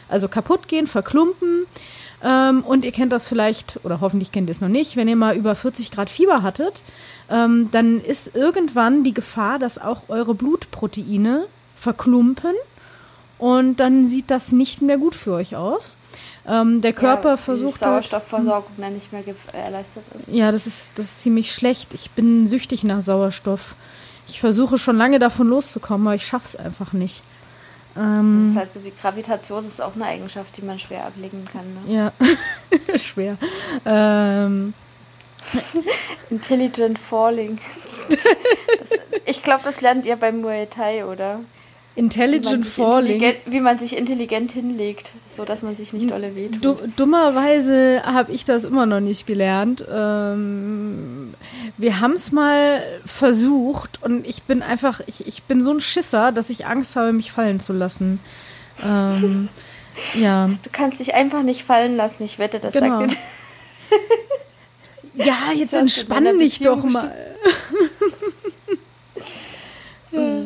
also 0.09 0.27
kaputt 0.27 0.67
gehen, 0.67 0.87
verklumpen. 0.87 1.65
Ähm, 2.23 2.63
und 2.63 2.83
ihr 2.83 2.91
kennt 2.91 3.11
das 3.11 3.27
vielleicht, 3.27 3.79
oder 3.83 4.01
hoffentlich 4.01 4.31
kennt 4.31 4.49
ihr 4.49 4.51
es 4.51 4.61
noch 4.61 4.69
nicht, 4.69 4.95
wenn 4.95 5.07
ihr 5.07 5.15
mal 5.15 5.35
über 5.35 5.53
40 5.53 5.91
Grad 5.91 6.09
Fieber 6.09 6.41
hattet, 6.41 6.81
ähm, 7.29 7.69
dann 7.71 8.01
ist 8.01 8.35
irgendwann 8.35 9.03
die 9.03 9.13
Gefahr, 9.13 9.59
dass 9.59 9.77
auch 9.77 10.03
eure 10.07 10.33
Blutproteine 10.33 11.45
verklumpen 11.75 12.53
und 13.37 13.79
dann 13.79 14.05
sieht 14.05 14.31
das 14.31 14.51
nicht 14.51 14.81
mehr 14.81 14.97
gut 14.97 15.13
für 15.13 15.33
euch 15.33 15.55
aus. 15.55 15.97
Ähm, 16.47 16.81
der 16.81 16.93
Körper 16.93 17.31
ja, 17.31 17.37
versucht. 17.37 17.81
Die 17.81 17.85
halt- 17.85 18.05
Sauerstoffversorgung 18.05 18.71
dann 18.77 18.93
nicht 18.93 19.11
mehr 19.11 19.21
gewährleistet 19.21 20.03
ist. 20.19 20.33
Ja, 20.33 20.51
das 20.51 20.65
ist, 20.65 20.97
das 20.97 21.05
ist 21.05 21.21
ziemlich 21.21 21.51
schlecht. 21.51 21.93
Ich 21.93 22.11
bin 22.11 22.47
süchtig 22.47 22.83
nach 22.83 23.03
Sauerstoff. 23.03 23.75
Ich 24.27 24.39
versuche 24.39 24.77
schon 24.77 24.97
lange 24.97 25.19
davon 25.19 25.47
loszukommen, 25.47 26.07
aber 26.07 26.15
ich 26.15 26.25
schaffe 26.25 26.45
es 26.45 26.55
einfach 26.55 26.93
nicht. 26.93 27.23
Ähm, 27.97 28.41
das 28.43 28.51
ist 28.51 28.57
halt 28.57 28.73
so 28.73 28.83
wie 28.83 28.93
Gravitation, 29.01 29.63
das 29.63 29.73
ist 29.73 29.81
auch 29.81 29.95
eine 29.95 30.05
Eigenschaft, 30.05 30.55
die 30.57 30.61
man 30.61 30.79
schwer 30.79 31.05
ablegen 31.05 31.45
kann. 31.45 31.73
Ne? 31.85 31.93
Ja, 31.93 32.11
schwer. 32.97 33.37
Ähm. 33.85 34.73
Intelligent 36.29 36.99
Falling. 36.99 37.59
Das, 38.09 39.19
ich 39.25 39.43
glaube, 39.43 39.61
das 39.65 39.81
lernt 39.81 40.05
ihr 40.05 40.15
beim 40.15 40.39
Muay 40.39 40.65
Thai, 40.67 41.05
oder? 41.05 41.41
Intelligent 41.97 42.63
wie 42.63 42.69
Falling. 42.69 43.33
Wie 43.47 43.59
man 43.59 43.79
sich 43.79 43.97
intelligent 43.97 44.51
hinlegt, 44.51 45.09
so 45.35 45.45
dass 45.45 45.63
man 45.63 45.75
sich 45.75 45.93
nicht 45.93 46.11
alle 46.11 46.35
wehtut. 46.35 46.63
Du, 46.63 46.77
dummerweise 46.95 48.03
habe 48.05 48.31
ich 48.31 48.45
das 48.45 48.65
immer 48.65 48.85
noch 48.85 48.99
nicht 48.99 49.25
gelernt. 49.25 49.83
Ähm, 49.91 51.33
wir 51.75 51.99
haben 51.99 52.13
es 52.13 52.31
mal 52.31 52.83
versucht 53.03 54.03
und 54.03 54.27
ich 54.27 54.43
bin 54.43 54.61
einfach, 54.61 55.01
ich, 55.07 55.25
ich 55.25 55.41
bin 55.43 55.59
so 55.59 55.71
ein 55.71 55.79
Schisser, 55.79 56.31
dass 56.31 56.51
ich 56.51 56.67
Angst 56.67 56.95
habe, 56.95 57.13
mich 57.13 57.31
fallen 57.31 57.59
zu 57.59 57.73
lassen. 57.73 58.19
Ähm, 58.85 59.49
ja. 60.13 60.51
Du 60.61 60.69
kannst 60.71 60.99
dich 60.99 61.15
einfach 61.15 61.41
nicht 61.41 61.63
fallen 61.63 61.97
lassen, 61.97 62.23
ich 62.23 62.37
wette, 62.37 62.59
das 62.59 62.73
genau. 62.73 62.99
sagt 62.99 63.17
Ja, 65.15 65.51
jetzt 65.55 65.73
entspann 65.73 66.37
dich 66.37 66.59
doch 66.59 66.83
mal. 66.83 67.35
ja. 70.11 70.43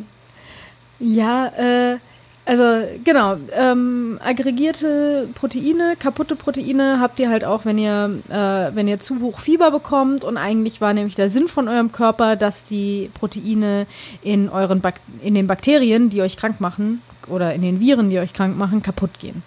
Ja, 1.02 1.48
äh, 1.48 1.98
also 2.46 2.64
genau, 3.04 3.38
ähm, 3.54 4.20
aggregierte 4.24 5.28
Proteine, 5.36 5.96
kaputte 5.98 6.36
Proteine 6.36 7.00
habt 7.00 7.20
ihr 7.20 7.30
halt 7.30 7.44
auch, 7.44 7.66
wenn 7.66 7.78
ihr, 7.78 8.20
äh, 8.30 8.76
wenn 8.76 8.88
ihr 8.88 9.00
zu 9.00 9.20
hoch 9.20 9.40
Fieber 9.40 9.72
bekommt. 9.72 10.24
Und 10.24 10.38
eigentlich 10.38 10.82
war 10.82 10.94
nämlich 10.94 11.16
der 11.16 11.30
Sinn 11.30 11.48
von 11.48 11.68
eurem 11.68 11.92
Körper, 11.92 12.36
dass 12.36 12.66
die 12.66 13.10
Proteine 13.14 13.88
in 14.22 14.50
euren 14.50 14.82
Bak 14.82 14.96
in 15.24 15.36
den 15.36 15.48
Bakterien, 15.48 16.10
die 16.10 16.22
euch 16.22 16.38
krank 16.38 16.62
machen, 16.62 17.02
oder 17.28 17.54
in 17.54 17.62
den 17.62 17.80
Viren, 17.80 18.10
die 18.10 18.20
euch 18.20 18.34
krank 18.34 18.58
machen, 18.58 18.82
kaputt 18.82 19.20
gehen. 19.20 19.44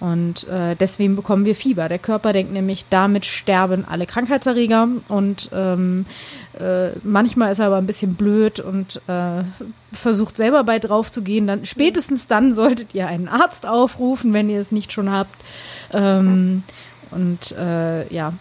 Und 0.00 0.48
äh, 0.48 0.76
deswegen 0.76 1.14
bekommen 1.14 1.44
wir 1.44 1.54
Fieber. 1.54 1.90
Der 1.90 1.98
Körper 1.98 2.32
denkt 2.32 2.52
nämlich, 2.52 2.86
damit 2.88 3.26
sterben 3.26 3.84
alle 3.86 4.06
Krankheitserreger. 4.06 4.88
Und 5.08 5.50
ähm, 5.52 6.06
äh, 6.58 6.92
manchmal 7.02 7.52
ist 7.52 7.58
er 7.58 7.66
aber 7.66 7.76
ein 7.76 7.86
bisschen 7.86 8.14
blöd 8.14 8.60
und 8.60 9.02
äh, 9.08 9.42
versucht 9.92 10.38
selber 10.38 10.64
bei 10.64 10.78
drauf 10.78 11.12
zu 11.12 11.20
gehen. 11.22 11.46
Dann, 11.46 11.66
spätestens 11.66 12.26
dann 12.26 12.54
solltet 12.54 12.94
ihr 12.94 13.08
einen 13.08 13.28
Arzt 13.28 13.66
aufrufen, 13.66 14.32
wenn 14.32 14.48
ihr 14.48 14.58
es 14.58 14.72
nicht 14.72 14.90
schon 14.90 15.12
habt. 15.12 15.36
Ähm, 15.92 16.62
und 17.10 17.52
äh, 17.52 18.10
ja, 18.12 18.32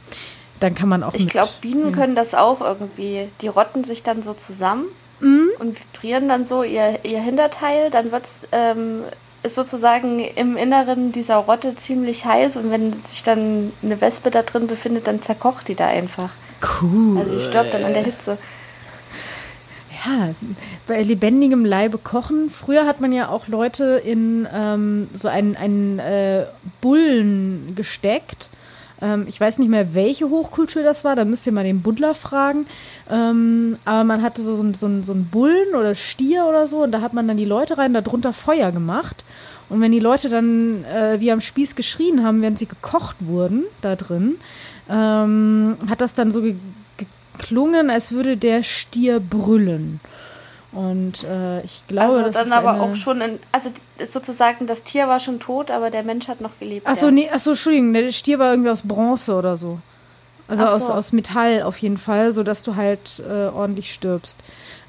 dann 0.61 0.75
kann 0.75 0.87
man 0.87 1.03
auch. 1.03 1.13
Ich 1.13 1.27
glaube, 1.27 1.51
Bienen 1.59 1.91
können 1.91 2.15
das 2.15 2.33
auch 2.33 2.61
irgendwie. 2.61 3.27
Die 3.41 3.47
rotten 3.49 3.83
sich 3.83 4.01
dann 4.01 4.23
so 4.23 4.33
zusammen 4.33 4.85
mhm. 5.19 5.49
und 5.59 5.77
vibrieren 5.77 6.29
dann 6.29 6.47
so 6.47 6.63
ihr, 6.63 6.99
ihr 7.03 7.21
Hinterteil. 7.21 7.89
Dann 7.91 8.13
wird 8.13 8.23
es. 8.23 8.47
Ähm, 8.53 9.03
ist 9.43 9.55
sozusagen 9.55 10.19
im 10.19 10.57
Inneren 10.57 11.11
dieser 11.11 11.37
Rotte 11.37 11.75
ziemlich 11.75 12.25
heiß 12.25 12.57
und 12.57 12.71
wenn 12.71 12.93
sich 13.05 13.23
dann 13.23 13.71
eine 13.81 13.99
Wespe 14.01 14.31
da 14.31 14.41
drin 14.41 14.67
befindet, 14.67 15.07
dann 15.07 15.21
zerkocht 15.21 15.67
die 15.67 15.75
da 15.75 15.87
einfach. 15.87 16.29
Cool. 16.81 17.19
Also 17.19 17.37
die 17.37 17.45
stirbt 17.45 17.73
dann 17.73 17.85
an 17.85 17.93
der 17.93 18.03
Hitze. 18.03 18.37
Ja, 20.05 20.29
bei 20.87 21.01
lebendigem 21.01 21.65
Leibe 21.65 21.97
kochen. 21.97 22.49
Früher 22.49 22.85
hat 22.85 23.01
man 23.01 23.11
ja 23.11 23.29
auch 23.29 23.47
Leute 23.47 24.01
in 24.03 24.47
ähm, 24.53 25.09
so 25.13 25.27
einen, 25.27 25.57
einen 25.57 25.99
äh, 25.99 26.45
Bullen 26.79 27.73
gesteckt 27.75 28.49
ähm, 29.01 29.25
ich 29.27 29.39
weiß 29.39 29.59
nicht 29.59 29.69
mehr, 29.69 29.93
welche 29.93 30.29
Hochkultur 30.29 30.83
das 30.83 31.03
war, 31.03 31.15
da 31.15 31.25
müsst 31.25 31.45
ihr 31.45 31.53
mal 31.53 31.63
den 31.63 31.81
Buddler 31.81 32.15
fragen. 32.15 32.65
Ähm, 33.09 33.75
aber 33.85 34.03
man 34.03 34.21
hatte 34.21 34.41
so, 34.41 34.55
so, 34.55 34.63
so, 34.73 35.03
so 35.03 35.11
einen 35.11 35.29
Bullen 35.29 35.75
oder 35.75 35.95
Stier 35.95 36.45
oder 36.45 36.67
so 36.67 36.83
und 36.83 36.91
da 36.91 37.01
hat 37.01 37.13
man 37.13 37.27
dann 37.27 37.37
die 37.37 37.45
Leute 37.45 37.77
rein, 37.77 37.93
darunter 37.93 38.33
Feuer 38.33 38.71
gemacht. 38.71 39.23
Und 39.69 39.81
wenn 39.81 39.91
die 39.91 39.99
Leute 39.99 40.29
dann 40.29 40.83
äh, 40.85 41.19
wie 41.19 41.31
am 41.31 41.41
Spieß 41.41 41.75
geschrien 41.75 42.23
haben, 42.23 42.41
während 42.41 42.57
sie 42.57 42.65
gekocht 42.65 43.17
wurden 43.19 43.65
da 43.81 43.95
drin, 43.95 44.37
ähm, 44.89 45.77
hat 45.89 46.01
das 46.01 46.15
dann 46.15 46.31
so 46.31 46.43
geklungen, 47.37 47.89
als 47.89 48.11
würde 48.11 48.35
der 48.35 48.63
Stier 48.63 49.19
brüllen. 49.19 49.99
Und 50.71 51.23
äh, 51.23 51.61
ich 51.61 51.83
glaube, 51.87 52.17
also 52.17 52.23
das 52.25 52.33
dann 52.33 52.47
ist 52.47 52.53
aber 52.53 52.73
eine... 52.73 52.81
auch 52.83 52.95
schon, 52.95 53.21
in, 53.21 53.39
also 53.51 53.71
sozusagen 54.11 54.67
das 54.67 54.83
Tier 54.83 55.07
war 55.07 55.19
schon 55.19 55.39
tot, 55.39 55.71
aber 55.71 55.89
der 55.89 56.03
Mensch 56.03 56.27
hat 56.27 56.41
noch 56.41 56.59
gelebt. 56.59 56.85
Achso, 56.85 57.07
ja. 57.07 57.11
nee, 57.11 57.29
achso, 57.29 57.51
Entschuldigung, 57.51 57.93
der 57.93 58.11
Stier 58.11 58.37
war 58.37 58.51
irgendwie 58.51 58.69
aus 58.69 58.83
Bronze 58.83 59.33
oder 59.33 59.57
so. 59.57 59.79
Also 60.47 60.65
so. 60.65 60.71
aus, 60.71 60.89
aus 60.89 61.11
Metall 61.11 61.63
auf 61.63 61.77
jeden 61.79 61.97
Fall, 61.97 62.31
sodass 62.31 62.63
du 62.63 62.75
halt 62.75 63.21
äh, 63.27 63.47
ordentlich 63.47 63.91
stirbst. 63.93 64.39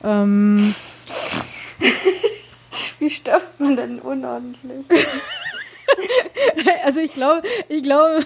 Ähm, 0.05 0.75
Wie 2.99 3.11
stirbt 3.11 3.61
man 3.61 3.77
denn 3.77 3.99
unordentlich? 4.01 4.85
Also 6.85 7.01
ich 7.01 7.15
glaube, 7.15 7.43
ich 7.69 7.83
glaube, 7.83 8.25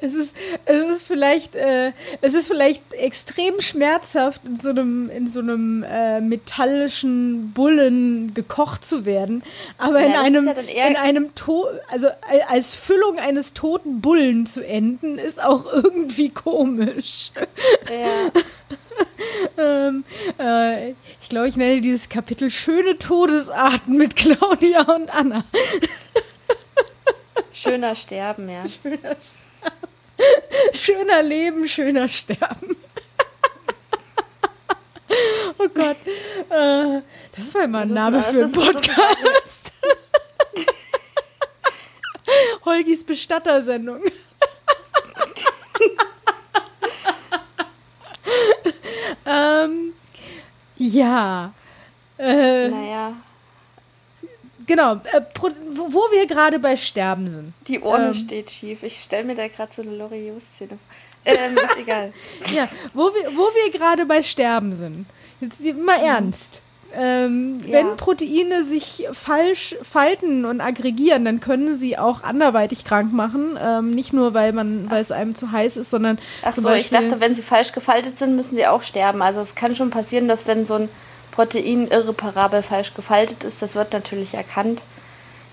es 0.00 0.14
ist, 0.14 0.34
es 0.64 0.82
ist 0.84 1.06
vielleicht, 1.06 1.54
äh, 1.54 1.92
es 2.20 2.34
ist 2.34 2.48
vielleicht 2.48 2.92
extrem 2.92 3.60
schmerzhaft, 3.60 4.42
in 4.44 4.56
so 4.56 4.70
einem, 4.70 5.10
in 5.10 5.26
so 5.26 5.40
einem 5.40 5.84
äh, 5.84 6.20
metallischen 6.20 7.52
Bullen 7.52 8.34
gekocht 8.34 8.84
zu 8.84 9.04
werden. 9.04 9.42
Aber 9.78 10.00
Ja, 10.00 10.06
in 10.06 10.12
einem, 10.14 10.46
ja 10.74 10.86
in 10.86 10.96
einem 10.96 11.34
to 11.34 11.66
also 11.88 12.08
als 12.48 12.74
Füllung 12.74 13.18
eines 13.18 13.54
toten 13.54 14.00
Bullen 14.00 14.46
zu 14.46 14.66
enden, 14.66 15.18
ist 15.18 15.42
auch 15.42 15.72
irgendwie 15.72 16.30
komisch. 16.30 17.30
Ja. 17.88 18.30
Ähm, 19.56 20.04
äh, 20.38 20.90
ich 20.90 21.28
glaube, 21.28 21.48
ich 21.48 21.56
nenne 21.56 21.80
dieses 21.80 22.08
Kapitel 22.08 22.50
Schöne 22.50 22.98
Todesarten 22.98 23.96
mit 23.96 24.16
Claudia 24.16 24.82
und 24.82 25.14
Anna. 25.14 25.44
Schöner 27.62 27.94
Sterben, 27.94 28.48
ja. 28.48 28.64
Schöner, 28.82 29.16
Sterben. 29.20 29.76
schöner 30.72 31.22
Leben, 31.22 31.68
schöner 31.68 32.08
Sterben. 32.08 32.74
oh 35.58 35.68
Gott. 35.74 35.96
Äh, 36.48 37.02
das 37.36 37.54
war 37.54 37.64
immer 37.64 37.80
ein 37.80 37.92
Name 37.92 38.22
für 38.22 38.44
einen 38.44 38.52
Podcast. 38.52 39.74
Holgis 42.64 43.04
Bestattersendung. 43.04 44.04
ähm, 49.26 49.92
ja. 50.76 51.52
Äh, 52.18 52.68
Naja, 52.68 53.16
genau, 54.70 54.94
äh, 54.94 55.20
wo 55.34 55.48
wo 55.88 56.00
wir 56.12 56.26
gerade 56.26 56.58
bei 56.58 56.76
Sterben 56.76 57.28
sind. 57.28 57.52
die 57.66 57.80
Urne 57.80 58.08
Ähm. 58.08 58.14
steht 58.14 58.50
schief. 58.50 58.82
Ich 58.82 59.00
stelle 59.02 59.24
mir 59.24 59.34
da 59.34 59.48
gerade 59.48 59.72
so 59.74 59.82
eine 59.82 59.94
Loriot-Szene 59.96 60.70
vor. 60.70 60.78
Ähm, 61.24 61.54
ist 61.56 61.76
egal. 61.78 62.12
Ja, 62.54 62.68
wo 62.94 63.12
wir, 63.12 63.36
wo 63.36 63.42
wir 63.42 63.70
gerade 63.72 64.06
bei 64.06 64.22
Sterben 64.22 64.72
sind. 64.72 65.06
Jetzt 65.40 65.62
mal 65.76 65.98
ernst. 66.00 66.62
Ähm, 66.62 67.58
Mhm. 67.58 67.66
Ja. 67.68 67.72
Wenn 67.72 67.96
Proteine 67.96 68.64
sich 68.64 69.06
falsch 69.12 69.76
falten 69.82 70.44
und 70.44 70.60
aggregieren, 70.60 71.24
dann 71.24 71.38
können 71.40 71.72
sie 71.72 71.96
auch 71.96 72.24
anderweitig 72.24 72.84
krank 72.84 73.12
machen. 73.12 73.56
Ähm, 73.62 73.90
nicht 73.90 74.12
nur, 74.12 74.34
weil 74.34 74.52
man, 74.52 74.90
weil 74.90 75.00
es 75.00 75.12
einem 75.12 75.34
zu 75.36 75.52
heiß 75.52 75.76
ist, 75.76 75.90
sondern 75.90 76.18
Ach 76.42 76.52
zum 76.52 76.64
so, 76.64 76.70
ich 76.70 76.90
dachte, 76.90 77.20
wenn 77.20 77.36
sie 77.36 77.42
falsch 77.42 77.70
gefaltet 77.72 78.18
sind, 78.18 78.34
müssen 78.34 78.56
sie 78.56 78.66
auch 78.66 78.82
sterben. 78.82 79.22
Also 79.22 79.40
es 79.40 79.54
kann 79.54 79.76
schon 79.76 79.90
passieren, 79.90 80.26
dass 80.26 80.46
wenn 80.48 80.66
so 80.66 80.74
ein 80.74 80.88
Protein 81.40 81.88
irreparabel 81.88 82.62
falsch 82.62 82.92
gefaltet 82.94 83.44
ist, 83.44 83.62
das 83.62 83.74
wird 83.74 83.92
natürlich 83.94 84.34
erkannt, 84.34 84.82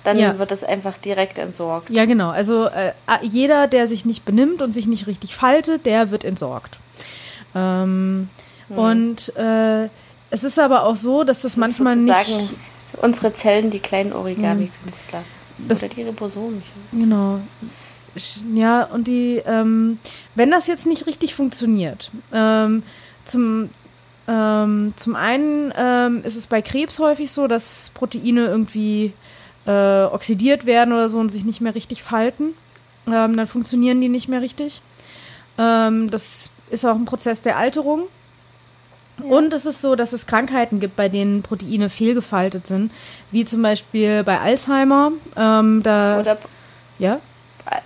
dann 0.03 0.17
Ja. 0.19 0.37
wird 0.37 0.51
es 0.51 0.63
einfach 0.63 0.97
direkt 0.97 1.37
entsorgt. 1.37 1.89
ja, 1.89 2.05
genau. 2.05 2.29
Also 2.29 2.65
äh, 2.65 2.91
jeder, 3.21 3.67
der 3.67 3.87
sich 3.87 4.03
nicht 4.05 4.25
benimmt 4.25 4.61
und 4.61 4.73
sich 4.73 4.85
nicht 4.87 5.07
richtig 5.07 5.33
faltet, 5.35 5.85
der 5.85 6.11
wird 6.11 6.23
entsorgt. 6.25 6.79
Ähm, 7.55 8.29
Hm. 8.69 8.77
Und 8.77 9.35
äh, 9.37 9.87
es 10.29 10.43
ist 10.43 10.59
aber 10.59 10.83
auch 10.83 10.97
so, 10.97 11.23
dass 11.23 11.37
das, 11.41 11.53
Das 11.53 11.57
manchmal 11.57 11.95
nicht. 11.95 12.53
unsere 13.01 13.33
Zellen, 13.33 13.71
die 13.71 13.79
kleinen 13.79 14.11
Origami-Künstler. 14.11 15.23
Das- 15.69 15.81
Oder 15.83 15.93
die 15.93 16.01
Ribosomen. 16.03 16.61
Genau. 16.91 17.39
Ja, 18.53 18.83
und 18.83 19.07
die, 19.07 19.41
ähm, 19.45 19.99
wenn 20.35 20.51
das 20.51 20.67
jetzt 20.67 20.85
nicht 20.85 21.05
richtig 21.05 21.33
funktioniert, 21.33 22.11
ähm, 22.33 22.83
zum, 23.23 23.69
ähm, 24.27 24.93
zum 24.95 25.15
einen 25.15 25.73
ähm, 25.77 26.23
ist 26.23 26.35
es 26.35 26.47
bei 26.47 26.61
Krebs 26.61 26.99
häufig 26.99 27.31
so, 27.31 27.47
dass 27.47 27.91
Proteine 27.93 28.45
irgendwie 28.45 29.13
äh, 29.65 30.03
oxidiert 30.05 30.65
werden 30.65 30.93
oder 30.93 31.09
so 31.09 31.19
und 31.19 31.29
sich 31.29 31.45
nicht 31.45 31.61
mehr 31.61 31.75
richtig 31.75 32.03
falten. 32.03 32.53
Ähm, 33.07 33.37
dann 33.37 33.47
funktionieren 33.47 34.01
die 34.01 34.09
nicht 34.09 34.27
mehr 34.27 34.41
richtig. 34.41 34.81
Ähm, 35.57 36.09
das 36.09 36.51
ist 36.69 36.85
auch 36.85 36.95
ein 36.95 37.05
Prozess 37.05 37.41
der 37.41 37.57
Alterung. 37.57 38.03
Und 39.23 39.51
es 39.53 39.65
ist 39.65 39.81
so, 39.81 39.95
dass 39.95 40.13
es 40.13 40.27
Krankheiten 40.27 40.79
gibt, 40.79 40.95
bei 40.95 41.09
denen 41.09 41.41
Proteine 41.41 41.89
fehlgefaltet 41.89 42.67
sind, 42.67 42.91
wie 43.31 43.45
zum 43.45 43.63
Beispiel 43.63 44.23
bei 44.23 44.39
Alzheimer. 44.39 45.11
Ähm, 45.35 45.81
da, 45.81 46.19
Oder 46.19 46.37
ja, 46.99 47.19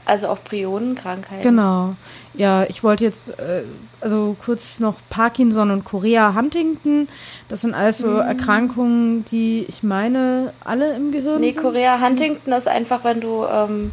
also 0.05 0.27
auch 0.27 0.43
Prionenkrankheiten. 0.43 1.41
genau. 1.41 1.95
Ja, 2.33 2.63
ich 2.63 2.81
wollte 2.83 3.03
jetzt 3.03 3.29
äh, 3.39 3.63
also 3.99 4.35
kurz 4.43 4.79
noch 4.79 4.95
Parkinson 5.09 5.69
und 5.71 5.83
Chorea 5.83 6.33
Huntington. 6.33 7.09
Das 7.49 7.61
sind 7.61 7.73
alles 7.73 7.97
so 7.97 8.07
Mhm. 8.07 8.19
Erkrankungen, 8.21 9.25
die 9.25 9.65
ich 9.67 9.83
meine 9.83 10.53
alle 10.63 10.95
im 10.95 11.11
Gehirn 11.11 11.41
Nee, 11.41 11.51
sind. 11.51 11.61
Korea 11.61 11.99
Huntington 11.99 12.53
ist 12.53 12.67
einfach, 12.69 13.03
wenn 13.03 13.19
du 13.19 13.45
ähm, 13.45 13.91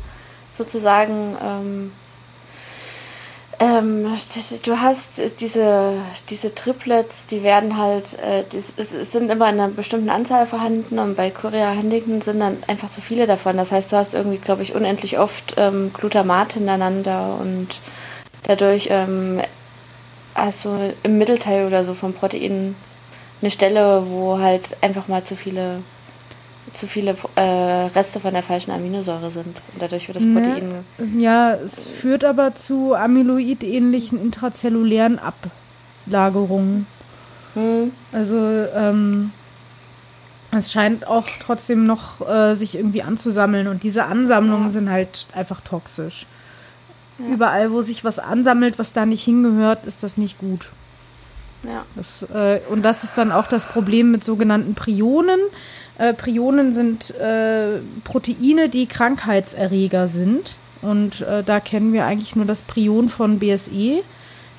sozusagen 0.57 1.37
ähm, 1.45 1.93
ähm, 3.61 4.07
du 4.63 4.81
hast 4.81 5.21
diese, 5.41 5.95
diese 6.31 6.55
Triplets, 6.55 7.27
die 7.29 7.43
werden 7.43 7.77
halt, 7.77 8.05
äh, 8.23 8.45
es 8.77 9.13
sind 9.13 9.31
immer 9.33 9.49
in 9.51 9.59
einer 9.59 9.69
bestimmten 9.69 10.11
Anzahl 10.11 10.47
vorhanden 10.47 11.01
und 11.01 11.17
bei 11.17 11.31
Korea 11.31 11.73
Huntington 11.75 12.23
sind 12.23 12.39
dann 12.39 12.59
einfach 12.69 12.89
zu 12.91 13.01
viele 13.01 13.27
davon. 13.27 13.57
Das 13.57 13.73
heißt, 13.73 13.91
du 13.91 13.97
hast 13.97 14.15
irgendwie, 14.15 14.39
glaube 14.39 14.63
ich, 14.63 14.77
unendlich 14.77 15.19
oft 15.19 15.55
ähm, 15.57 15.91
Glutamat 15.93 16.53
hintereinander 16.53 17.37
und 17.41 17.69
dadurch 18.45 18.89
ähm, 18.91 19.41
hast 20.35 20.65
du 20.65 20.95
im 21.03 21.19
Mittelteil 21.19 21.67
oder 21.67 21.85
so 21.85 21.95
vom 21.95 22.13
Protein 22.13 22.75
eine 23.41 23.51
Stelle, 23.51 24.03
wo 24.07 24.39
halt 24.39 24.77
einfach 24.83 25.09
mal 25.09 25.25
zu 25.25 25.37
viele 25.37 25.81
zu 26.75 26.87
viele 26.87 27.17
äh, 27.35 27.41
Reste 27.41 28.21
von 28.21 28.35
der 28.35 28.43
falschen 28.43 28.71
Aminosäure 28.73 29.31
sind. 29.31 29.47
Und 29.73 29.81
dadurch 29.83 30.07
wird 30.07 30.17
das 30.17 30.23
Ne? 30.25 30.35
Protein. 30.99 31.19
Ja, 31.19 31.55
es 31.55 31.87
führt 31.87 32.25
aber 32.25 32.55
zu 32.55 32.95
amyloidähnlichen 32.95 34.21
intrazellulären 34.21 35.19
Ablagerungen. 35.19 36.87
Hm, 37.55 37.91
Also 38.13 38.37
ähm, 38.37 39.33
es 40.53 40.71
scheint 40.71 41.07
auch 41.07 41.25
trotzdem 41.41 41.87
noch 41.87 42.27
äh, 42.29 42.55
sich 42.55 42.77
irgendwie 42.77 43.03
anzusammeln 43.03 43.67
und 43.67 43.83
diese 43.83 44.05
Ansammlungen 44.05 44.65
Ja. 44.67 44.71
sind 44.71 44.91
halt 44.91 45.27
einfach 45.35 45.61
toxisch. 45.63 46.27
Überall, 47.19 47.73
wo 47.73 47.83
sich 47.83 48.05
was 48.05 48.19
ansammelt, 48.19 48.79
was 48.79 48.93
da 48.93 49.05
nicht 49.05 49.25
hingehört, 49.25 49.87
ist 49.87 50.03
das 50.03 50.17
nicht 50.17 50.39
gut. 50.39 50.71
ja. 51.65 51.85
Das, 51.97 52.23
äh, 52.33 52.61
und 52.71 52.83
das 52.83 53.03
ist 53.03 53.19
dann 53.19 53.33
auch 53.33 53.47
das 53.47 53.67
Problem 53.67 54.11
mit 54.13 54.23
sogenannten 54.23 54.75
Prionen. 54.75 55.41
Äh, 55.99 56.15
Prionen 56.15 56.73
sind 56.73 57.11
äh, 57.17 57.79
Proteine, 58.05 58.69
die 58.69 58.87
Krankheitserreger 58.87 60.07
sind. 60.07 60.57
Und 60.81 61.23
äh, 61.23 61.43
da 61.43 61.59
kennen 61.59 61.93
wir 61.93 62.05
eigentlich 62.07 62.37
nur 62.37 62.45
das 62.45 62.63
Prion 62.63 63.09
von 63.09 63.41
BSE. 63.41 64.03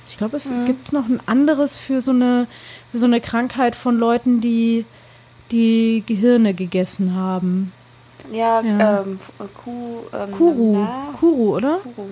Ich 0.07 0.17
glaube, 0.17 0.35
es 0.37 0.51
gibt 0.65 0.91
noch 0.91 1.07
ein 1.07 1.21
anderes 1.27 1.77
für 1.77 2.01
so 2.01 2.11
eine, 2.11 2.47
für 2.91 2.97
so 2.97 3.05
eine 3.05 3.21
Krankheit 3.21 3.75
von 3.75 3.97
Leuten, 3.97 4.41
die 4.41 4.85
die 5.51 6.03
Gehirne 6.05 6.53
gegessen 6.53 7.15
haben. 7.15 7.71
Ja, 8.33 8.59
Ja. 8.61 9.01
Ähm, 9.01 9.19
Kuh, 9.63 9.99
ähm, 10.13 10.31
Kuru. 10.31 10.73
na, 10.77 11.13
Kuru, 11.17 11.55
oder? 11.55 11.77
Kuru. 11.95 12.07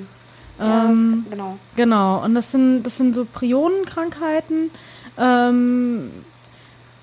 Ja, 0.60 0.86
Ähm, 0.86 1.24
das, 1.26 1.32
genau. 1.34 1.58
Genau, 1.76 2.24
und 2.24 2.34
das 2.36 2.52
sind, 2.52 2.84
das 2.84 2.98
sind 2.98 3.14
so 3.14 3.26
Prionenkrankheiten. 3.26 4.72
Ähm, 5.18 6.12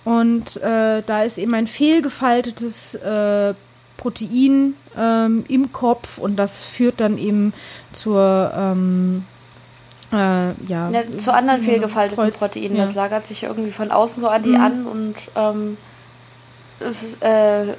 und 0.04 0.56
äh, 0.58 1.02
da 1.06 1.22
ist 1.22 1.38
eben 1.38 1.54
ein 1.54 1.66
fehlgefaltetes 1.66 2.94
äh, 2.96 3.54
Protein 3.96 4.74
ähm, 4.98 5.44
im 5.48 5.72
Kopf 5.72 6.18
und 6.18 6.36
das 6.36 6.64
führt 6.64 7.00
dann 7.00 7.16
eben 7.16 7.54
zur, 7.92 8.52
ähm, 8.56 9.24
äh, 10.12 10.16
ja, 10.66 10.90
Ja, 10.90 11.02
zu 11.18 11.32
anderen 11.32 11.62
fehlgefalteten 11.62 12.22
Kreuz- 12.22 12.38
Proteinen. 12.38 12.76
ja. 12.76 12.84
Das 12.86 12.94
lagert 12.94 13.26
sich 13.26 13.44
irgendwie 13.44 13.70
von 13.72 13.90
außen 13.90 14.20
so 14.20 14.28
an 14.28 14.42
die 14.42 14.50
Mhm. 14.50 14.60
an 14.60 14.86
und 14.86 15.14
ähm, 15.36 15.76
äh, 17.20 17.72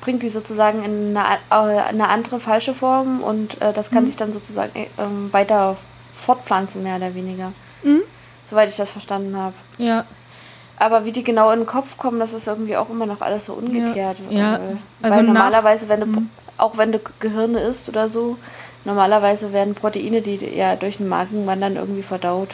bringt 0.00 0.22
die 0.22 0.30
sozusagen 0.30 0.82
in 0.84 1.16
eine, 1.16 1.38
äh, 1.50 1.80
eine 1.80 2.08
andere 2.08 2.40
falsche 2.40 2.74
Form 2.74 3.20
und 3.20 3.60
äh, 3.60 3.72
das 3.72 3.90
kann 3.90 4.04
Mhm. 4.04 4.06
sich 4.08 4.16
dann 4.16 4.32
sozusagen 4.32 4.70
äh, 4.74 4.86
ähm, 4.98 5.32
weiter 5.32 5.76
fortpflanzen, 6.16 6.82
mehr 6.82 6.96
oder 6.96 7.14
weniger. 7.14 7.52
Mhm. 7.82 8.02
Soweit 8.50 8.68
ich 8.68 8.76
das 8.76 8.90
verstanden 8.90 9.36
habe. 9.36 9.54
ja, 9.78 10.04
Aber 10.78 11.04
wie 11.04 11.12
die 11.12 11.22
genau 11.22 11.50
in 11.50 11.60
den 11.60 11.66
Kopf 11.66 11.96
kommen, 11.98 12.18
das 12.18 12.32
ist 12.32 12.46
irgendwie 12.46 12.76
auch 12.76 12.88
immer 12.90 13.06
noch 13.06 13.20
alles 13.20 13.46
so 13.46 13.52
ungeklärt. 13.52 14.16
Ja, 14.30 14.56
Äh, 14.56 14.58
also 15.02 15.18
Weil 15.18 15.26
nach- 15.26 15.34
normalerweise, 15.34 15.88
wenn 15.88 16.00
du, 16.00 16.06
Mhm. 16.06 16.30
auch 16.56 16.76
wenn 16.78 16.90
du 16.92 17.00
Gehirne 17.20 17.60
isst 17.60 17.88
oder 17.88 18.08
so, 18.08 18.38
normalerweise 18.84 19.52
werden 19.52 19.74
Proteine, 19.74 20.22
die 20.22 20.36
ja 20.36 20.76
durch 20.76 20.96
den 20.96 21.08
Magen 21.08 21.46
wandern, 21.46 21.76
irgendwie 21.76 22.02
verdaut. 22.02 22.48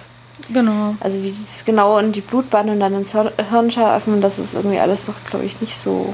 genau. 0.53 0.97
Also 1.01 1.17
wie 1.23 1.31
die 1.31 1.45
es 1.49 1.65
genau 1.65 1.99
in 1.99 2.13
die 2.13 2.21
Blutbahn 2.21 2.69
und 2.69 2.81
dann 2.81 2.95
ins 2.95 3.13
Hir- 3.13 3.33
Hirnschal 3.51 3.97
öffnen, 3.97 4.21
das 4.21 4.39
ist 4.39 4.55
irgendwie 4.55 4.79
alles 4.81 5.07
noch, 5.09 5.15
glaube 5.31 5.45
ich, 5.47 5.61
nicht 5.61 5.79
so 5.79 6.13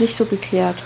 nicht 0.00 0.16
so 0.16 0.24
geklärt. 0.24 0.76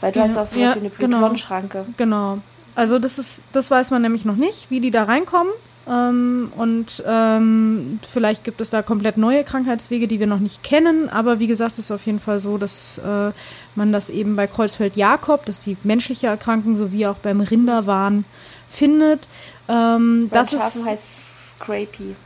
Weil 0.00 0.12
du 0.12 0.18
Ja, 0.18 0.24
hast 0.26 0.36
auch 0.36 0.46
sowas 0.46 0.60
ja, 0.60 0.74
wie 0.74 0.80
eine 0.80 0.90
genau. 0.90 1.18
Bluthirnschranke. 1.18 1.86
Genau. 1.96 2.38
Also 2.74 2.98
das 2.98 3.18
ist, 3.18 3.44
das 3.52 3.70
weiß 3.70 3.90
man 3.90 4.02
nämlich 4.02 4.24
noch 4.24 4.36
nicht, 4.36 4.70
wie 4.70 4.80
die 4.80 4.90
da 4.90 5.04
reinkommen. 5.04 5.52
Ähm, 5.86 6.50
und 6.56 7.04
ähm, 7.06 8.00
vielleicht 8.10 8.42
gibt 8.42 8.60
es 8.60 8.70
da 8.70 8.82
komplett 8.82 9.16
neue 9.18 9.44
Krankheitswege, 9.44 10.08
die 10.08 10.18
wir 10.18 10.26
noch 10.26 10.38
nicht 10.38 10.62
kennen. 10.62 11.08
Aber 11.10 11.38
wie 11.40 11.46
gesagt, 11.46 11.72
es 11.72 11.78
ist 11.80 11.90
auf 11.90 12.06
jeden 12.06 12.20
Fall 12.20 12.38
so, 12.38 12.58
dass 12.58 12.98
äh, 12.98 13.32
man 13.74 13.92
das 13.92 14.10
eben 14.10 14.34
bei 14.34 14.46
Kreuzfeld-Jakob, 14.46 15.44
dass 15.44 15.60
die 15.60 15.76
menschliche 15.82 16.28
Erkrankung 16.28 16.76
sowie 16.76 17.06
auch 17.06 17.16
beim 17.16 17.40
Rinderwahn 17.40 18.24
findet. 18.68 19.28
Ähm, 19.68 20.30
das 20.32 20.52
ist, 20.54 20.84
heißt 20.84 21.04
Scrapey. 21.60 22.16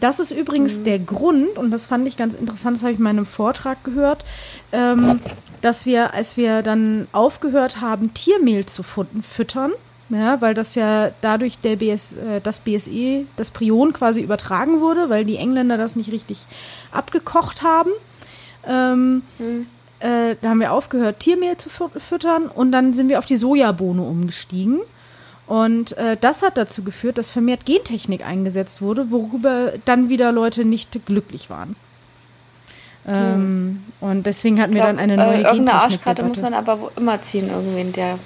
Das 0.00 0.20
ist 0.20 0.30
übrigens 0.30 0.82
der 0.82 0.98
Grund, 0.98 1.56
und 1.58 1.70
das 1.70 1.86
fand 1.86 2.06
ich 2.08 2.16
ganz 2.16 2.34
interessant, 2.34 2.76
das 2.76 2.82
habe 2.82 2.92
ich 2.92 2.98
in 2.98 3.04
meinem 3.04 3.26
Vortrag 3.26 3.82
gehört, 3.84 4.24
ähm, 4.72 5.20
dass 5.62 5.86
wir, 5.86 6.14
als 6.14 6.36
wir 6.36 6.62
dann 6.62 7.08
aufgehört 7.12 7.80
haben, 7.80 8.14
Tiermehl 8.14 8.66
zu 8.66 8.82
füttern, 8.82 9.72
ja, 10.08 10.40
weil 10.40 10.54
das 10.54 10.74
ja 10.76 11.10
dadurch 11.20 11.58
der 11.58 11.76
BS, 11.76 12.12
äh, 12.12 12.40
das 12.40 12.60
BSE, 12.60 13.26
das 13.36 13.50
Prion 13.50 13.92
quasi 13.92 14.20
übertragen 14.20 14.80
wurde, 14.80 15.10
weil 15.10 15.24
die 15.24 15.36
Engländer 15.36 15.76
das 15.78 15.96
nicht 15.96 16.12
richtig 16.12 16.46
abgekocht 16.92 17.62
haben. 17.62 17.90
Ähm, 18.68 19.22
äh, 20.00 20.36
da 20.40 20.50
haben 20.50 20.60
wir 20.60 20.72
aufgehört, 20.72 21.20
Tiermehl 21.20 21.56
zu 21.56 21.70
fü- 21.70 21.98
füttern 21.98 22.46
und 22.46 22.70
dann 22.70 22.92
sind 22.92 23.08
wir 23.08 23.18
auf 23.18 23.26
die 23.26 23.36
Sojabohne 23.36 24.02
umgestiegen. 24.02 24.80
Und 25.46 25.96
äh, 25.96 26.16
das 26.20 26.42
hat 26.42 26.56
dazu 26.56 26.82
geführt, 26.82 27.18
dass 27.18 27.30
vermehrt 27.30 27.66
Gentechnik 27.66 28.26
eingesetzt 28.26 28.82
wurde, 28.82 29.10
worüber 29.12 29.72
dann 29.84 30.08
wieder 30.08 30.32
Leute 30.32 30.64
nicht 30.64 30.98
glücklich 31.06 31.50
waren. 31.50 31.76
Ähm, 33.06 33.84
Und 34.00 34.26
deswegen 34.26 34.60
hatten 34.60 34.74
wir 34.74 34.82
dann 34.82 34.98
eine 34.98 35.16
neue 35.16 35.38
äh, 35.38 35.42
Irgendeine 35.42 35.80
Arschkarte 35.80 36.24
muss 36.24 36.38
man 36.38 36.54
aber 36.54 36.80
wo- 36.80 36.90
immer 36.96 37.22
ziehen, 37.22 37.48
irgendwie 37.48 37.80
in 37.80 37.92
der 37.92 38.18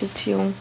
Beziehung. 0.00 0.54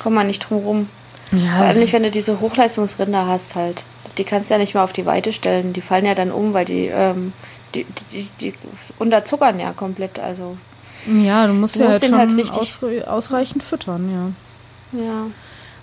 Kommt 0.00 0.14
man 0.14 0.28
nicht 0.28 0.48
drum 0.48 0.58
rum. 0.58 0.88
Vor 1.30 1.38
Ja, 1.40 1.56
allem 1.62 1.80
nicht, 1.80 1.92
wenn 1.92 2.04
du 2.04 2.10
diese 2.10 2.40
Hochleistungsrinder 2.40 3.26
hast 3.26 3.54
halt. 3.56 3.82
Die 4.18 4.24
kannst 4.24 4.48
du 4.50 4.54
ja 4.54 4.58
nicht 4.58 4.74
mehr 4.74 4.84
auf 4.84 4.92
die 4.92 5.06
Weite 5.06 5.32
stellen. 5.32 5.72
Die 5.72 5.80
fallen 5.80 6.04
ja 6.06 6.14
dann 6.14 6.30
um, 6.30 6.52
weil 6.54 6.64
die, 6.64 6.86
ähm, 6.86 7.32
die, 7.74 7.84
die, 8.12 8.28
die, 8.38 8.52
die 8.52 8.54
unterzuckern 8.98 9.58
ja 9.58 9.72
komplett. 9.72 10.18
Also, 10.20 10.56
ja, 11.06 11.46
du 11.48 11.52
musst 11.54 11.74
Du 11.76 11.80
ja 11.80 11.86
musst 11.86 11.94
halt 12.12 12.30
den 12.30 12.46
schon 12.46 12.52
halt 12.52 13.08
ausreichend 13.08 13.62
füttern, 13.64 14.10
ja. 14.12 14.49
Ja. 14.92 15.26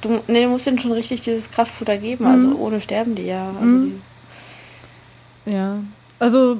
Du, 0.01 0.19
nee, 0.27 0.43
du 0.43 0.49
musst 0.49 0.65
denen 0.67 0.79
schon 0.79 0.91
richtig 0.91 1.21
dieses 1.21 1.49
Kraftfutter 1.49 1.97
geben. 1.97 2.25
Also 2.25 2.55
ohne 2.55 2.81
sterben 2.81 3.15
die 3.15 3.25
ja. 3.25 3.47
Also 3.59 3.65
Mhm. 3.65 4.01
Ja, 5.45 5.77
also 6.19 6.57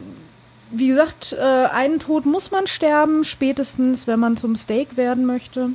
wie 0.72 0.88
gesagt, 0.88 1.36
äh, 1.38 1.44
einen 1.44 2.00
Tod 2.00 2.26
muss 2.26 2.52
man 2.52 2.68
sterben, 2.68 3.24
spätestens, 3.24 4.08
wenn 4.08 4.20
man 4.20 4.38
zum 4.38 4.56
Steak 4.56 4.98
werden 4.98 5.26
möchte. 5.26 5.70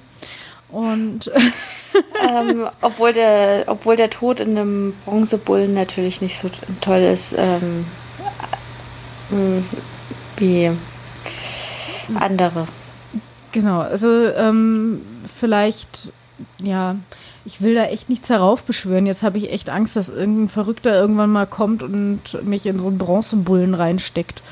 Und 0.68 1.26
die, 1.26 1.30
ähm, 2.26 2.68
obwohl, 2.80 3.12
der, 3.12 3.64
obwohl 3.66 3.96
der 3.96 4.10
Tod 4.10 4.40
in 4.40 4.56
einem 4.56 4.94
Bronzebullen 5.04 5.74
natürlich 5.74 6.20
nicht 6.22 6.40
so 6.40 6.50
toll 6.80 7.00
ist 7.00 7.34
ähm, 7.36 7.84
äh, 9.30 10.40
wie 10.40 10.70
andere. 12.14 12.66
genau, 13.52 13.80
also 13.80 14.08
ähm, 14.08 15.02
vielleicht, 15.38 16.12
ja, 16.62 16.96
ich 17.44 17.60
will 17.60 17.74
da 17.74 17.84
echt 17.84 18.08
nichts 18.08 18.30
heraufbeschwören. 18.30 19.06
Jetzt 19.06 19.22
habe 19.22 19.38
ich 19.38 19.50
echt 19.52 19.70
Angst, 19.70 19.96
dass 19.96 20.08
irgendein 20.08 20.48
Verrückter 20.48 20.94
irgendwann 20.94 21.30
mal 21.30 21.46
kommt 21.46 21.82
und 21.82 22.20
mich 22.42 22.66
in 22.66 22.78
so 22.78 22.88
einen 22.88 22.98
Bronzebullen 22.98 23.74
reinsteckt. 23.74 24.42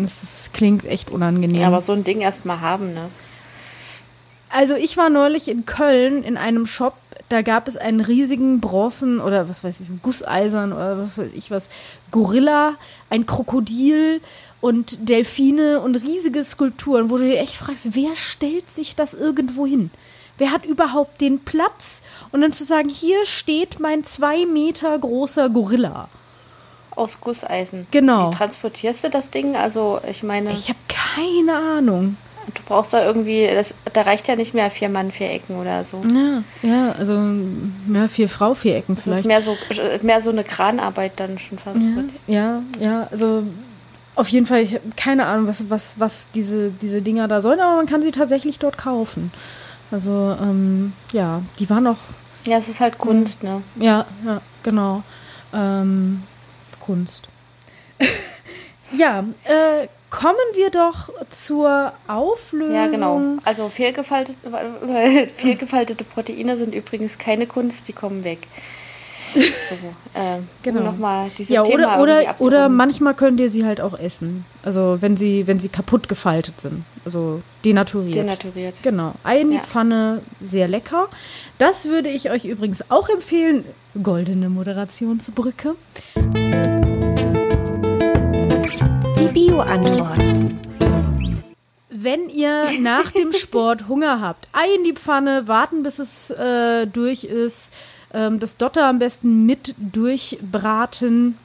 Das 0.00 0.22
ist, 0.22 0.54
klingt 0.54 0.84
echt 0.84 1.10
unangenehm. 1.10 1.60
Ja, 1.60 1.68
aber 1.68 1.82
so 1.82 1.92
ein 1.92 2.04
Ding 2.04 2.20
erstmal 2.20 2.60
haben, 2.60 2.94
ne? 2.94 3.08
Also 4.48 4.74
ich 4.74 4.96
war 4.96 5.10
neulich 5.10 5.48
in 5.48 5.66
Köln 5.66 6.22
in 6.22 6.36
einem 6.36 6.66
Shop, 6.66 6.94
da 7.28 7.42
gab 7.42 7.66
es 7.66 7.76
einen 7.76 8.00
riesigen 8.00 8.60
Bronzen 8.60 9.20
oder 9.20 9.48
was 9.48 9.64
weiß 9.64 9.80
ich, 9.80 9.88
Gusseisern 10.02 10.72
oder 10.72 10.98
was 10.98 11.18
weiß 11.18 11.32
ich 11.34 11.50
was, 11.50 11.68
Gorilla, 12.10 12.74
ein 13.10 13.26
Krokodil 13.26 14.20
und 14.60 15.08
Delfine 15.08 15.80
und 15.80 15.96
riesige 15.96 16.44
Skulpturen, 16.44 17.10
wo 17.10 17.18
du 17.18 17.24
dir 17.24 17.40
echt 17.40 17.56
fragst, 17.56 17.94
wer 17.94 18.14
stellt 18.14 18.70
sich 18.70 18.94
das 18.94 19.14
irgendwo 19.14 19.66
hin? 19.66 19.90
Wer 20.38 20.52
hat 20.52 20.64
überhaupt 20.66 21.20
den 21.20 21.40
Platz? 21.40 22.02
Und 22.32 22.42
dann 22.42 22.52
zu 22.52 22.64
sagen, 22.64 22.88
hier 22.88 23.24
steht 23.24 23.80
mein 23.80 24.04
zwei 24.04 24.44
Meter 24.46 24.98
großer 24.98 25.48
Gorilla. 25.48 26.08
Aus 26.94 27.20
Gusseisen. 27.20 27.86
Genau. 27.90 28.30
Wie 28.30 28.36
transportierst 28.36 29.04
du 29.04 29.10
das 29.10 29.30
Ding? 29.30 29.54
Also, 29.56 30.00
ich 30.10 30.22
meine, 30.22 30.52
Ich 30.52 30.68
habe 30.68 30.78
keine 30.88 31.54
Ahnung. 31.56 32.16
du 32.54 32.62
brauchst 32.66 32.92
da 32.94 33.04
irgendwie, 33.04 33.46
das, 33.52 33.74
da 33.92 34.02
reicht 34.02 34.28
ja 34.28 34.36
nicht 34.36 34.54
mehr 34.54 34.70
vier 34.70 34.88
Mann, 34.88 35.10
vier 35.10 35.30
Ecken 35.30 35.56
oder 35.56 35.84
so. 35.84 36.02
Ja, 36.14 36.42
ja, 36.62 36.92
also 36.92 37.20
ja, 37.92 38.08
vier 38.08 38.28
Frau, 38.28 38.54
vier 38.54 38.76
Ecken 38.76 38.94
Das 38.94 38.98
ist 38.98 39.04
vielleicht. 39.04 39.26
mehr 39.26 39.42
so, 39.42 39.56
mehr 40.02 40.22
so 40.22 40.30
eine 40.30 40.44
Kranarbeit 40.44 41.12
dann 41.16 41.38
schon 41.38 41.58
fast. 41.58 41.80
wird. 41.80 42.10
Ja, 42.26 42.62
ja, 42.80 43.06
also 43.10 43.42
auf 44.14 44.28
jeden 44.28 44.46
Fall, 44.46 44.60
ich 44.62 44.72
habe 44.74 44.84
keine 44.96 45.26
Ahnung, 45.26 45.46
was, 45.48 45.68
was, 45.68 45.98
was 46.00 46.28
diese, 46.34 46.70
diese 46.70 47.02
Dinger 47.02 47.28
da 47.28 47.42
sollen, 47.42 47.60
aber 47.60 47.76
man 47.76 47.86
kann 47.86 48.00
sie 48.00 48.12
tatsächlich 48.12 48.58
dort 48.58 48.78
kaufen. 48.78 49.30
Also, 49.90 50.36
ähm, 50.40 50.92
ja, 51.12 51.42
die 51.58 51.68
waren 51.70 51.86
auch, 51.86 51.96
Ja, 52.44 52.58
es 52.58 52.68
ist 52.68 52.80
halt 52.80 52.98
Kunst, 52.98 53.42
ne? 53.42 53.62
ja, 53.76 54.04
ja, 54.24 54.40
genau. 54.62 55.02
Ähm, 55.54 56.22
Kunst. 56.80 57.28
ja, 58.92 59.24
äh, 59.44 59.88
kommen 60.10 60.36
wir 60.54 60.70
doch 60.70 61.10
zur 61.28 61.92
Auflösung. 62.06 62.74
Ja, 62.74 62.86
genau. 62.86 63.20
Also 63.44 63.68
fehlgefaltete, 63.68 64.38
fehlgefaltete 65.36 66.04
Proteine 66.04 66.56
sind 66.56 66.74
übrigens 66.74 67.18
keine 67.18 67.46
Kunst, 67.46 67.88
die 67.88 67.92
kommen 67.92 68.24
weg. 68.24 68.46
So, 69.68 69.74
äh, 70.18 70.38
Genau. 70.62 70.80
um 70.80 70.86
nochmal 70.86 71.30
dieses 71.36 71.50
Ja, 71.52 71.62
Thema 71.64 71.98
oder, 72.00 72.20
irgendwie 72.22 72.42
oder, 72.42 72.46
oder 72.46 72.68
manchmal 72.68 73.14
könnt 73.14 73.38
ihr 73.40 73.50
sie 73.50 73.64
halt 73.64 73.80
auch 73.80 73.98
essen. 73.98 74.44
Also 74.62 74.98
wenn 75.00 75.16
sie, 75.16 75.46
wenn 75.46 75.58
sie 75.60 75.68
kaputt 75.68 76.08
gefaltet 76.08 76.60
sind. 76.60 76.84
Also 77.04 77.42
denaturiert. 77.64 78.16
denaturiert. 78.16 78.74
Genau. 78.82 79.12
Ei 79.24 79.40
in 79.40 79.50
die 79.50 79.56
Ja. 79.56 79.62
Pfanne, 79.62 80.22
sehr 80.40 80.68
lecker. 80.68 81.08
Das 81.58 81.84
würde 81.86 82.08
ich 82.08 82.30
euch 82.30 82.44
übrigens 82.44 82.90
auch 82.90 83.08
empfehlen. 83.08 83.64
Goldene 84.02 84.48
Moderationsbrücke. 84.48 85.74
Die 89.18 89.28
Bio-Antwort. 89.32 90.18
Wenn 91.90 92.28
ihr 92.28 92.66
nach 92.80 93.10
dem 93.10 93.32
Sport 93.32 93.88
Hunger 93.88 94.20
habt, 94.20 94.48
Ei 94.52 94.66
in 94.76 94.84
die 94.84 94.92
Pfanne, 94.92 95.48
warten 95.48 95.82
bis 95.82 95.98
es 95.98 96.30
äh, 96.30 96.86
durch 96.86 97.24
ist, 97.24 97.72
ähm, 98.16 98.40
das 98.40 98.56
Dotter 98.56 98.86
am 98.86 98.98
besten 98.98 99.44
mit 99.46 99.74
durchbraten, 99.78 101.36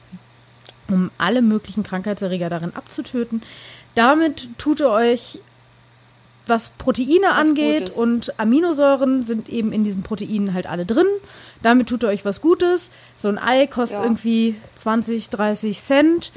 um 0.88 1.10
alle 1.18 1.42
möglichen 1.42 1.82
Krankheitserreger 1.82 2.48
darin 2.48 2.74
abzutöten. 2.74 3.42
Damit 3.94 4.48
tut 4.58 4.80
ihr 4.80 4.88
euch, 4.88 5.38
was 6.46 6.70
Proteine 6.70 7.32
angeht 7.32 7.84
Gutes. 7.84 7.96
und 7.96 8.40
Aminosäuren 8.40 9.22
sind 9.22 9.48
eben 9.48 9.70
in 9.70 9.84
diesen 9.84 10.02
Proteinen 10.02 10.54
halt 10.54 10.66
alle 10.66 10.84
drin. 10.86 11.06
Damit 11.62 11.88
tut 11.88 12.02
ihr 12.02 12.08
euch 12.08 12.24
was 12.24 12.40
Gutes. 12.40 12.90
So 13.16 13.28
ein 13.28 13.38
Ei 13.38 13.66
kostet 13.66 14.00
Ja. 14.00 14.04
irgendwie 14.04 14.56
20, 14.74 15.30
30 15.30 15.78
Cent. 15.80 16.32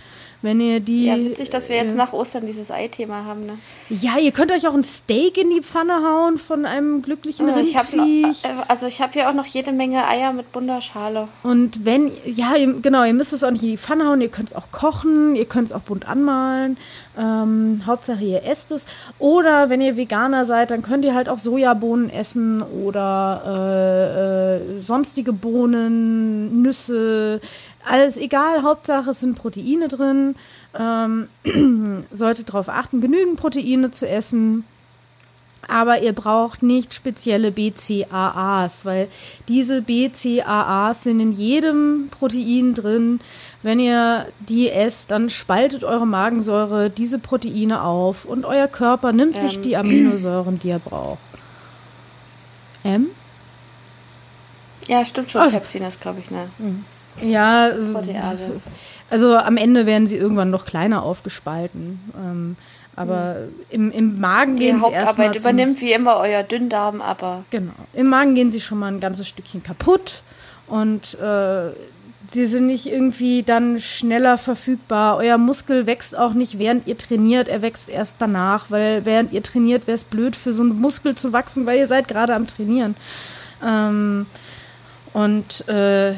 Wenn 0.46 0.62
ihr 0.62 0.80
die. 0.80 1.08
Ja, 1.08 1.18
witzig, 1.18 1.50
dass 1.50 1.70
wir 1.70 1.76
jetzt 1.78 1.94
äh, 1.94 1.96
nach 1.96 2.14
Ostern 2.14 2.46
dieses 2.46 2.70
Ei-Thema 2.70 3.26
haben, 3.26 3.48
ne? 3.48 3.58
ja, 3.90 4.20
ihr 4.20 4.32
könnt 4.32 4.52
euch 4.52 4.68
auch 4.68 4.76
ein 4.76 4.84
Steak 4.84 5.40
in 5.40 5.50
die 5.50 5.62
Pfanne 5.62 5.96
hauen 6.04 6.38
von 6.38 6.66
einem 6.68 7.02
glücklichen 7.02 7.48
Ich 7.48 7.76
hab 7.76 7.92
noch, 7.92 8.06
Rindviech. 8.06 8.46
äh, 8.46 8.50
also 8.68 8.86
ich 8.86 9.02
habe 9.02 9.14
hier 9.14 9.28
auch 9.28 9.34
noch 9.34 9.48
jede 9.48 9.72
Menge 9.72 10.08
Eier 10.08 10.34
mit 10.34 10.52
bunter 10.52 10.82
Schale. 10.82 11.30
Und 11.42 11.84
wenn, 11.84 12.12
ja, 12.26 12.56
ihr, 12.56 12.80
genau, 12.80 13.04
ihr 13.04 13.16
müsst 13.16 13.34
es 13.34 13.44
auch 13.44 13.50
nicht 13.50 13.64
in 13.64 13.72
die 13.72 13.78
Pfanne 13.78 14.08
hauen, 14.08 14.22
ihr 14.22 14.30
könnt 14.30 14.50
es 14.50 14.56
auch 14.56 14.72
kochen, 14.72 15.36
ihr 15.36 15.46
könnt 15.46 15.70
es 15.70 15.74
auch 15.74 15.82
bunt 15.82 16.08
anmalen. 16.08 16.78
Ähm, 17.18 17.82
Hauptsache 17.86 18.24
ihr 18.24 18.44
esst 18.44 18.72
es. 18.72 18.86
Oder 19.18 19.70
wenn 19.70 19.82
ihr 19.82 19.98
Veganer 19.98 20.46
seid, 20.46 20.70
dann 20.70 20.84
könnt 20.84 21.06
ihr 21.06 21.16
halt 21.16 21.28
auch 21.30 21.40
Sojabohnen 21.40 22.10
essen 22.12 22.62
oder 22.62 24.60
äh, 24.60 24.76
äh, 24.76 24.80
sonstige 24.82 25.34
Bohnen, 25.34 26.62
Nüsse, 26.62 27.42
alles 27.88 28.18
egal. 28.18 28.64
Hauptsache 28.64 29.12
es 29.12 29.20
sind 29.20 29.36
Proteine 29.36 29.88
drin. 29.88 30.36
Ähm, 30.78 31.28
solltet 32.12 32.50
darauf 32.50 32.70
achten, 32.70 33.02
genügend 33.02 33.38
Proteine 33.38 33.92
zu 33.92 34.08
essen. 34.08 34.66
Aber 35.68 36.00
ihr 36.02 36.14
braucht 36.14 36.62
nicht 36.62 36.94
spezielle 36.94 37.52
BCAAs, 37.52 38.86
weil 38.86 39.08
diese 39.48 39.82
BCAAs 39.82 41.04
sind 41.04 41.20
in 41.20 41.32
jedem 41.32 42.10
Protein 42.12 42.76
drin. 42.76 43.20
Wenn 43.64 43.80
ihr 43.80 44.28
die 44.48 44.70
esst, 44.70 45.10
dann 45.10 45.32
spaltet 45.32 45.84
eure 45.84 46.06
Magensäure 46.06 46.92
diese 46.92 47.18
Proteine 47.18 47.82
auf 47.82 48.26
und 48.26 48.46
euer 48.46 48.68
Körper 48.68 49.12
nimmt 49.12 49.40
sich 49.40 49.56
Ähm. 49.56 49.62
die 49.64 49.78
Aminosäuren, 49.78 50.60
die 50.60 50.70
er 50.70 50.80
braucht. 50.80 51.18
M? 52.84 53.08
Ja, 54.88 55.04
stimmt 55.04 55.32
schon. 55.32 55.42
Ach 55.42 55.50
so. 55.50 55.58
Pepsin 55.58 55.82
ist, 55.84 56.00
glaube 56.00 56.20
ich, 56.20 56.30
ne? 56.30 56.48
Ja, 57.22 57.72
also, 59.10 59.36
am 59.38 59.58
Ende 59.58 59.86
werden 59.86 60.08
sie 60.08 60.18
irgendwann 60.18 60.50
noch 60.50 60.66
kleiner 60.66 61.04
aufgespalten. 61.04 62.00
Ähm, 62.18 62.56
aber 62.96 63.38
im, 63.70 63.92
im 63.92 64.20
Magen 64.20 64.56
Die 64.56 64.66
gehen 64.66 64.80
sie 64.80 64.90
erstmal. 64.92 65.28
Hauptarbeit 65.28 65.36
übernimmt 65.36 65.82
wie 65.82 65.92
immer 65.92 66.18
euer 66.18 66.44
Dünndarm, 66.44 67.02
aber 67.02 67.44
Genau. 67.50 67.74
Im 67.94 68.08
Magen 68.08 68.36
gehen 68.36 68.52
sie 68.52 68.62
schon 68.62 68.80
mal 68.80 68.88
ein 68.88 69.00
ganzes 69.00 69.28
Stückchen 69.28 69.64
kaputt 69.64 70.24
Und 70.68 71.16
äh, 71.20 71.72
sie 72.28 72.46
sind 72.46 72.68
nicht 72.68 72.88
irgendwie 72.88 73.44
dann 73.44 73.80
schneller 73.80 74.38
verfügbar. 74.38 75.18
Euer 75.18 75.38
Muskel 75.38 75.86
wächst 75.88 76.18
auch 76.18 76.34
nicht, 76.34 76.58
während 76.58 76.88
ihr 76.88 76.98
trainiert. 76.98 77.50
Er 77.50 77.62
wächst 77.62 77.90
erst 77.90 78.22
danach, 78.22 78.72
weil 78.72 79.06
während 79.06 79.34
ihr 79.34 79.44
trainiert, 79.44 79.88
wäre 79.88 79.96
es 79.96 80.04
blöd 80.06 80.36
für 80.36 80.54
so 80.54 80.64
einen 80.64 80.80
Muskel 80.80 81.16
zu 81.16 81.34
wachsen, 81.34 81.66
weil 81.66 81.78
ihr 81.80 81.88
seid 81.88 82.08
gerade 82.08 82.34
am 82.34 82.48
Trainieren. 82.48 82.96
Ähm, 83.64 84.26
und 85.14 85.68
äh, 85.68 86.14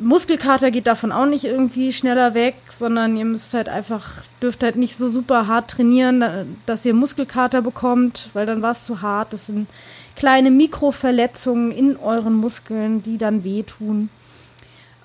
Muskelkater 0.00 0.70
geht 0.70 0.86
davon 0.86 1.12
auch 1.12 1.26
nicht 1.26 1.44
irgendwie 1.44 1.92
schneller 1.92 2.34
weg, 2.34 2.54
sondern 2.68 3.16
ihr 3.16 3.24
müsst 3.24 3.54
halt 3.54 3.68
einfach, 3.68 4.22
dürft 4.42 4.62
halt 4.62 4.76
nicht 4.76 4.96
so 4.96 5.08
super 5.08 5.46
hart 5.46 5.70
trainieren, 5.70 6.56
dass 6.66 6.84
ihr 6.84 6.94
Muskelkater 6.94 7.62
bekommt, 7.62 8.30
weil 8.32 8.46
dann 8.46 8.62
war 8.62 8.72
es 8.72 8.84
zu 8.84 9.02
hart. 9.02 9.32
Das 9.32 9.46
sind 9.46 9.68
kleine 10.16 10.50
Mikroverletzungen 10.50 11.70
in 11.70 11.96
euren 11.96 12.34
Muskeln, 12.34 13.02
die 13.02 13.18
dann 13.18 13.44
wehtun. 13.44 14.08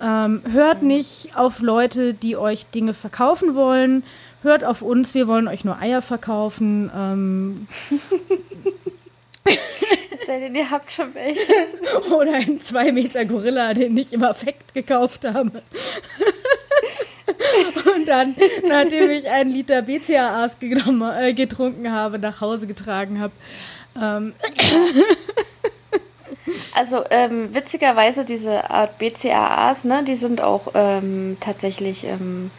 Ähm, 0.01 0.41
hört 0.51 0.81
nicht 0.81 1.35
auf 1.35 1.59
Leute, 1.59 2.13
die 2.13 2.37
euch 2.37 2.65
Dinge 2.67 2.93
verkaufen 2.93 3.55
wollen. 3.55 4.03
Hört 4.41 4.63
auf 4.63 4.81
uns, 4.81 5.13
wir 5.13 5.27
wollen 5.27 5.49
euch 5.49 5.65
nur 5.65 5.79
Eier 5.79 6.01
verkaufen. 6.01 6.89
Ähm, 6.95 7.67
Sei 10.25 10.39
denn, 10.39 10.55
ihr 10.55 10.69
habt 10.69 10.91
schon 10.91 11.13
welche. 11.13 11.41
Oder 12.13 12.33
ein 12.33 12.59
2 12.59 12.91
Meter 12.91 13.25
Gorilla, 13.25 13.73
den 13.73 13.97
ich 13.97 14.13
im 14.13 14.23
Affekt 14.23 14.73
gekauft 14.73 15.25
habe. 15.25 15.61
Und 17.95 18.07
dann, 18.07 18.35
nachdem 18.67 19.09
ich 19.09 19.29
einen 19.29 19.51
Liter 19.51 19.81
BCAAs 19.81 20.57
äh, 20.61 21.33
getrunken 21.33 21.91
habe, 21.91 22.19
nach 22.19 22.41
Hause 22.41 22.67
getragen 22.67 23.19
habe. 23.19 23.33
Ähm. 23.99 24.33
Also 26.73 27.03
ähm, 27.09 27.53
witzigerweise 27.53 28.25
diese 28.25 28.69
Art 28.69 28.97
BCAAs, 28.97 29.83
ne, 29.83 30.03
die 30.03 30.15
sind 30.15 30.41
auch 30.41 30.71
ähm, 30.73 31.37
tatsächlich 31.39 32.03
im 32.03 32.51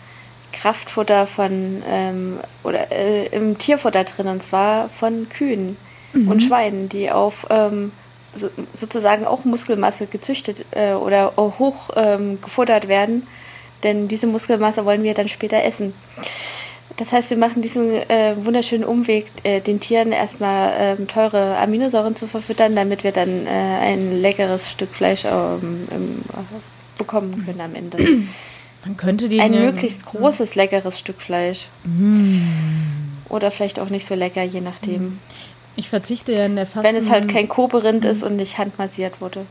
Kraftfutter 0.53 1.27
von 1.27 1.83
ähm, 1.89 2.41
oder 2.63 2.91
äh, 2.93 3.27
im 3.29 3.59
Tierfutter 3.59 4.05
drin 4.05 4.29
und 4.29 4.43
zwar 4.43 4.89
von 4.89 5.29
Kühen 5.29 5.77
mhm. 6.13 6.29
und 6.29 6.43
Schweinen, 6.43 6.89
die 6.89 7.11
auf 7.11 7.47
ähm, 7.51 7.93
so, 8.37 8.49
sozusagen 8.79 9.27
auch 9.27 9.45
Muskelmasse 9.45 10.07
gezüchtet 10.07 10.59
äh, 10.71 10.93
oder 10.93 11.33
hoch 11.37 11.91
ähm, 11.97 12.41
gefuttert 12.41 12.89
werden. 12.89 13.27
Denn 13.83 14.09
diese 14.09 14.27
Muskelmasse 14.27 14.85
wollen 14.85 15.03
wir 15.03 15.15
dann 15.15 15.29
später 15.29 15.63
essen. 15.65 15.95
Das 16.97 17.13
heißt, 17.13 17.31
wir 17.31 17.39
machen 17.39 17.63
diesen 17.63 17.93
äh, 17.93 18.35
wunderschönen 18.45 18.85
Umweg, 18.85 19.27
äh, 19.43 19.61
den 19.61 19.81
Tieren 19.81 20.13
erstmal 20.13 20.73
ähm, 20.79 21.09
teure 21.09 21.57
Aminosäuren 21.57 22.15
zu 22.15 22.27
verfüttern, 22.27 22.75
damit 22.75 23.05
wir 23.05 23.13
dann 23.13 23.47
äh, 23.47 23.49
ein 23.49 24.21
leckeres 24.21 24.71
Stück 24.71 24.91
Fleisch 24.91 25.25
ähm, 25.25 25.87
bekommen 26.99 27.43
können 27.47 27.61
am 27.61 27.75
Ende. 27.75 27.99
Man 28.85 28.97
könnte 28.97 29.29
die 29.29 29.41
ein 29.41 29.53
möglichst 29.53 30.07
großes 30.07 30.55
leckeres 30.55 30.99
Stück 30.99 31.21
Fleisch. 31.21 31.69
Mm. 31.85 32.39
Oder 33.29 33.51
vielleicht 33.51 33.79
auch 33.79 33.91
nicht 33.91 34.07
so 34.07 34.15
lecker, 34.15 34.43
je 34.43 34.61
nachdem. 34.61 35.19
Ich 35.77 35.89
verzichte 35.89 36.33
ja 36.33 36.47
in 36.47 36.57
der 36.57 36.67
Fasten... 36.67 36.95
Wenn 36.95 37.03
es 37.03 37.11
halt 37.11 37.29
kein 37.29 37.49
Koberind 37.49 38.05
mhm. 38.05 38.11
ist 38.11 38.23
und 38.23 38.37
nicht 38.37 38.59
handmassiert 38.59 39.21
wurde. 39.21 39.47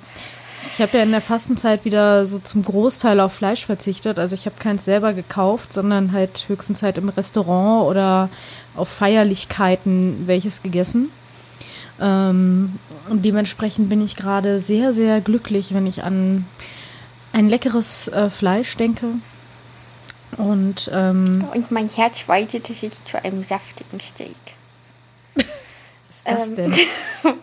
Ich 0.73 0.81
habe 0.81 0.97
ja 0.97 1.03
in 1.03 1.11
der 1.11 1.21
Fastenzeit 1.21 1.85
wieder 1.85 2.25
so 2.25 2.39
zum 2.39 2.63
Großteil 2.63 3.19
auf 3.19 3.33
Fleisch 3.33 3.65
verzichtet. 3.65 4.19
Also 4.19 4.35
ich 4.35 4.45
habe 4.45 4.55
keins 4.59 4.85
selber 4.85 5.13
gekauft, 5.13 5.71
sondern 5.71 6.11
halt 6.11 6.45
höchstens 6.47 6.83
halt 6.83 6.97
im 6.97 7.09
Restaurant 7.09 7.89
oder 7.89 8.29
auf 8.75 8.89
Feierlichkeiten 8.89 10.23
welches 10.25 10.61
gegessen. 10.61 11.09
Ähm, 11.99 12.79
und 13.09 13.25
dementsprechend 13.25 13.89
bin 13.89 14.01
ich 14.01 14.15
gerade 14.15 14.59
sehr, 14.59 14.93
sehr 14.93 15.21
glücklich, 15.21 15.73
wenn 15.73 15.87
ich 15.87 16.03
an 16.03 16.45
ein 17.33 17.49
leckeres 17.49 18.07
äh, 18.09 18.29
Fleisch 18.29 18.75
denke. 18.77 19.07
Und, 20.37 20.89
ähm, 20.93 21.45
und 21.53 21.71
mein 21.71 21.89
Herz 21.89 22.27
weitete 22.27 22.73
sich 22.73 22.93
zu 23.05 23.23
einem 23.23 23.43
saftigen 23.43 23.99
Steak. 23.99 24.35
Was 26.09 26.17
ist 26.17 26.27
das 26.27 26.49
ähm, 26.49 26.55
denn? 26.55 26.75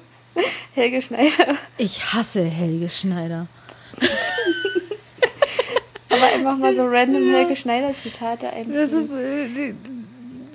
Helge 0.75 1.01
Schneider. 1.01 1.57
Ich 1.79 2.13
hasse 2.13 2.45
Helge 2.45 2.91
Schneider. 2.91 3.47
Aber 6.11 6.25
einfach 6.25 6.57
mal 6.59 6.77
so 6.77 6.87
random 6.87 7.31
ja. 7.31 7.39
Helge 7.39 7.57
Schneider 7.57 7.95
Zitate 8.03 8.51
ein. 8.51 8.73
Das 8.73 8.93
ist 8.93 9.11
äh, 9.11 9.73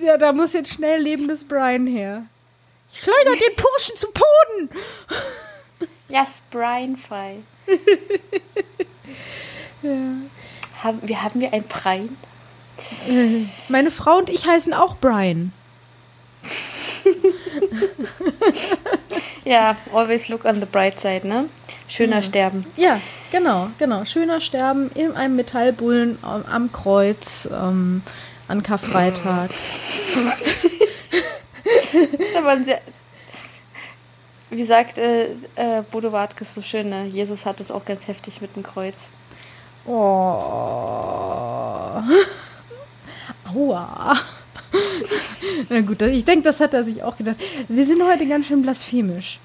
ja, 0.01 0.17
da 0.17 0.33
muss 0.33 0.53
jetzt 0.53 0.73
schnell 0.73 1.01
lebendes 1.01 1.43
Brian 1.45 1.87
her. 1.87 2.25
Schleudert 2.93 3.39
den 3.39 3.55
Burschen 3.55 3.95
zu 3.95 4.07
Boden. 4.07 4.69
Ja, 6.09 6.27
Brian 6.51 6.97
frei. 6.97 7.37
ja. 9.81 9.91
Haben, 10.83 10.99
wir 11.03 11.23
haben 11.23 11.39
wir 11.39 11.53
ein 11.53 11.63
Brian? 11.63 12.17
Äh, 13.07 13.45
meine 13.69 13.91
Frau 13.91 14.17
und 14.17 14.29
ich 14.29 14.45
heißen 14.45 14.73
auch 14.73 14.97
Brian. 14.97 15.53
ja, 19.45 19.75
always 19.93 20.29
look 20.29 20.45
on 20.45 20.59
the 20.59 20.65
bright 20.65 20.99
side, 20.99 21.27
ne? 21.27 21.45
Schöner 21.87 22.17
ja. 22.17 22.23
sterben. 22.23 22.65
Ja, 22.77 22.99
genau, 23.31 23.69
genau. 23.77 24.05
Schöner 24.05 24.41
sterben 24.41 24.89
in 24.95 25.15
einem 25.15 25.35
Metallbullen 25.35 26.17
am, 26.21 26.43
am 26.45 26.71
Kreuz 26.71 27.47
ähm, 27.51 28.01
an 28.47 28.63
Karfreitag. 28.63 29.51
wie 34.51 34.65
sagt 34.65 34.97
äh, 34.97 35.31
äh, 35.55 35.83
Bodo 35.89 36.11
Wartke 36.11 36.45
so 36.45 36.61
schön, 36.61 36.89
ne? 36.89 37.05
Jesus 37.05 37.45
hat 37.45 37.59
es 37.59 37.71
auch 37.71 37.85
ganz 37.85 38.07
heftig 38.07 38.41
mit 38.41 38.55
dem 38.55 38.63
Kreuz. 38.63 38.95
Oh. 39.85 39.93
Aua. 43.53 44.15
Na 45.69 45.81
gut, 45.81 46.01
ich 46.01 46.25
denke, 46.25 46.43
das 46.43 46.59
hat 46.59 46.73
er 46.73 46.83
sich 46.83 47.03
auch 47.03 47.17
gedacht. 47.17 47.37
Wir 47.67 47.85
sind 47.85 48.03
heute 48.03 48.27
ganz 48.27 48.47
schön 48.47 48.61
blasphemisch. 48.61 49.39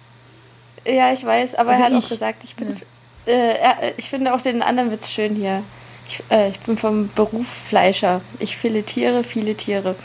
Ja, 0.84 1.12
ich 1.12 1.24
weiß, 1.24 1.54
aber 1.56 1.70
also 1.70 1.82
er 1.82 1.86
hat 1.86 1.98
ich, 1.98 2.04
auch 2.04 2.08
gesagt, 2.08 2.44
ich 2.44 2.54
bin. 2.56 2.80
Ja. 3.26 3.32
Äh, 3.32 3.92
ich 3.96 4.08
finde 4.08 4.34
auch 4.34 4.40
den 4.40 4.62
anderen 4.62 4.92
Witz 4.92 5.08
schön 5.08 5.34
hier. 5.34 5.62
Ich, 6.08 6.22
äh, 6.30 6.50
ich 6.50 6.60
bin 6.60 6.78
vom 6.78 7.10
Beruf 7.14 7.46
Fleischer. 7.68 8.20
Ich 8.38 8.56
filetiere 8.56 9.24
viele 9.24 9.56
Tiere. 9.56 9.96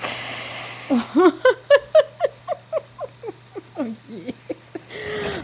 oh 3.77 3.83
je. 3.83 4.33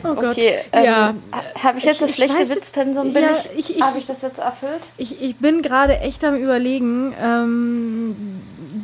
Oh 0.04 0.14
Gott. 0.14 0.38
Okay, 0.38 0.60
ähm, 0.72 0.84
ja. 0.84 1.14
Habe 1.62 1.78
ich 1.80 1.84
jetzt 1.84 1.96
ich, 1.96 2.08
das 2.08 2.16
schlechte 2.16 2.50
Witzpensum? 2.50 3.14
Ja, 3.14 3.30
ich, 3.56 3.76
ich, 3.76 3.82
Habe 3.82 3.98
ich 3.98 4.06
das 4.06 4.22
jetzt 4.22 4.40
erfüllt? 4.40 4.82
Ich, 4.98 5.22
ich 5.22 5.36
bin 5.38 5.62
gerade 5.62 6.00
echt 6.00 6.24
am 6.24 6.36
Überlegen. 6.36 7.14
Ähm, 7.22 8.16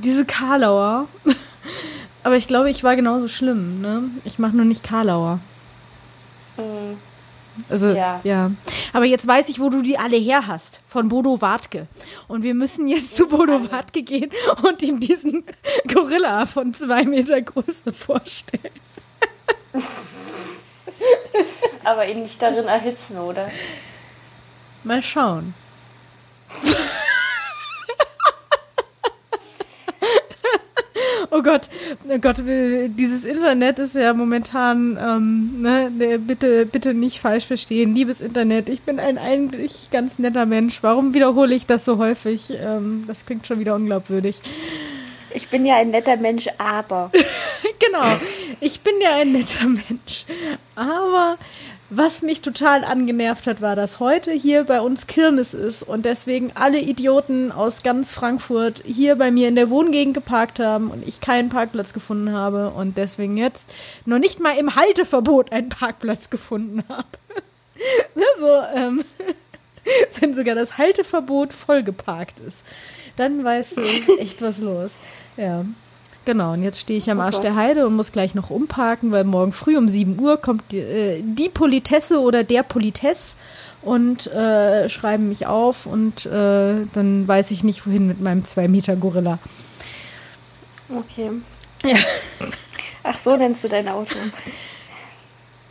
diese 0.03 0.25
Karlauer. 0.25 1.07
Aber 2.23 2.35
ich 2.37 2.47
glaube, 2.47 2.69
ich 2.69 2.83
war 2.83 2.95
genauso 2.95 3.27
schlimm. 3.27 3.81
Ne? 3.81 4.03
Ich 4.23 4.39
mache 4.39 4.55
nur 4.55 4.65
nicht 4.65 4.83
Karlauer. 4.83 5.39
Mhm. 6.57 6.97
Also, 7.69 7.89
ja. 7.89 8.19
ja. 8.23 8.51
Aber 8.93 9.05
jetzt 9.05 9.27
weiß 9.27 9.49
ich, 9.49 9.59
wo 9.59 9.69
du 9.69 9.81
die 9.81 9.97
alle 9.97 10.17
her 10.17 10.47
hast. 10.47 10.79
Von 10.87 11.09
Bodo 11.09 11.41
Wartke. 11.41 11.87
Und 12.27 12.43
wir 12.43 12.55
müssen 12.55 12.87
jetzt 12.87 13.15
zu 13.15 13.27
Bodo 13.27 13.71
Wartke 13.71 14.03
gehen 14.03 14.31
und 14.63 14.81
ihm 14.81 14.99
diesen 14.99 15.43
Gorilla 15.93 16.45
von 16.45 16.73
zwei 16.73 17.03
Meter 17.03 17.41
Größe 17.41 17.93
vorstellen. 17.93 18.73
Aber 21.83 22.07
ihn 22.07 22.23
nicht 22.23 22.41
darin 22.41 22.67
erhitzen, 22.67 23.17
oder? 23.17 23.49
Mal 24.83 25.01
schauen. 25.01 25.53
Oh 31.35 31.41
Gott, 31.41 31.67
oh 32.07 32.19
Gott, 32.19 32.35
dieses 32.45 33.25
Internet 33.25 33.79
ist 33.79 33.95
ja 33.95 34.13
momentan, 34.13 34.99
ähm, 35.01 35.61
ne, 35.63 36.19
bitte, 36.19 36.67
bitte 36.67 36.93
nicht 36.93 37.19
falsch 37.19 37.47
verstehen. 37.47 37.95
Liebes 37.95 38.21
Internet, 38.21 38.69
ich 38.69 38.81
bin 38.81 38.99
ein 38.99 39.17
eigentlich 39.17 39.89
ganz 39.89 40.19
netter 40.19 40.45
Mensch. 40.45 40.83
Warum 40.83 41.15
wiederhole 41.15 41.55
ich 41.55 41.65
das 41.65 41.85
so 41.85 41.97
häufig? 41.97 42.53
Ähm, 42.55 43.05
das 43.07 43.25
klingt 43.25 43.47
schon 43.47 43.59
wieder 43.59 43.73
unglaubwürdig. 43.73 44.41
Ich 45.33 45.49
bin 45.49 45.65
ja 45.65 45.77
ein 45.77 45.89
netter 45.89 46.17
Mensch, 46.17 46.47
aber. 46.59 47.09
genau, 47.79 48.19
ich 48.59 48.81
bin 48.81 48.93
ja 49.01 49.15
ein 49.15 49.31
netter 49.31 49.67
Mensch. 49.67 50.25
Aber 50.75 51.37
was 51.89 52.23
mich 52.23 52.41
total 52.41 52.83
angenervt 52.83 53.45
hat, 53.45 53.61
war, 53.61 53.75
dass 53.75 53.99
heute 53.99 54.31
hier 54.31 54.63
bei 54.63 54.81
uns 54.81 55.05
Kirmes 55.05 55.53
ist 55.53 55.83
und 55.83 56.05
deswegen 56.05 56.51
alle 56.55 56.79
Idioten 56.79 57.51
aus 57.51 57.83
ganz 57.83 58.11
Frankfurt 58.11 58.81
hier 58.83 59.15
bei 59.15 59.29
mir 59.29 59.47
in 59.47 59.55
der 59.55 59.69
Wohngegend 59.69 60.15
geparkt 60.15 60.59
haben 60.59 60.89
und 60.89 61.07
ich 61.07 61.21
keinen 61.21 61.49
Parkplatz 61.49 61.93
gefunden 61.93 62.31
habe 62.31 62.71
und 62.71 62.97
deswegen 62.97 63.37
jetzt 63.37 63.71
noch 64.05 64.17
nicht 64.17 64.39
mal 64.39 64.57
im 64.57 64.75
Halteverbot 64.75 65.51
einen 65.51 65.69
Parkplatz 65.69 66.31
gefunden 66.31 66.83
habe. 66.89 67.07
so, 68.39 68.61
ähm, 68.75 69.03
wenn 70.19 70.33
sogar 70.33 70.55
das 70.55 70.77
Halteverbot 70.77 71.53
vollgeparkt 71.53 72.39
ist, 72.39 72.65
dann 73.17 73.43
weißt 73.43 73.77
du, 73.77 73.81
ist 73.81 74.09
echt 74.17 74.41
was 74.41 74.59
los. 74.59 74.97
Ja. 75.37 75.65
Genau, 76.25 76.53
und 76.53 76.63
jetzt 76.63 76.79
stehe 76.79 76.97
ich 76.97 77.11
am 77.11 77.19
Oh 77.19 77.23
Arsch 77.23 77.39
der 77.39 77.55
Heide 77.55 77.85
und 77.85 77.95
muss 77.95 78.13
gleich 78.13 78.33
noch 78.33 78.49
umparken, 78.49 79.11
weil 79.11 79.25
morgen 79.25 79.51
früh 79.51 79.77
um 79.77 79.89
7 79.89 80.17
Uhr 80.19 80.37
kommt 80.37 80.71
die, 80.71 80.79
äh, 80.79 81.21
die 81.21 81.49
Politesse 81.49 82.21
oder 82.21 82.43
der 82.43 82.63
Politess 82.63 83.35
und 83.81 84.27
äh, 84.27 84.87
schreiben 84.87 85.27
mich 85.27 85.47
auf 85.47 85.85
und 85.85 86.25
äh, 86.25 86.85
dann 86.93 87.27
weiß 87.27 87.51
ich 87.51 87.63
nicht, 87.63 87.85
wohin 87.85 88.07
mit 88.07 88.21
meinem 88.21 88.43
2-Meter-Gorilla. 88.43 89.39
Okay. 90.89 91.31
Ja. 91.83 91.97
Ach, 93.03 93.17
so 93.17 93.35
nennst 93.35 93.65
du 93.65 93.67
dein 93.67 93.89
Auto. 93.89 94.15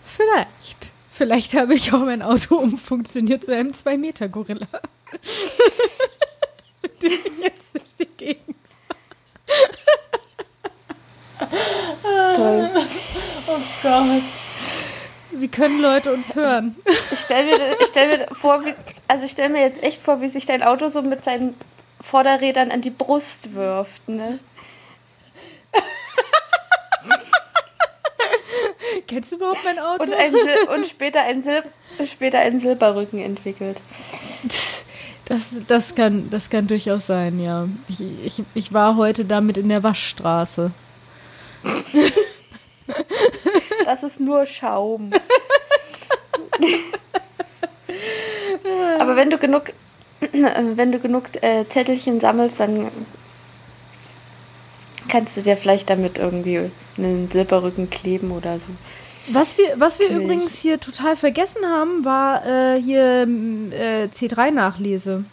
Vielleicht. 0.05 0.92
Vielleicht 1.11 1.55
habe 1.55 1.74
ich 1.74 1.94
auch 1.94 2.00
mein 2.00 2.20
Auto 2.20 2.57
umfunktioniert 2.57 3.44
zu 3.44 3.55
einem 3.55 3.70
2-Meter-Gorilla. 3.70 4.66
Mit 6.82 7.03
dem 7.03 7.12
ich 7.12 7.38
jetzt 7.40 7.72
die 7.98 8.07
Gegend. 8.16 8.57
Toll. 12.36 12.70
Oh 13.47 13.59
Gott. 13.82 14.22
Wie 15.32 15.49
können 15.49 15.80
Leute 15.80 16.12
uns 16.12 16.36
hören? 16.36 16.76
Ich 17.11 17.20
stelle 17.20 17.47
mir, 17.47 17.76
ich 17.80 17.86
stell 17.86 18.18
mir 18.18 18.26
vor, 18.34 18.64
wie, 18.64 18.74
also 19.09 19.24
ich 19.24 19.32
stelle 19.32 19.49
mir 19.49 19.62
jetzt 19.62 19.82
echt 19.82 20.03
vor, 20.03 20.20
wie 20.20 20.28
sich 20.28 20.47
dein 20.47 20.62
Auto 20.62 20.88
so 20.88 21.01
mit 21.03 21.24
seinen 21.24 21.55
Vorderrädern 22.01 22.70
an 22.70 22.82
die 22.82 22.90
Brust 22.90 23.55
wirft, 23.55 24.09
ne? 24.09 24.38
Kennst 29.07 29.32
du 29.32 29.36
überhaupt 29.36 29.64
mein 29.64 29.78
Auto? 29.78 30.05
Und, 30.05 30.12
ein 30.14 30.34
und 30.34 30.86
später, 30.86 31.22
ein 31.22 31.43
später 32.07 32.38
einen 32.38 32.61
Silberrücken 32.61 33.20
entwickelt. 33.20 33.80
Das, 35.24 35.57
das, 35.66 35.95
kann, 35.95 36.28
das 36.30 36.51
kann 36.51 36.66
durchaus 36.66 37.07
sein, 37.07 37.40
ja. 37.40 37.68
Ich, 37.88 38.01
ich, 38.24 38.43
ich 38.55 38.72
war 38.72 38.97
heute 38.97 39.24
damit 39.24 39.57
in 39.57 39.68
der 39.68 39.82
Waschstraße. 39.82 40.72
Das 43.85 44.03
ist 44.03 44.21
nur 44.21 44.47
Schaum. 44.47 45.11
Aber 49.01 49.17
wenn 49.17 49.31
du 49.31 49.39
genug, 49.39 49.73
wenn 50.33 50.93
du 50.93 50.99
genug 50.99 51.25
äh, 51.43 51.65
Zettelchen 51.69 52.21
sammelst, 52.21 52.61
dann 52.61 52.89
kannst 55.09 55.37
du 55.37 55.43
dir 55.43 55.57
vielleicht 55.57 55.91
damit 55.91 56.19
irgendwie 56.19 56.71
einen 56.97 57.29
Silberrücken 57.33 57.91
kleben 57.91 58.31
oder 58.31 58.57
so. 58.57 58.73
Was 59.29 59.57
wir, 59.59 59.75
was 59.77 60.01
wir 60.01 60.09
übrigens 60.09 60.59
hier 60.59 60.81
total 60.81 61.15
vergessen 61.15 61.65
haben, 61.65 62.05
war 62.05 62.45
äh, 62.45 62.81
hier 62.81 63.23
äh, 63.23 64.07
C3-Nachlese. 64.07 65.25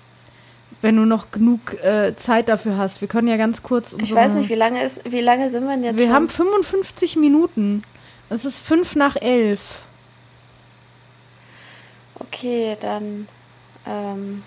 Wenn 0.81 0.95
du 0.95 1.03
noch 1.05 1.31
genug 1.31 1.73
äh, 1.83 2.15
Zeit 2.15 2.47
dafür 2.47 2.77
hast. 2.77 3.01
Wir 3.01 3.07
können 3.09 3.27
ja 3.27 3.35
ganz 3.37 3.63
kurz 3.63 3.95
Ich 3.99 4.15
weiß 4.15 4.33
nicht, 4.33 4.49
wie 4.49 4.55
lange 4.55 4.81
ist, 4.83 5.01
wie 5.11 5.19
lange 5.21 5.51
sind 5.51 5.65
wir 5.65 5.71
denn 5.75 5.83
jetzt 5.83 5.97
Wir 5.97 6.05
schon? 6.05 6.13
haben 6.15 6.29
55 6.29 7.17
Minuten. 7.17 7.81
Es 8.29 8.45
ist 8.45 8.59
fünf 8.59 8.95
nach 8.95 9.15
elf. 9.17 9.81
Okay, 12.19 12.77
dann. 12.81 13.27
Ähm, 13.87 14.43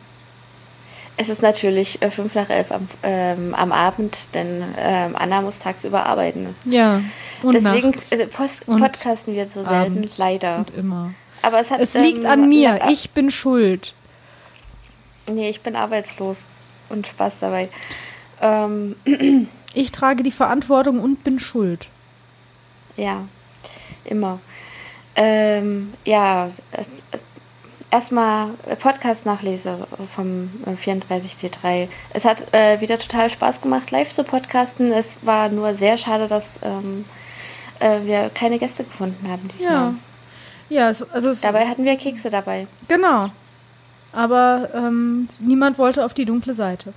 es 1.17 1.29
ist 1.29 1.43
natürlich 1.43 2.01
äh, 2.01 2.11
fünf 2.11 2.35
nach 2.35 2.49
elf 2.49 2.73
am, 2.73 2.89
ähm, 3.03 3.55
am 3.55 3.71
Abend, 3.73 4.17
denn 4.35 4.65
ähm, 4.79 5.15
Anna 5.17 5.43
muss 5.43 5.59
tagsüber 5.59 6.07
arbeiten. 6.07 6.55
Ja. 6.65 7.03
Und 7.43 7.55
Deswegen 7.55 7.91
nachts. 7.91 8.11
äh, 8.13 8.27
post 8.27 8.67
und 8.67 8.81
podcasten 8.81 9.35
wir 9.35 9.47
so 9.49 9.63
selten, 9.65 10.07
leider. 10.17 10.59
Und 10.59 10.71
immer. 10.71 11.13
Aber 11.43 11.61
es 11.61 11.71
hat. 11.71 11.81
Es 11.81 11.95
liegt 11.95 12.25
ähm, 12.25 12.31
an 12.31 12.49
mir. 12.49 12.79
la- 12.79 12.91
Ich 12.91 13.11
bin 13.11 13.31
schuld. 13.31 13.95
Nee, 15.27 15.49
ich 15.51 15.61
bin 15.63 15.77
arbeitslos 15.77 16.37
und 16.89 17.07
Spaß 17.07 17.35
dabei. 17.41 17.69
Ähm, 18.41 18.97
Ich 19.75 19.91
trage 19.91 20.23
die 20.23 20.31
Verantwortung 20.33 21.01
und 21.01 21.25
bin 21.25 21.39
schuld. 21.39 21.89
ja, 22.97 23.25
immer. 24.05 24.39
Ähm, 25.15 25.95
ja, 26.05 26.49
äh, 26.73 26.85
erstmal 27.91 28.49
Podcast-Nachlese 28.81 29.87
vom 30.15 30.51
äh, 30.67 30.71
34C3. 30.73 31.89
Es 32.13 32.27
hat 32.27 32.53
äh, 32.53 32.83
wieder 32.83 32.99
total 32.99 33.31
Spaß 33.31 33.63
gemacht, 33.63 33.91
live 33.91 34.13
zu 34.15 34.25
podcasten. 34.25 34.93
Es 34.93 35.09
war 35.23 35.49
nur 35.49 35.75
sehr 35.75 35.97
schade, 35.97 36.29
dass 36.29 36.45
ähm, 36.63 37.07
äh, 37.81 38.01
wir 38.05 38.31
keine 38.35 38.59
Gäste 38.59 38.85
gefunden 38.85 39.27
haben 39.31 39.49
diesmal. 39.57 39.73
Ja. 39.73 39.95
Ja, 40.69 40.87
also 40.87 41.31
es, 41.31 41.41
Dabei 41.43 41.67
hatten 41.67 41.85
wir 41.85 41.97
Kekse 41.97 42.29
dabei. 42.31 42.67
genau. 42.89 43.31
Aber 44.13 44.69
ähm, 44.75 45.29
niemand 45.41 45.79
wollte 45.79 46.05
auf 46.05 46.13
die 46.15 46.25
dunkle 46.25 46.55
Seite. 46.55 46.93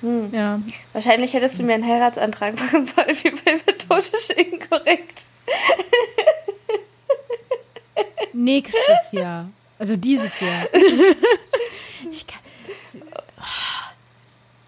Hm. 0.00 0.30
Ja. 0.32 0.60
Wahrscheinlich 0.92 1.32
hättest 1.32 1.58
du 1.58 1.62
mir 1.64 1.74
einen 1.74 1.86
Heiratsantrag 1.86 2.54
machen 2.58 2.86
sollen, 2.86 3.16
wie 3.22 3.30
bei 3.30 3.60
methodisch 3.66 4.30
inkorrekt. 4.36 5.22
Nächstes 8.32 9.12
Jahr. 9.12 9.48
Also 9.78 9.96
dieses 9.96 10.40
Jahr. 10.40 10.66
ich 12.10 12.26
kann, 12.26 12.38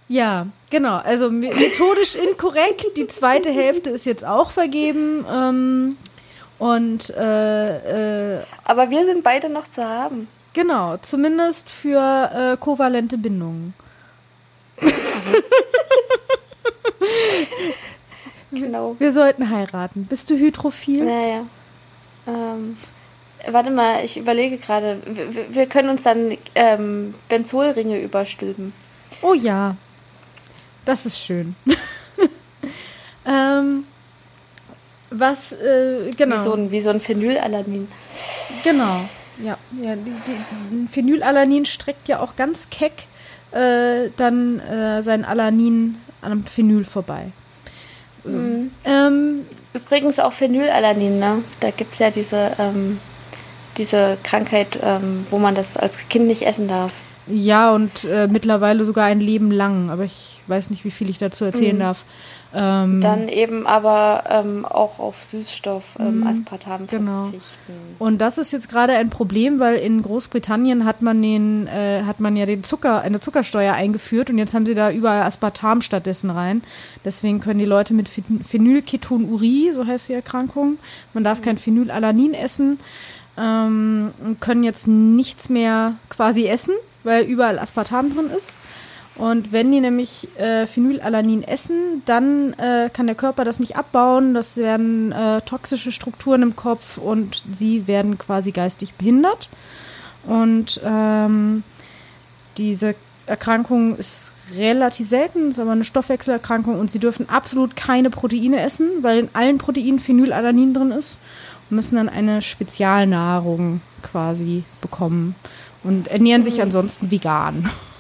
ja, 0.08 0.46
genau. 0.70 0.96
Also 0.98 1.30
me- 1.30 1.54
methodisch 1.54 2.14
inkorrekt. 2.16 2.84
Die 2.96 3.06
zweite 3.06 3.50
Hälfte 3.50 3.90
ist 3.90 4.04
jetzt 4.04 4.24
auch 4.24 4.50
vergeben. 4.50 5.24
Ähm, 5.32 5.96
und 6.58 7.10
äh, 7.10 8.36
äh, 8.38 8.42
Aber 8.64 8.90
wir 8.90 9.04
sind 9.06 9.24
beide 9.24 9.48
noch 9.48 9.68
zu 9.70 9.82
haben. 9.84 10.28
Genau, 10.54 10.96
zumindest 10.96 11.68
für 11.68 12.30
äh, 12.32 12.56
kovalente 12.56 13.18
Bindungen. 13.18 13.74
Genau. 18.54 18.96
Wir 18.98 19.10
sollten 19.10 19.50
heiraten. 19.50 20.06
Bist 20.06 20.30
du 20.30 20.36
hydrophil? 20.36 21.04
Naja. 21.04 21.46
Ähm, 22.26 22.76
warte 23.50 23.70
mal, 23.70 24.04
ich 24.04 24.16
überlege 24.16 24.58
gerade. 24.58 24.98
Wir, 25.06 25.54
wir 25.54 25.66
können 25.66 25.88
uns 25.88 26.02
dann 26.02 26.36
ähm, 26.54 27.14
Benzolringe 27.28 28.00
überstülpen. 28.00 28.72
Oh 29.22 29.34
ja, 29.34 29.76
das 30.84 31.06
ist 31.06 31.18
schön. 31.18 31.56
ähm, 33.26 33.84
was, 35.10 35.52
äh, 35.52 36.12
genau. 36.16 36.36
Wie, 36.36 36.42
so 36.42 36.54
ein, 36.54 36.70
wie 36.70 36.80
so 36.80 36.90
ein 36.90 37.00
Phenylalanin. 37.00 37.88
Genau, 38.62 39.08
ja. 39.42 39.58
ja 39.82 39.96
die, 39.96 40.12
die, 40.26 40.86
Phenylalanin 40.88 41.64
streckt 41.64 42.08
ja 42.08 42.20
auch 42.20 42.36
ganz 42.36 42.70
keck 42.70 43.06
äh, 43.52 44.10
dann 44.16 44.60
äh, 44.60 45.02
sein 45.02 45.24
Alanin 45.24 45.96
an 46.22 46.32
einem 46.32 46.44
Phenyl 46.44 46.84
vorbei. 46.84 47.26
So. 48.24 48.38
Mhm. 48.38 48.70
Ähm, 48.84 49.40
Übrigens 49.74 50.18
auch 50.18 50.32
Phenylalanin, 50.32 51.18
ne? 51.18 51.42
Da 51.60 51.70
gibt 51.70 51.94
es 51.94 51.98
ja 51.98 52.10
diese, 52.10 52.52
ähm, 52.58 52.98
diese 53.76 54.16
Krankheit, 54.22 54.78
ähm, 54.82 55.26
wo 55.30 55.38
man 55.38 55.54
das 55.54 55.76
als 55.76 55.94
Kind 56.08 56.26
nicht 56.26 56.42
essen 56.42 56.68
darf. 56.68 56.92
ja, 57.26 57.72
und 57.74 58.04
äh, 58.04 58.28
mittlerweile 58.28 58.84
sogar 58.84 59.06
ein 59.06 59.20
Leben 59.20 59.50
lang, 59.50 59.90
aber 59.90 60.04
ich 60.04 60.40
weiß 60.46 60.70
nicht, 60.70 60.84
wie 60.84 60.90
viel 60.90 61.08
ich 61.10 61.18
dazu 61.18 61.44
erzählen 61.44 61.76
Mhm. 61.76 61.80
darf. 61.80 62.04
Ähm, 62.56 63.00
Dann 63.00 63.28
eben 63.28 63.66
aber 63.66 64.24
ähm, 64.30 64.64
auch 64.64 65.00
auf 65.00 65.16
Süßstoff, 65.30 65.82
ähm, 65.98 66.20
Mhm, 66.20 66.26
Aspartam 66.28 66.86
genau. 66.86 67.24
verzichten. 67.24 67.42
Und 67.98 68.18
das 68.18 68.38
ist 68.38 68.52
jetzt 68.52 68.68
gerade 68.68 68.92
ein 68.92 69.10
Problem, 69.10 69.58
weil 69.58 69.76
in 69.76 70.02
Großbritannien 70.02 70.84
hat 70.84 71.02
man 71.02 71.20
den, 71.20 71.66
äh, 71.66 72.02
hat 72.04 72.20
man 72.20 72.36
ja 72.36 72.46
den 72.46 72.62
Zucker, 72.62 73.00
eine 73.02 73.18
Zuckersteuer 73.18 73.74
eingeführt 73.74 74.30
und 74.30 74.38
jetzt 74.38 74.54
haben 74.54 74.66
sie 74.66 74.74
da 74.74 74.90
überall 74.92 75.22
Aspartam 75.22 75.80
stattdessen 75.80 76.30
rein. 76.30 76.62
Deswegen 77.04 77.40
können 77.40 77.58
die 77.58 77.64
Leute 77.64 77.92
mit 77.92 78.08
Phen- 78.08 78.44
Phenylketonurie, 78.44 79.72
so 79.72 79.86
heißt 79.86 80.08
die 80.08 80.12
Erkrankung, 80.14 80.78
man 81.12 81.24
darf 81.24 81.42
kein 81.42 81.58
Phenylalanin 81.58 82.34
essen, 82.34 82.78
ähm, 83.36 84.12
und 84.24 84.40
können 84.40 84.62
jetzt 84.62 84.86
nichts 84.86 85.48
mehr 85.48 85.94
quasi 86.08 86.46
essen, 86.46 86.74
weil 87.02 87.24
überall 87.24 87.58
Aspartam 87.58 88.14
drin 88.14 88.30
ist. 88.30 88.56
Und 89.16 89.52
wenn 89.52 89.70
die 89.70 89.80
nämlich 89.80 90.28
äh, 90.38 90.66
Phenylalanin 90.66 91.44
essen, 91.44 92.02
dann 92.04 92.52
äh, 92.54 92.90
kann 92.92 93.06
der 93.06 93.14
Körper 93.14 93.44
das 93.44 93.60
nicht 93.60 93.76
abbauen. 93.76 94.34
Das 94.34 94.56
werden 94.56 95.12
äh, 95.12 95.40
toxische 95.42 95.92
Strukturen 95.92 96.42
im 96.42 96.56
Kopf 96.56 96.98
und 96.98 97.44
sie 97.52 97.86
werden 97.86 98.18
quasi 98.18 98.50
geistig 98.50 98.94
behindert. 98.94 99.48
Und 100.26 100.80
ähm, 100.84 101.62
diese 102.56 102.96
Erkrankung 103.26 103.96
ist 103.96 104.32
relativ 104.54 105.08
selten, 105.08 105.48
ist 105.48 105.58
aber 105.58 105.72
eine 105.72 105.84
Stoffwechselerkrankung 105.84 106.78
und 106.78 106.90
sie 106.90 106.98
dürfen 106.98 107.28
absolut 107.28 107.76
keine 107.76 108.10
Proteine 108.10 108.60
essen, 108.60 108.88
weil 109.02 109.20
in 109.20 109.28
allen 109.32 109.58
Proteinen 109.58 109.98
Phenylalanin 109.98 110.74
drin 110.74 110.90
ist 110.90 111.18
und 111.70 111.76
müssen 111.76 111.96
dann 111.96 112.08
eine 112.08 112.42
Spezialnahrung 112.42 113.80
quasi 114.02 114.64
bekommen 114.80 115.34
und 115.82 116.08
ernähren 116.08 116.42
sich 116.42 116.60
ansonsten 116.60 117.10
vegan. 117.10 117.68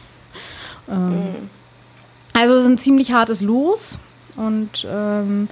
Ähm, 0.88 1.50
Also 2.32 2.54
es 2.54 2.64
ist 2.64 2.70
ein 2.70 2.78
ziemlich 2.78 3.12
hartes 3.12 3.42
Los 3.42 3.98
und 4.36 4.86
ähm, 4.90 5.48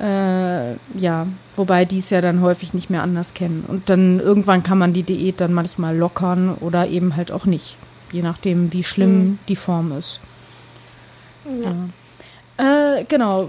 äh, 0.00 0.72
ja, 0.98 1.26
wobei 1.56 1.84
die 1.84 1.98
es 2.00 2.10
ja 2.10 2.20
dann 2.20 2.40
häufig 2.42 2.74
nicht 2.74 2.90
mehr 2.90 3.02
anders 3.02 3.34
kennen. 3.34 3.64
Und 3.66 3.88
dann 3.90 4.20
irgendwann 4.20 4.62
kann 4.62 4.78
man 4.78 4.92
die 4.92 5.02
Diät 5.04 5.40
dann 5.40 5.52
manchmal 5.52 5.96
lockern 5.96 6.54
oder 6.60 6.88
eben 6.88 7.16
halt 7.16 7.30
auch 7.32 7.44
nicht, 7.46 7.76
je 8.10 8.22
nachdem, 8.22 8.72
wie 8.72 8.84
schlimm 8.84 9.38
die 9.48 9.56
Form 9.56 9.92
ist. 9.98 10.20
Ja. 11.44 11.74
Äh, 12.58 13.04
genau, 13.04 13.48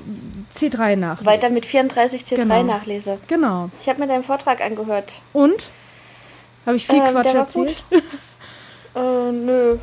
C3 0.54 0.96
nach. 0.96 1.24
Weiter 1.26 1.50
mit 1.50 1.66
34 1.66 2.24
C3 2.24 2.36
Genau. 2.36 2.64
nachlese. 2.64 3.18
Genau. 3.28 3.70
Ich 3.82 3.90
habe 3.90 4.00
mir 4.00 4.08
deinen 4.08 4.24
Vortrag 4.24 4.62
angehört. 4.62 5.12
Und? 5.34 5.70
Habe 6.66 6.78
ich 6.78 6.88
viel 6.88 6.96
Ähm, 6.96 7.12
Quatsch 7.12 7.34
erzählt? 7.36 7.84
Äh, 8.96 9.32
nö. 9.32 9.78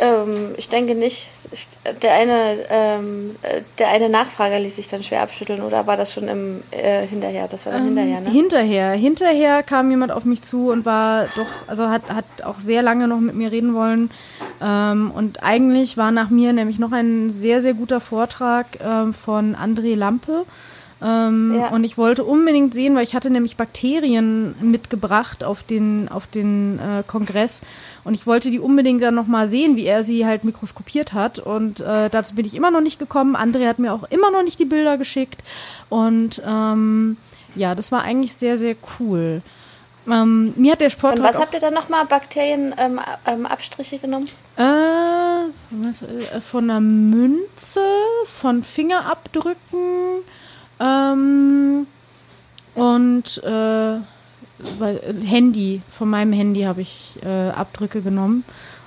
Ähm, 0.00 0.54
ich 0.56 0.68
denke 0.68 0.94
nicht. 0.94 1.28
Ich, 1.50 1.66
der, 2.00 2.14
eine, 2.14 2.58
ähm, 2.70 3.36
äh, 3.42 3.60
der 3.78 3.88
eine 3.88 4.08
Nachfrager 4.08 4.58
ließ 4.58 4.76
sich 4.76 4.88
dann 4.88 5.02
schwer 5.02 5.22
abschütteln 5.22 5.60
oder 5.62 5.86
war 5.86 5.96
das 5.96 6.12
schon 6.12 6.28
im 6.28 6.62
äh, 6.70 7.06
hinterher? 7.06 7.48
Das 7.48 7.66
war 7.66 7.72
dann 7.72 7.84
hinterher, 7.84 8.20
ne? 8.20 8.28
Ähm, 8.28 8.32
Hinterher. 8.32 8.92
Hinterher 8.92 9.62
kam 9.62 9.90
jemand 9.90 10.12
auf 10.12 10.24
mich 10.24 10.42
zu 10.42 10.70
und 10.70 10.86
war 10.86 11.26
doch, 11.36 11.68
also 11.68 11.88
hat, 11.88 12.10
hat 12.10 12.24
auch 12.44 12.60
sehr 12.60 12.82
lange 12.82 13.06
noch 13.08 13.20
mit 13.20 13.34
mir 13.34 13.52
reden 13.52 13.74
wollen. 13.74 14.10
Ähm, 14.62 15.12
und 15.14 15.42
eigentlich 15.42 15.96
war 15.96 16.10
nach 16.10 16.30
mir 16.30 16.52
nämlich 16.52 16.78
noch 16.78 16.92
ein 16.92 17.28
sehr, 17.30 17.60
sehr 17.60 17.74
guter 17.74 18.00
Vortrag 18.00 18.66
ähm, 18.82 19.12
von 19.12 19.54
André 19.54 19.94
Lampe. 19.94 20.46
Ähm, 21.02 21.54
Ja. 21.58 21.68
Und 21.68 21.84
ich 21.84 21.98
wollte 21.98 22.24
unbedingt 22.24 22.72
sehen, 22.74 22.94
weil 22.94 23.02
ich 23.02 23.14
hatte 23.14 23.30
nämlich 23.30 23.56
Bakterien 23.56 24.54
mitgebracht 24.60 25.42
auf 25.42 25.62
den, 25.62 26.08
auf 26.08 26.26
den 26.26 26.78
äh, 26.78 27.02
Kongress. 27.06 27.62
Und 28.04 28.14
ich 28.14 28.26
wollte 28.26 28.50
die 28.50 28.60
unbedingt 28.60 29.02
dann 29.02 29.14
nochmal 29.14 29.48
sehen, 29.48 29.76
wie 29.76 29.86
er 29.86 30.04
sie 30.04 30.24
halt 30.26 30.44
mikroskopiert 30.44 31.12
hat. 31.12 31.38
Und 31.38 31.80
äh, 31.80 32.08
dazu 32.08 32.34
bin 32.34 32.46
ich 32.46 32.54
immer 32.54 32.70
noch 32.70 32.80
nicht 32.80 32.98
gekommen. 32.98 33.36
André 33.36 33.66
hat 33.66 33.78
mir 33.78 33.92
auch 33.92 34.04
immer 34.04 34.30
noch 34.30 34.42
nicht 34.42 34.58
die 34.58 34.64
Bilder 34.64 34.96
geschickt. 34.96 35.42
Und 35.88 36.40
ähm, 36.46 37.16
ja, 37.54 37.74
das 37.74 37.90
war 37.90 38.02
eigentlich 38.02 38.34
sehr, 38.34 38.56
sehr 38.56 38.76
cool. 38.98 39.42
Ähm, 40.10 40.52
mir 40.56 40.72
hat 40.72 40.80
der 40.80 40.86
Und 40.86 40.92
Sportler 40.92 41.24
was 41.24 41.36
habt 41.36 41.54
ihr 41.54 41.60
dann 41.60 41.74
nochmal? 41.74 42.06
Bakterien 42.06 42.74
ähm, 42.76 43.00
ähm, 43.26 43.46
genommen? 44.00 44.28
äh, 44.56 45.44
äh, 45.44 46.40
von 46.40 46.70
einer 46.70 46.80
Münze, 46.80 47.80
von 48.24 48.62
Fingerabdrücken 48.62 50.22
ähm, 50.82 51.86
und 52.74 53.42
äh, 53.44 53.96
Handy, 55.26 55.82
von 55.90 56.08
meinem 56.10 56.32
Handy 56.32 56.62
habe 56.62 56.80
ich 56.82 57.18
äh, 57.24 57.50
Abdrücke 57.50 58.00
genommen. 58.00 58.44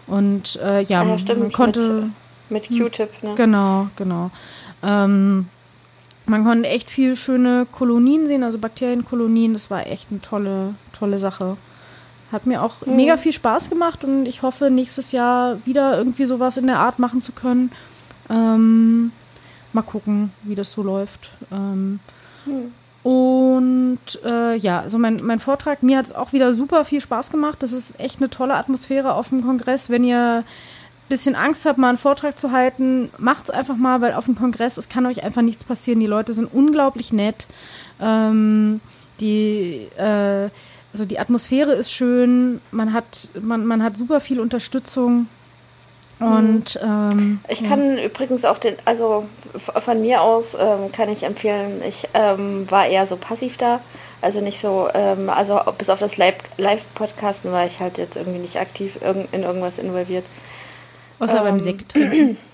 Und 0.07 0.57
äh, 0.63 0.81
ja, 0.83 1.01
Ah 1.01 1.05
ja, 1.05 1.17
stimmt, 1.17 1.39
man 1.39 1.51
konnte. 1.51 2.09
Mit 2.49 2.67
Q-Tip, 2.67 3.23
ne? 3.23 3.33
Genau, 3.35 3.87
genau. 3.95 4.29
Ähm, 4.83 5.47
man 6.27 6.43
konnte 6.43 6.69
echt 6.69 6.89
viel 6.89 7.15
schöne 7.15 7.65
Kolonien 7.71 8.27
sehen, 8.27 8.43
also 8.43 8.57
Bakterienkolonien. 8.59 9.53
Das 9.53 9.69
war 9.71 9.87
echt 9.87 10.07
eine 10.11 10.21
tolle, 10.21 10.75
tolle 10.93 11.17
Sache. 11.19 11.57
Hat 12.31 12.45
mir 12.45 12.61
auch 12.63 12.85
Mhm. 12.85 12.95
mega 12.95 13.17
viel 13.17 13.33
Spaß 13.33 13.69
gemacht 13.69 14.03
und 14.03 14.25
ich 14.27 14.41
hoffe, 14.41 14.69
nächstes 14.69 15.11
Jahr 15.11 15.57
wieder 15.65 15.97
irgendwie 15.97 16.25
sowas 16.25 16.57
in 16.57 16.67
der 16.67 16.79
Art 16.79 16.99
machen 16.99 17.21
zu 17.21 17.31
können. 17.31 17.71
Ähm, 18.29 19.11
mal 19.76 19.84
gucken, 19.84 20.32
wie 20.43 20.55
das 20.55 20.71
so 20.71 20.82
läuft. 20.82 21.30
Ähm, 21.51 21.99
Hm. 22.45 22.71
und 23.03 23.99
äh, 24.23 24.55
ja, 24.55 24.82
also 24.82 24.97
mein, 24.99 25.23
mein 25.23 25.39
Vortrag, 25.39 25.82
mir 25.84 25.97
hat 25.97 26.05
es 26.05 26.13
auch 26.13 26.32
wieder 26.34 26.53
super 26.53 26.86
viel 26.86 27.01
Spaß 27.01 27.32
gemacht. 27.32 27.61
Das 27.63 27.71
ist 27.71 27.99
echt 27.99 28.19
eine 28.19 28.30
tolle 28.30 28.53
Atmosphäre 28.55 29.13
auf 29.13 29.30
dem 29.30 29.43
Kongress. 29.43 29.89
Wenn 29.89 30.03
ihr 30.03 30.43
ein 30.43 31.09
bisschen 31.09 31.36
Angst 31.36 31.65
habt, 31.65 31.78
mal 31.78 31.89
einen 31.89 31.97
Vortrag 31.97 32.38
zu 32.38 32.51
halten, 32.51 33.09
macht's 33.17 33.49
einfach 33.49 33.78
mal, 33.78 34.01
weil 34.01 34.13
auf 34.13 34.26
dem 34.26 34.36
Kongress, 34.36 34.78
es 34.78 34.89
kann 34.89 35.05
euch 35.05 35.23
einfach 35.23 35.41
nichts 35.41 35.63
passieren. 35.63 35.99
Die 35.99 36.07
Leute 36.07 36.34
sind 36.34 36.51
unglaublich 36.53 37.11
nett. 37.13 37.47
Ähm, 37.99 38.80
die, 39.19 39.88
äh, 39.97 40.49
also 40.93 41.05
die 41.05 41.19
Atmosphäre 41.19 41.73
ist 41.73 41.91
schön, 41.91 42.61
man 42.71 42.93
hat, 42.93 43.30
man, 43.41 43.65
man 43.65 43.82
hat 43.84 43.97
super 43.97 44.19
viel 44.19 44.39
Unterstützung. 44.39 45.28
Und 46.20 46.80
ähm, 46.82 47.39
Ich 47.49 47.59
ja. 47.61 47.68
kann 47.70 47.97
übrigens 47.97 48.45
auch 48.45 48.57
den, 48.57 48.76
also 48.86 49.26
von 49.57 50.01
mir 50.01 50.22
aus 50.22 50.55
ähm, 50.55 50.91
kann 50.91 51.09
ich 51.09 51.24
empfehlen, 51.24 51.82
ich 51.86 52.07
ähm, 52.13 52.70
war 52.72 52.88
eher 52.88 53.05
so 53.05 53.18
passiv 53.18 53.57
da. 53.57 53.82
Also 54.22 54.39
nicht 54.39 54.59
so, 54.59 54.88
ähm, 54.93 55.30
also 55.30 55.59
bis 55.78 55.89
auf 55.89 55.99
das 55.99 56.18
Live- 56.18 56.36
Live-Podcasten 56.57 57.51
war 57.51 57.66
ich 57.66 57.80
halt 57.80 57.97
jetzt 57.97 58.16
irgendwie 58.16 58.39
nicht 58.39 58.57
aktiv 58.57 58.97
irg 59.01 59.28
in 59.32 59.43
irgendwas 59.43 59.78
involviert. 59.78 60.24
außer 61.20 61.41
beim 61.41 61.55
ähm, 61.55 61.59
Sekt 61.59 61.89
trinken. 61.91 62.38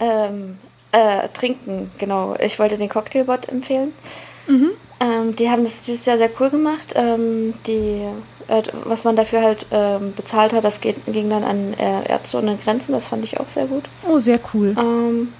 Ähm, 0.00 0.58
äh, 0.90 1.28
trinken, 1.28 1.92
genau. 1.98 2.34
Ich 2.40 2.58
wollte 2.58 2.76
den 2.76 2.88
Cocktailbot 2.88 3.48
empfehlen. 3.48 3.92
Ähm, 5.02 5.34
die 5.34 5.50
haben 5.50 5.64
das 5.64 5.82
dieses 5.82 6.06
Jahr 6.06 6.16
sehr 6.16 6.30
cool 6.38 6.50
gemacht. 6.50 6.92
Ähm, 6.94 7.54
die, 7.66 8.06
äh, 8.46 8.62
was 8.84 9.02
man 9.02 9.16
dafür 9.16 9.42
halt 9.42 9.66
ähm, 9.72 10.14
bezahlt 10.14 10.52
hat, 10.52 10.62
das 10.62 10.80
geht, 10.80 10.96
ging 11.06 11.28
dann 11.28 11.42
an 11.42 11.74
äh, 11.74 12.08
Ärzte 12.08 12.38
ohne 12.38 12.56
Grenzen. 12.56 12.92
Das 12.92 13.06
fand 13.06 13.24
ich 13.24 13.40
auch 13.40 13.48
sehr 13.48 13.66
gut. 13.66 13.84
Oh, 14.06 14.20
sehr 14.20 14.38
cool. 14.54 14.76
Ähm, 14.78 15.32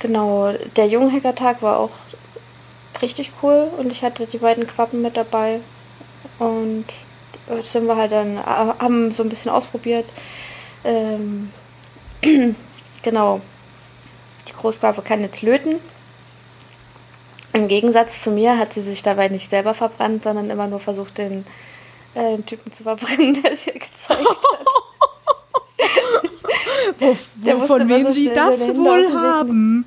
genau, 0.00 0.52
der 0.74 0.88
Junghackertag 0.88 1.62
war 1.62 1.78
auch 1.78 1.92
richtig 3.00 3.30
cool 3.42 3.68
und 3.78 3.92
ich 3.92 4.02
hatte 4.02 4.26
die 4.26 4.38
beiden 4.38 4.66
Quappen 4.66 5.00
mit 5.00 5.16
dabei. 5.16 5.60
Und 6.40 6.86
äh, 7.48 7.62
sind 7.62 7.86
wir 7.86 7.96
halt 7.96 8.10
dann, 8.10 8.36
äh, 8.36 8.40
haben 8.80 9.12
so 9.12 9.22
ein 9.22 9.28
bisschen 9.28 9.52
ausprobiert. 9.52 10.06
Ähm, 10.84 11.52
genau, 13.02 13.40
die 14.48 14.52
Großquappe 14.52 15.02
kann 15.02 15.20
jetzt 15.20 15.42
löten. 15.42 15.78
Im 17.56 17.68
Gegensatz 17.68 18.20
zu 18.20 18.30
mir 18.30 18.58
hat 18.58 18.74
sie 18.74 18.82
sich 18.82 19.02
dabei 19.02 19.28
nicht 19.28 19.48
selber 19.48 19.72
verbrannt, 19.72 20.24
sondern 20.24 20.50
immer 20.50 20.66
nur 20.66 20.78
versucht, 20.78 21.16
den, 21.16 21.46
äh, 22.14 22.36
den 22.36 22.44
Typen 22.44 22.70
zu 22.70 22.82
verbrennen, 22.82 23.32
der 23.42 23.52
es 23.54 23.66
ihr 23.66 23.72
gezeigt 23.72 24.10
hat. 24.10 24.66
Wo, 26.98 27.16
wo, 27.60 27.66
von 27.66 27.88
wem 27.88 28.08
so 28.08 28.12
Sie 28.12 28.30
das 28.32 28.74
wohl 28.76 29.10
haben? 29.12 29.86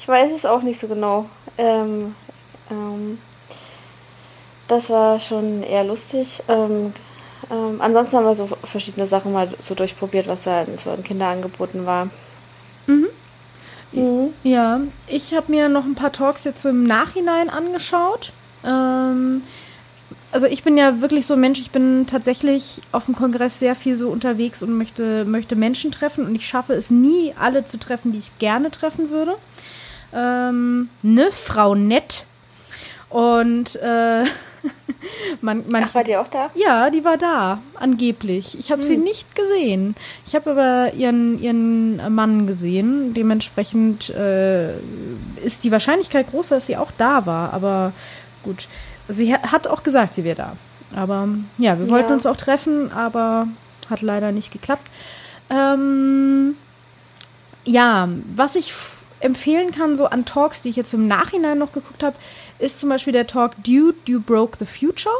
Ich 0.00 0.08
weiß 0.08 0.32
es 0.32 0.46
auch 0.46 0.62
nicht 0.62 0.80
so 0.80 0.88
genau. 0.88 1.26
Ähm, 1.58 2.14
ähm, 2.70 3.18
das 4.66 4.88
war 4.88 5.20
schon 5.20 5.62
eher 5.62 5.84
lustig. 5.84 6.42
Ähm, 6.48 6.94
ähm, 7.50 7.80
ansonsten 7.80 8.16
haben 8.16 8.24
wir 8.24 8.34
so 8.34 8.48
verschiedene 8.64 9.06
Sachen 9.06 9.32
mal 9.32 9.48
so 9.60 9.74
durchprobiert, 9.74 10.26
was 10.26 10.42
da 10.42 10.64
so 10.82 10.90
an 10.90 11.04
Kinderangeboten 11.04 11.84
war. 11.84 12.08
Mhm. 12.86 13.08
Ja, 14.42 14.80
ich 15.06 15.34
habe 15.34 15.50
mir 15.50 15.68
noch 15.68 15.84
ein 15.84 15.94
paar 15.94 16.12
Talks 16.12 16.44
jetzt 16.44 16.62
so 16.62 16.68
im 16.68 16.84
Nachhinein 16.84 17.48
angeschaut. 17.50 18.32
Ähm, 18.64 19.42
also 20.32 20.46
ich 20.46 20.64
bin 20.64 20.76
ja 20.76 21.00
wirklich 21.00 21.26
so 21.26 21.34
ein 21.34 21.40
Mensch, 21.40 21.60
ich 21.60 21.70
bin 21.70 22.06
tatsächlich 22.06 22.80
auf 22.90 23.04
dem 23.04 23.14
Kongress 23.14 23.60
sehr 23.60 23.76
viel 23.76 23.96
so 23.96 24.10
unterwegs 24.10 24.62
und 24.62 24.76
möchte, 24.76 25.24
möchte 25.24 25.54
Menschen 25.54 25.92
treffen 25.92 26.26
und 26.26 26.34
ich 26.34 26.46
schaffe 26.46 26.72
es 26.72 26.90
nie, 26.90 27.32
alle 27.38 27.64
zu 27.64 27.78
treffen, 27.78 28.12
die 28.12 28.18
ich 28.18 28.36
gerne 28.38 28.70
treffen 28.72 29.10
würde. 29.10 29.36
Ähm, 30.12 30.88
ne, 31.02 31.28
Frau 31.30 31.74
Nett. 31.74 32.26
Und 33.10 33.76
äh, 33.76 34.24
man, 35.40 35.64
man, 35.68 35.84
Ach, 35.84 35.94
war 35.94 36.04
die 36.04 36.16
auch 36.16 36.28
da? 36.28 36.50
ja, 36.54 36.90
die 36.90 37.04
war 37.04 37.16
da, 37.18 37.60
angeblich. 37.74 38.58
Ich 38.58 38.70
habe 38.72 38.82
sie 38.82 38.96
nicht 38.96 39.34
gesehen. 39.34 39.94
Ich 40.26 40.34
habe 40.34 40.50
aber 40.52 40.94
ihren, 40.94 41.38
ihren 41.42 42.14
Mann 42.14 42.46
gesehen. 42.46 43.12
Dementsprechend 43.14 44.10
äh, 44.10 44.74
ist 45.44 45.64
die 45.64 45.70
Wahrscheinlichkeit 45.72 46.30
groß, 46.30 46.48
dass 46.48 46.66
sie 46.66 46.76
auch 46.76 46.90
da 46.96 47.26
war. 47.26 47.52
Aber 47.52 47.92
gut, 48.42 48.68
sie 49.08 49.34
ha- 49.34 49.52
hat 49.52 49.66
auch 49.68 49.82
gesagt, 49.82 50.14
sie 50.14 50.24
wäre 50.24 50.36
da. 50.36 50.56
Aber 50.96 51.28
ja, 51.58 51.78
wir 51.78 51.90
wollten 51.90 52.08
Ja. 52.08 52.14
uns 52.14 52.24
auch 52.26 52.36
treffen, 52.36 52.90
aber 52.92 53.48
hat 53.90 54.00
leider 54.00 54.32
nicht 54.32 54.52
geklappt. 54.52 54.88
Ähm, 55.50 56.54
ja, 57.64 58.08
was 58.34 58.56
ich 58.56 58.72
empfehlen 59.20 59.70
kann, 59.72 59.96
so 59.96 60.06
an 60.06 60.24
Talks, 60.24 60.62
die 60.62 60.70
ich 60.70 60.76
jetzt 60.76 60.94
im 60.94 61.06
Nachhinein 61.06 61.58
noch 61.58 61.72
geguckt 61.72 62.02
habe, 62.02 62.16
ist 62.58 62.80
zum 62.80 62.88
Beispiel 62.88 63.12
der 63.12 63.26
Talk 63.26 63.52
Dude, 63.62 63.96
You 64.06 64.20
Broke 64.20 64.58
the 64.58 64.66
Future. 64.66 65.14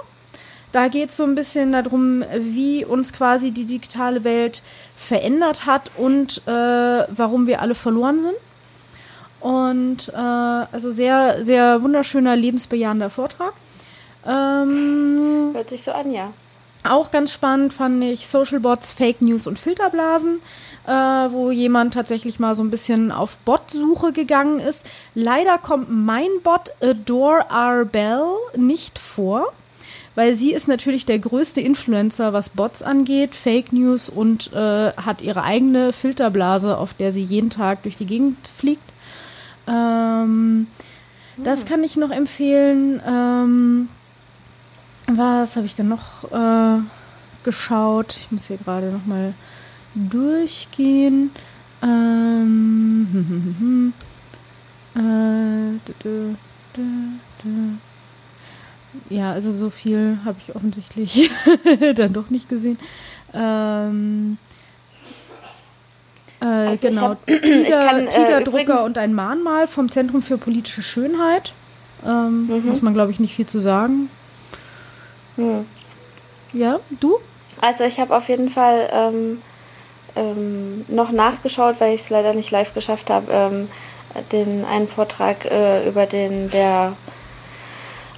Da 0.72 0.88
geht 0.88 1.10
es 1.10 1.16
so 1.16 1.22
ein 1.22 1.36
bisschen 1.36 1.72
darum, 1.72 2.24
wie 2.36 2.84
uns 2.84 3.12
quasi 3.12 3.52
die 3.52 3.64
digitale 3.64 4.24
Welt 4.24 4.62
verändert 4.96 5.66
hat 5.66 5.92
und 5.96 6.42
äh, 6.46 6.50
warum 6.50 7.46
wir 7.46 7.62
alle 7.62 7.76
verloren 7.76 8.18
sind. 8.18 8.34
Und 9.40 10.08
äh, 10.08 10.16
also 10.16 10.90
sehr, 10.90 11.42
sehr 11.42 11.82
wunderschöner, 11.82 12.34
lebensbejahender 12.34 13.10
Vortrag. 13.10 13.52
Ähm, 14.26 15.50
Hört 15.52 15.68
sich 15.68 15.84
so 15.84 15.92
an, 15.92 16.10
ja. 16.10 16.32
Auch 16.84 17.10
ganz 17.10 17.32
spannend 17.32 17.72
fand 17.72 18.04
ich 18.04 18.28
Social 18.28 18.60
Bots, 18.60 18.92
Fake 18.92 19.20
News 19.20 19.46
und 19.46 19.58
Filterblasen, 19.58 20.40
äh, 20.86 20.90
wo 20.90 21.50
jemand 21.50 21.94
tatsächlich 21.94 22.38
mal 22.38 22.54
so 22.54 22.62
ein 22.62 22.70
bisschen 22.70 23.10
auf 23.10 23.36
Bot-Suche 23.38 24.12
gegangen 24.12 24.60
ist. 24.60 24.86
Leider 25.14 25.58
kommt 25.58 25.88
mein 25.90 26.28
Bot 26.42 26.70
Adore 26.80 27.46
R. 27.50 27.84
Bell 27.84 28.24
nicht 28.56 28.98
vor, 28.98 29.52
weil 30.14 30.34
sie 30.34 30.52
ist 30.52 30.68
natürlich 30.68 31.06
der 31.06 31.18
größte 31.18 31.60
Influencer, 31.60 32.32
was 32.32 32.50
Bots 32.50 32.82
angeht, 32.82 33.34
Fake 33.34 33.72
News 33.72 34.08
und 34.08 34.52
äh, 34.52 34.92
hat 34.92 35.22
ihre 35.22 35.42
eigene 35.42 35.92
Filterblase, 35.92 36.78
auf 36.78 36.94
der 36.94 37.12
sie 37.12 37.22
jeden 37.24 37.50
Tag 37.50 37.82
durch 37.82 37.96
die 37.96 38.06
Gegend 38.06 38.36
fliegt. 38.56 38.92
Ähm, 39.66 40.66
Das 41.36 41.66
kann 41.66 41.82
ich 41.82 41.96
noch 41.96 42.10
empfehlen. 42.10 43.02
Ähm, 43.06 43.88
was 45.06 45.56
habe 45.56 45.66
ich 45.66 45.74
denn 45.74 45.88
noch 45.88 46.24
äh, 46.32 46.80
geschaut? 47.44 48.16
Ich 48.16 48.30
muss 48.30 48.46
hier 48.46 48.56
gerade 48.58 48.90
noch 48.90 49.04
mal 49.06 49.34
durchgehen. 49.94 51.30
Ähm, 51.82 53.08
hm, 53.12 53.26
hm, 53.28 53.44
hm, 53.44 53.56
hm. 53.60 53.92
Äh, 54.96 55.78
dü, 55.86 55.92
dü, 56.02 56.34
dü, 56.76 56.82
dü. 57.44 57.76
Ja, 59.10 59.32
also 59.32 59.54
so 59.54 59.70
viel 59.70 60.18
habe 60.24 60.38
ich 60.40 60.54
offensichtlich 60.54 61.30
dann 61.96 62.12
doch 62.12 62.30
nicht 62.30 62.48
gesehen. 62.48 62.78
Ähm, 63.32 64.38
äh, 66.40 66.44
Also 66.44 66.88
genau, 66.88 67.08
hab- 67.10 67.26
Tiger, 67.44 67.86
kann, 67.88 68.06
äh, 68.06 68.08
Tigerdrucker 68.08 68.84
und 68.84 68.96
ein 68.96 69.12
Mahnmal 69.12 69.66
vom 69.66 69.90
Zentrum 69.90 70.22
für 70.22 70.38
politische 70.38 70.82
Schönheit. 70.82 71.52
Ähm, 72.06 72.46
Mhm. 72.46 72.66
Muss 72.66 72.82
man, 72.82 72.94
glaube 72.94 73.10
ich, 73.10 73.18
nicht 73.20 73.34
viel 73.34 73.46
zu 73.46 73.58
sagen. 73.58 74.08
Hm. 75.36 75.66
Ja, 76.52 76.80
du? 77.00 77.18
Also 77.60 77.84
ich 77.84 77.98
habe 77.98 78.16
auf 78.16 78.28
jeden 78.28 78.50
Fall 78.50 78.88
ähm, 78.92 79.42
ähm, 80.16 80.84
noch 80.88 81.10
nachgeschaut, 81.10 81.76
weil 81.78 81.94
ich 81.94 82.02
es 82.02 82.10
leider 82.10 82.34
nicht 82.34 82.50
live 82.50 82.74
geschafft 82.74 83.10
habe, 83.10 83.32
ähm, 83.32 83.68
den 84.32 84.64
einen 84.64 84.88
Vortrag 84.88 85.44
äh, 85.46 85.88
über 85.88 86.06
den, 86.06 86.50
der 86.50 86.96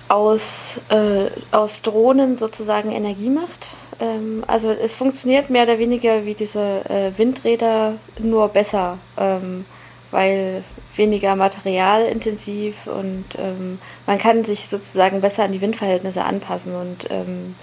aus, 0.09 0.81
äh, 0.91 1.31
aus 1.51 1.83
Drohnen 1.83 2.39
sozusagen 2.39 2.93
Energie 2.93 3.31
macht. 3.31 3.69
Ähm, 4.01 4.45
also 4.47 4.71
es 4.71 4.95
funktioniert 4.95 5.51
mehr 5.51 5.65
oder 5.65 5.79
weniger 5.79 6.25
wie 6.25 6.35
diese 6.35 6.85
äh, 6.89 7.17
Windräder, 7.17 7.95
nur 8.19 8.49
besser, 8.49 8.99
ähm, 9.17 9.65
weil 10.11 10.63
weniger 10.97 11.35
materialintensiv 11.35 12.87
und 12.87 13.25
ähm, 13.39 13.79
man 14.07 14.19
kann 14.19 14.45
sich 14.45 14.69
sozusagen 14.69 15.21
besser 15.21 15.45
an 15.45 15.53
die 15.53 15.61
Windverhältnisse 15.61 16.25
anpassen 16.25 16.75
und 16.75 17.09
ähm, 17.11 17.57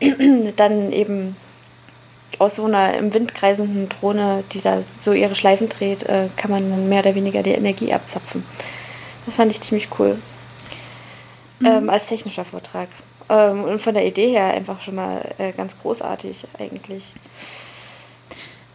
dann 0.56 0.92
eben 0.92 1.36
aus 2.38 2.56
so 2.56 2.66
einer 2.66 2.94
im 2.94 3.14
Wind 3.14 3.34
kreisenden 3.34 3.88
Drohne, 3.88 4.44
die 4.52 4.60
da 4.60 4.82
so 5.02 5.12
ihre 5.12 5.34
Schleifen 5.34 5.68
dreht, 5.68 6.02
äh, 6.04 6.28
kann 6.36 6.50
man 6.50 6.70
dann 6.70 6.88
mehr 6.88 7.00
oder 7.00 7.14
weniger 7.14 7.42
die 7.42 7.52
Energie 7.52 7.92
abzapfen. 7.92 8.44
Das 9.24 9.34
fand 9.34 9.50
ich 9.50 9.62
ziemlich 9.62 9.88
cool. 9.98 10.18
Ähm, 11.64 11.88
als 11.88 12.06
technischer 12.06 12.44
Vortrag. 12.44 12.88
Ähm, 13.28 13.64
und 13.64 13.80
von 13.80 13.94
der 13.94 14.06
Idee 14.06 14.28
her 14.28 14.52
einfach 14.52 14.82
schon 14.82 14.96
mal 14.96 15.22
äh, 15.38 15.52
ganz 15.52 15.78
großartig 15.80 16.46
eigentlich. 16.58 17.04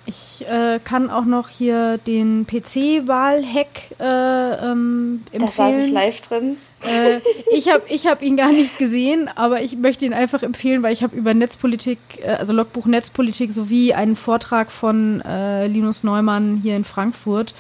Ich 0.06 0.46
äh, 0.48 0.80
kann 0.84 1.10
auch 1.10 1.26
noch 1.26 1.50
hier 1.50 2.00
den 2.00 2.48
PC-Wahl-Hack 2.48 4.00
äh, 4.00 4.72
ähm, 4.72 5.24
Da 5.32 5.40
saß 5.40 5.52
ich 5.52 5.60
empfehlen. 5.60 5.94
live 5.94 6.22
drin. 6.22 6.58
äh, 6.84 7.20
ich 7.56 7.72
habe 7.72 7.84
ich 7.88 8.08
hab 8.08 8.22
ihn 8.24 8.36
gar 8.36 8.52
nicht 8.52 8.78
gesehen, 8.80 9.30
aber 9.36 9.62
ich 9.62 9.78
möchte 9.78 10.06
ihn 10.06 10.14
einfach 10.14 10.42
empfehlen, 10.42 10.82
weil 10.82 10.94
ich 10.94 11.04
habe 11.04 11.16
über 11.16 11.34
Netzpolitik, 11.34 12.00
äh, 12.24 12.32
also 12.32 12.54
Logbuch 12.54 12.88
Netzpolitik 12.88 13.52
sowie 13.52 13.94
einen 13.94 14.16
Vortrag 14.16 14.72
von 14.72 15.22
äh, 15.22 15.68
Linus 15.68 16.04
Neumann 16.04 16.60
hier 16.62 16.76
in 16.76 16.84
Frankfurt, 16.84 17.54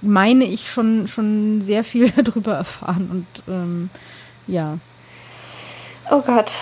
meine 0.00 0.44
ich 0.44 0.70
schon, 0.70 1.08
schon 1.08 1.60
sehr 1.62 1.82
viel 1.82 2.10
darüber 2.16 2.54
erfahren. 2.54 3.08
Und 3.10 3.52
ähm, 3.52 3.90
ja, 4.46 4.78
Oh 6.10 6.20
Gott. 6.20 6.52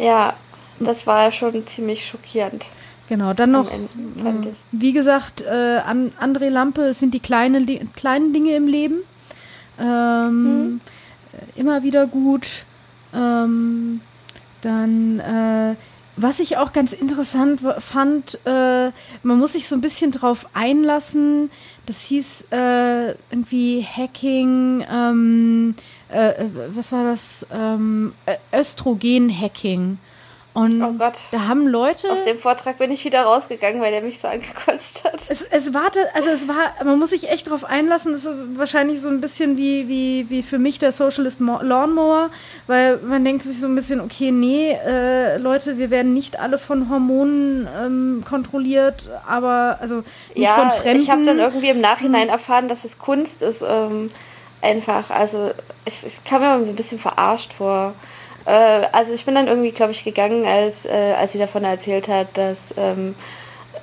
Ja, 0.00 0.34
das 0.80 1.06
war 1.06 1.30
schon 1.32 1.66
ziemlich 1.66 2.06
schockierend. 2.06 2.64
genau. 3.08 3.32
Dann 3.34 3.50
noch, 3.52 3.70
Ende, 3.70 4.48
äh, 4.48 4.52
wie 4.72 4.92
gesagt, 4.92 5.42
äh, 5.42 5.78
an 5.84 6.12
André 6.20 6.48
Lampe, 6.48 6.82
es 6.82 6.98
sind 7.00 7.12
die 7.14 7.20
kleine, 7.20 7.58
Li- 7.58 7.86
kleinen 7.94 8.32
Dinge 8.32 8.54
im 8.56 8.66
Leben. 8.66 8.96
Ähm, 9.78 10.80
äh, 11.32 11.60
Immer 11.60 11.82
wieder 11.82 12.06
gut. 12.06 12.46
Ähm, 13.14 14.00
dann, 14.62 15.18
äh, 15.20 15.74
was 16.16 16.40
ich 16.40 16.56
auch 16.58 16.72
ganz 16.72 16.92
interessant 16.92 17.60
fand, 17.78 18.38
äh, 18.44 18.90
man 19.22 19.38
muss 19.38 19.54
sich 19.54 19.66
so 19.66 19.74
ein 19.74 19.80
bisschen 19.80 20.10
drauf 20.12 20.46
einlassen. 20.54 21.50
Das 21.86 22.02
hieß 22.02 22.46
äh, 22.52 23.10
irgendwie 23.30 23.82
Hacking, 23.84 24.84
ähm, 24.90 25.74
äh, 26.12 26.28
äh, 26.44 26.48
was 26.74 26.92
war 26.92 27.02
das? 27.04 27.46
Ähm, 27.52 28.12
Östrogen-Hacking. 28.52 29.98
Und 30.54 30.82
Oh 30.82 30.92
Gott. 30.98 31.14
da 31.30 31.48
haben 31.48 31.66
Leute. 31.66 32.10
Aus 32.12 32.24
dem 32.24 32.38
Vortrag 32.38 32.76
bin 32.76 32.90
ich 32.90 33.04
wieder 33.06 33.22
rausgegangen, 33.22 33.80
weil 33.80 33.90
der 33.90 34.02
mich 34.02 34.20
so 34.20 34.28
angekotzt 34.28 35.02
hat. 35.02 35.20
Es, 35.28 35.40
es 35.42 35.72
war, 35.72 35.90
also 36.12 36.28
es 36.28 36.46
war, 36.46 36.74
man 36.84 36.98
muss 36.98 37.08
sich 37.10 37.30
echt 37.30 37.48
drauf 37.48 37.64
einlassen. 37.64 38.12
Es 38.12 38.26
ist 38.26 38.34
wahrscheinlich 38.58 39.00
so 39.00 39.08
ein 39.08 39.22
bisschen 39.22 39.56
wie, 39.56 39.88
wie, 39.88 40.28
wie 40.28 40.42
für 40.42 40.58
mich 40.58 40.78
der 40.78 40.92
Socialist 40.92 41.40
Mo- 41.40 41.62
Lawnmower, 41.62 42.28
weil 42.66 42.98
man 42.98 43.24
denkt 43.24 43.42
sich 43.44 43.58
so 43.60 43.66
ein 43.66 43.74
bisschen, 43.74 44.00
okay, 44.02 44.30
nee, 44.30 44.72
äh, 44.86 45.38
Leute, 45.38 45.78
wir 45.78 45.90
werden 45.90 46.12
nicht 46.12 46.38
alle 46.38 46.58
von 46.58 46.90
Hormonen 46.90 47.66
ähm, 47.82 48.24
kontrolliert, 48.28 49.08
aber 49.26 49.78
also 49.80 50.02
nicht 50.34 50.44
ja, 50.44 50.54
von 50.54 50.70
Fremden. 50.70 51.02
ich 51.02 51.10
habe 51.10 51.24
dann 51.24 51.38
irgendwie 51.38 51.70
im 51.70 51.80
Nachhinein 51.80 52.28
erfahren, 52.28 52.68
dass 52.68 52.84
es 52.84 52.98
Kunst 52.98 53.40
ist. 53.40 53.62
Ähm, 53.66 54.10
einfach, 54.60 55.08
also 55.08 55.50
es, 55.86 56.04
es 56.04 56.12
kam 56.24 56.42
mir 56.42 56.62
so 56.66 56.70
ein 56.70 56.76
bisschen 56.76 56.98
verarscht 56.98 57.54
vor. 57.54 57.94
Äh, 58.46 58.86
also 58.92 59.12
ich 59.12 59.24
bin 59.24 59.34
dann 59.34 59.48
irgendwie, 59.48 59.70
glaube 59.70 59.92
ich, 59.92 60.04
gegangen, 60.04 60.46
als, 60.46 60.84
äh, 60.86 61.14
als 61.18 61.32
sie 61.32 61.38
davon 61.38 61.64
erzählt 61.64 62.08
hat, 62.08 62.28
dass 62.34 62.58
ähm, 62.76 63.14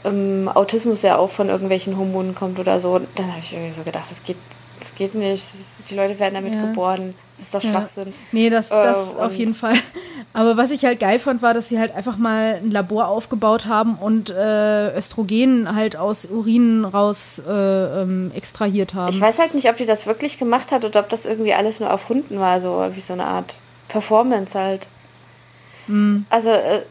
ähm, 0.06 0.50
Autismus 0.54 1.02
ja 1.02 1.18
auch 1.18 1.30
von 1.32 1.50
irgendwelchen 1.50 1.98
Hormonen 1.98 2.36
kommt 2.36 2.60
oder 2.60 2.80
so. 2.82 3.00
Dann 3.16 3.28
habe 3.32 3.40
ich 3.44 3.54
irgendwie 3.54 3.74
so 3.78 3.84
gedacht, 3.84 4.06
das 4.10 4.24
geht, 4.24 4.38
das 4.80 4.96
geht 4.96 5.16
nicht. 5.16 5.44
Die 5.90 5.96
Leute 5.96 6.20
werden 6.20 6.36
damit 6.36 6.54
Ja. 6.54 6.66
geboren. 6.68 7.16
Das 7.38 7.46
ist 7.48 7.56
doch 7.56 7.64
Ja. 7.64 7.72
Schwachsinn. 7.72 8.14
Nee, 8.34 8.50
das, 8.50 8.68
das 8.70 9.16
Äh, 9.16 9.20
auf 9.20 9.32
und- 9.32 9.38
jeden 9.38 9.54
Fall. 9.54 9.74
Aber 10.34 10.58
was 10.58 10.72
ich 10.72 10.84
halt 10.86 11.00
geil 11.00 11.20
fand, 11.20 11.42
war, 11.42 11.54
dass 11.54 11.70
sie 11.70 11.80
halt 11.80 11.96
einfach 11.96 12.18
mal 12.18 12.56
ein 12.62 12.70
Labor 12.70 13.08
aufgebaut 13.08 13.66
haben 13.66 13.96
und 13.96 14.30
äh, 14.30 14.96
Östrogen 14.98 15.74
halt 15.74 15.96
aus 15.96 16.26
Urin 16.26 16.84
raus 16.86 17.42
äh, 17.48 17.52
ähm, 18.02 18.32
extrahiert 18.36 18.94
haben. 18.94 19.14
Ich 19.14 19.22
weiß 19.22 19.40
halt 19.40 19.54
nicht, 19.54 19.70
ob 19.70 19.78
die 19.78 19.86
das 19.86 20.06
wirklich 20.06 20.38
gemacht 20.38 20.72
hat 20.72 20.84
oder 20.84 21.00
ob 21.00 21.10
das 21.10 21.26
irgendwie 21.26 21.54
alles 21.54 21.80
nur 21.80 21.92
auf 21.94 22.10
Hunden 22.10 22.40
war, 22.40 22.60
so 22.62 22.86
wie 22.94 23.00
so 23.02 23.14
eine 23.14 23.24
Art 23.26 23.54
Performance 23.90 24.58
halt. 24.58 24.88
Hm. 25.88 26.26
Also 26.30 26.50
äh, 26.50 26.82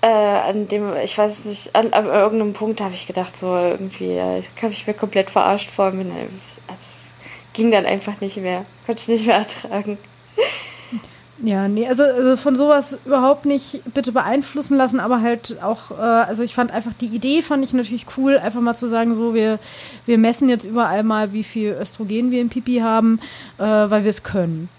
äh, 0.00 0.06
an 0.06 0.68
dem, 0.68 0.96
ich 1.04 1.16
weiß 1.16 1.44
nicht, 1.44 1.74
an, 1.74 1.92
an 1.92 2.06
irgendeinem 2.06 2.54
Punkt 2.54 2.80
habe 2.80 2.94
ich 2.94 3.06
gedacht, 3.06 3.36
so 3.36 3.54
irgendwie, 3.54 4.12
äh, 4.12 4.42
habe 4.62 4.72
ich 4.72 4.86
mir 4.86 4.94
komplett 4.94 5.30
verarscht 5.30 5.70
vor 5.70 5.90
mir. 5.90 6.04
Also, 6.04 6.26
es 6.68 7.52
ging 7.52 7.70
dann 7.70 7.86
einfach 7.86 8.20
nicht 8.20 8.38
mehr. 8.38 8.64
Konnte 8.86 9.02
ich 9.02 9.08
nicht 9.08 9.26
mehr 9.26 9.36
ertragen. 9.62 9.98
Ja, 11.42 11.68
nee, 11.68 11.86
also, 11.86 12.02
also 12.02 12.36
von 12.36 12.56
sowas 12.56 12.98
überhaupt 13.04 13.44
nicht 13.44 13.82
bitte 13.92 14.10
beeinflussen 14.10 14.78
lassen, 14.78 15.00
aber 15.00 15.20
halt 15.20 15.62
auch, 15.62 15.90
äh, 15.90 15.94
also 15.94 16.42
ich 16.42 16.54
fand 16.54 16.72
einfach 16.72 16.94
die 16.94 17.06
Idee, 17.06 17.42
fand 17.42 17.62
ich 17.62 17.74
natürlich 17.74 18.06
cool, 18.16 18.38
einfach 18.38 18.62
mal 18.62 18.74
zu 18.74 18.86
sagen, 18.86 19.14
so, 19.14 19.34
wir, 19.34 19.58
wir 20.06 20.16
messen 20.16 20.48
jetzt 20.48 20.64
überall 20.64 21.02
mal, 21.02 21.34
wie 21.34 21.44
viel 21.44 21.76
Östrogen 21.78 22.30
wir 22.30 22.40
im 22.40 22.48
Pipi 22.48 22.78
haben, 22.78 23.20
äh, 23.58 23.64
weil 23.64 24.04
wir 24.04 24.10
es 24.10 24.22
können. 24.22 24.70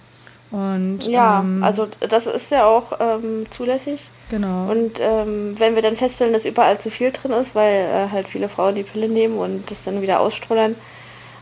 Und 0.51 1.05
Ja, 1.05 1.41
ähm, 1.41 1.63
also 1.63 1.87
das 1.99 2.25
ist 2.25 2.51
ja 2.51 2.65
auch 2.65 2.93
ähm, 2.99 3.45
zulässig. 3.49 4.09
genau. 4.29 4.71
Und 4.71 4.93
ähm, 4.99 5.55
wenn 5.59 5.75
wir 5.75 5.81
dann 5.81 5.97
feststellen, 5.97 6.33
dass 6.33 6.45
überall 6.45 6.79
zu 6.79 6.89
viel 6.89 7.11
drin 7.11 7.31
ist, 7.33 7.53
weil 7.53 7.85
äh, 7.85 8.11
halt 8.11 8.27
viele 8.27 8.47
Frauen 8.47 8.75
die 8.75 8.83
Pille 8.83 9.09
nehmen 9.09 9.37
und 9.37 9.69
das 9.69 9.83
dann 9.83 10.01
wieder 10.01 10.19
ausstrullern, 10.19 10.75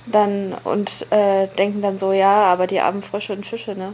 dann 0.07 0.53
und 0.63 0.89
äh, 1.11 1.47
denken 1.57 1.81
dann 1.81 1.99
so, 1.99 2.13
ja, 2.13 2.45
aber 2.45 2.67
die 2.67 2.79
armen 2.79 3.03
Frösche 3.03 3.33
und 3.33 3.45
Fische, 3.45 3.75
ne? 3.75 3.93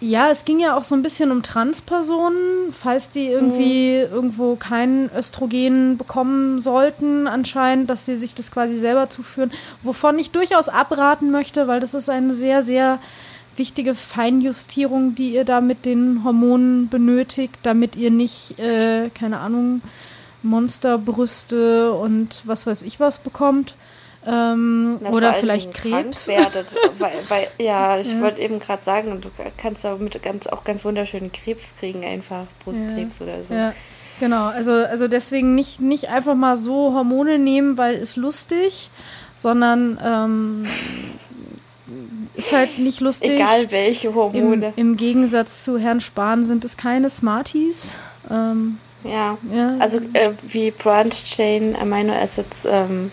Ja, 0.00 0.30
es 0.30 0.44
ging 0.44 0.60
ja 0.60 0.76
auch 0.76 0.84
so 0.84 0.94
ein 0.94 1.02
bisschen 1.02 1.32
um 1.32 1.42
Transpersonen, 1.42 2.72
falls 2.72 3.10
die 3.10 3.26
irgendwie 3.26 3.96
irgendwo 3.96 4.54
kein 4.54 5.10
Östrogen 5.12 5.96
bekommen 5.98 6.60
sollten, 6.60 7.26
anscheinend, 7.26 7.90
dass 7.90 8.04
sie 8.04 8.14
sich 8.14 8.32
das 8.32 8.52
quasi 8.52 8.78
selber 8.78 9.10
zuführen, 9.10 9.50
wovon 9.82 10.16
ich 10.20 10.30
durchaus 10.30 10.68
abraten 10.68 11.32
möchte, 11.32 11.66
weil 11.66 11.80
das 11.80 11.94
ist 11.94 12.08
eine 12.08 12.32
sehr, 12.32 12.62
sehr 12.62 13.00
wichtige 13.58 13.94
Feinjustierung, 13.94 15.14
die 15.14 15.34
ihr 15.34 15.44
da 15.44 15.60
mit 15.60 15.84
den 15.84 16.24
Hormonen 16.24 16.88
benötigt, 16.88 17.58
damit 17.62 17.96
ihr 17.96 18.10
nicht, 18.10 18.58
äh, 18.58 19.10
keine 19.10 19.40
Ahnung, 19.40 19.82
Monsterbrüste 20.42 21.92
und 21.92 22.42
was 22.46 22.66
weiß 22.66 22.82
ich 22.82 23.00
was 23.00 23.18
bekommt. 23.18 23.74
Ähm, 24.26 24.98
Na, 25.00 25.10
oder 25.10 25.34
vielleicht 25.34 25.72
Krebs. 25.74 26.28
Werdet, 26.28 26.66
weil, 26.98 27.12
weil, 27.28 27.48
ja, 27.58 27.98
ich 27.98 28.20
wollte 28.20 28.40
eben 28.40 28.58
gerade 28.58 28.82
sagen, 28.84 29.20
du 29.20 29.30
kannst 29.56 29.84
damit 29.84 30.20
ganz, 30.22 30.46
auch 30.46 30.64
ganz 30.64 30.84
wunderschönen 30.84 31.32
Krebs 31.32 31.64
kriegen, 31.78 32.04
einfach 32.04 32.46
Brustkrebs 32.64 33.20
oder 33.20 33.44
so. 33.48 33.54
Ja, 33.54 33.74
genau. 34.20 34.46
Also, 34.46 34.72
also 34.72 35.08
deswegen 35.08 35.54
nicht, 35.54 35.80
nicht 35.80 36.08
einfach 36.08 36.34
mal 36.34 36.56
so 36.56 36.94
Hormone 36.94 37.38
nehmen, 37.38 37.78
weil 37.78 37.94
es 37.94 38.16
lustig, 38.16 38.90
sondern 39.36 39.98
ähm, 40.04 40.66
ist 42.38 42.52
halt 42.52 42.78
nicht 42.78 43.00
lustig. 43.00 43.30
Egal 43.30 43.70
welche 43.70 44.08
Im, 44.08 44.14
Hormone. 44.14 44.72
Im 44.76 44.96
Gegensatz 44.96 45.64
zu 45.64 45.78
Herrn 45.78 46.00
Spahn 46.00 46.44
sind 46.44 46.64
es 46.64 46.76
keine 46.76 47.10
Smarties. 47.10 47.96
Ähm, 48.30 48.78
ja. 49.04 49.36
ja, 49.52 49.76
Also 49.78 49.98
äh, 50.12 50.30
wie 50.48 50.70
Branched 50.70 51.24
Chain 51.24 51.76
Amino 51.76 52.12
Acids 52.12 52.56
ähm, 52.64 53.10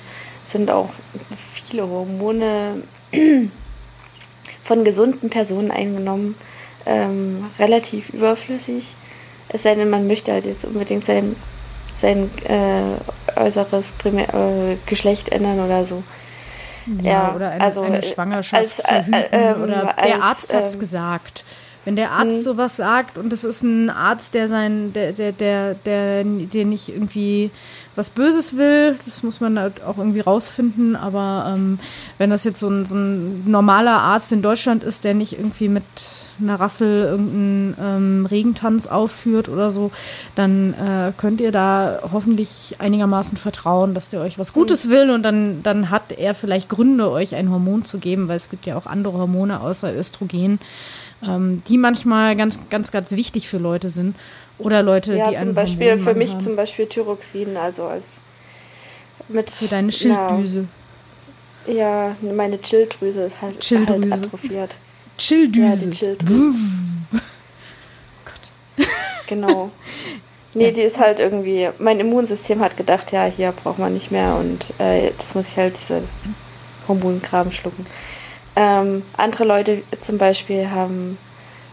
sind 0.47 0.69
auch 0.69 0.89
viele 1.53 1.87
Hormone 1.87 2.83
von 4.63 4.83
gesunden 4.83 5.29
Personen 5.29 5.71
eingenommen, 5.71 6.35
ähm, 6.85 7.45
relativ 7.59 8.09
überflüssig. 8.09 8.95
Es 9.49 9.63
sei 9.63 9.75
denn, 9.75 9.89
man 9.89 10.07
möchte 10.07 10.31
halt 10.31 10.45
jetzt 10.45 10.65
unbedingt 10.65 11.05
sein 11.05 11.35
sein 12.01 12.29
äh, 12.47 13.39
äußeres 13.39 13.85
Primär, 13.97 14.27
äh, 14.33 14.77
Geschlecht 14.85 15.29
ändern 15.29 15.59
oder 15.59 15.85
so. 15.85 16.03
Ja, 17.01 17.11
Ja, 17.11 17.35
oder 17.35 17.51
eine, 17.51 17.63
also, 17.63 17.81
eine 17.81 17.99
äh, 17.99 18.01
Schwangerschaft 18.01 18.63
als, 18.63 18.79
äh, 18.79 18.83
verhüten 18.83 19.13
äh, 19.13 19.27
ähm, 19.31 19.63
oder 19.63 19.95
der 20.03 20.15
als, 20.15 20.23
Arzt 20.23 20.53
hat's 20.53 20.73
ähm, 20.75 20.79
gesagt. 20.79 21.45
Wenn 21.85 21.95
der 21.95 22.11
Arzt 22.11 22.43
sowas 22.43 22.77
sagt 22.77 23.19
und 23.19 23.31
es 23.31 23.43
ist 23.43 23.61
ein 23.61 23.91
Arzt, 23.91 24.33
der 24.33 24.47
sein, 24.47 24.91
der, 24.93 25.11
der, 25.11 25.31
der, 25.31 25.75
der, 25.75 26.23
der 26.23 26.65
nicht 26.65 26.89
irgendwie 26.89 27.51
was 27.95 28.09
Böses 28.09 28.57
will, 28.57 28.97
das 29.05 29.23
muss 29.23 29.39
man 29.39 29.57
halt 29.57 29.83
auch 29.83 29.97
irgendwie 29.97 30.19
rausfinden, 30.19 30.95
aber 30.95 31.53
ähm, 31.55 31.79
wenn 32.17 32.29
das 32.29 32.43
jetzt 32.43 32.59
so 32.59 32.69
ein, 32.69 32.85
so 32.85 32.95
ein 32.95 33.49
normaler 33.49 33.99
Arzt 33.99 34.31
in 34.31 34.41
Deutschland 34.41 34.83
ist, 34.83 35.03
der 35.03 35.13
nicht 35.13 35.33
irgendwie 35.33 35.69
mit 35.69 35.83
einer 36.41 36.59
Rassel 36.59 37.03
irgendeinen 37.03 37.75
ähm, 37.81 38.25
Regentanz 38.25 38.87
aufführt 38.87 39.47
oder 39.47 39.71
so, 39.71 39.91
dann 40.35 40.73
äh, 40.73 41.13
könnt 41.15 41.39
ihr 41.39 41.51
da 41.51 41.99
hoffentlich 42.11 42.75
einigermaßen 42.79 43.37
vertrauen, 43.37 43.93
dass 43.93 44.09
der 44.09 44.21
euch 44.21 44.37
was 44.37 44.51
Gutes 44.51 44.89
will 44.89 45.09
und 45.09 45.23
dann, 45.23 45.63
dann 45.63 45.89
hat 45.89 46.11
er 46.11 46.33
vielleicht 46.33 46.69
Gründe, 46.69 47.09
euch 47.09 47.35
ein 47.35 47.49
Hormon 47.49 47.85
zu 47.85 47.99
geben, 47.99 48.27
weil 48.27 48.37
es 48.37 48.49
gibt 48.49 48.65
ja 48.65 48.75
auch 48.77 48.85
andere 48.85 49.17
Hormone 49.17 49.61
außer 49.61 49.95
Östrogen, 49.95 50.59
ähm, 51.23 51.61
die 51.67 51.77
manchmal 51.77 52.35
ganz, 52.35 52.59
ganz, 52.69 52.91
ganz 52.91 53.11
wichtig 53.11 53.47
für 53.47 53.57
Leute 53.57 53.89
sind. 53.89 54.15
Oder 54.57 54.83
Leute, 54.83 55.15
Ja, 55.15 55.29
die 55.29 55.37
einen 55.37 55.49
zum 55.49 55.55
Beispiel 55.55 55.77
für 55.77 55.91
Hormonmangel 55.91 56.15
mich 56.15 56.31
haben. 56.33 56.41
zum 56.41 56.55
Beispiel 56.55 56.85
Thyroxin, 56.87 57.57
also 57.57 57.83
als 57.83 58.03
mit 59.27 59.49
Für 59.49 59.67
deine 59.67 59.91
Schilddüse. 59.91 60.67
Ja, 61.67 61.73
ja 61.73 62.15
meine 62.35 62.61
Chilldrüse 62.61 63.23
ist 63.23 63.41
halt, 63.41 63.59
Chilldrüse. 63.59 64.11
halt 64.11 64.23
atrophiert. 64.23 64.75
Chilldüse. 65.17 65.85
Ja, 65.85 65.91
die 65.91 65.97
Chilldrüse. 65.97 67.21
Genau. 69.27 69.71
Nee, 70.53 70.71
die 70.71 70.81
ist 70.81 70.99
halt 70.99 71.19
irgendwie, 71.19 71.67
mein 71.79 71.99
Immunsystem 71.99 72.61
hat 72.61 72.77
gedacht, 72.77 73.11
ja, 73.11 73.25
hier 73.25 73.51
braucht 73.51 73.79
man 73.79 73.93
nicht 73.93 74.11
mehr 74.11 74.35
und 74.35 74.63
äh, 74.79 75.05
jetzt 75.05 75.35
muss 75.35 75.45
ich 75.49 75.57
halt 75.57 75.75
diese 75.81 76.03
Hormonkram 76.87 77.51
schlucken. 77.51 77.85
Ähm, 78.55 79.03
andere 79.17 79.43
Leute 79.43 79.81
zum 80.01 80.17
Beispiel 80.17 80.69
haben 80.69 81.17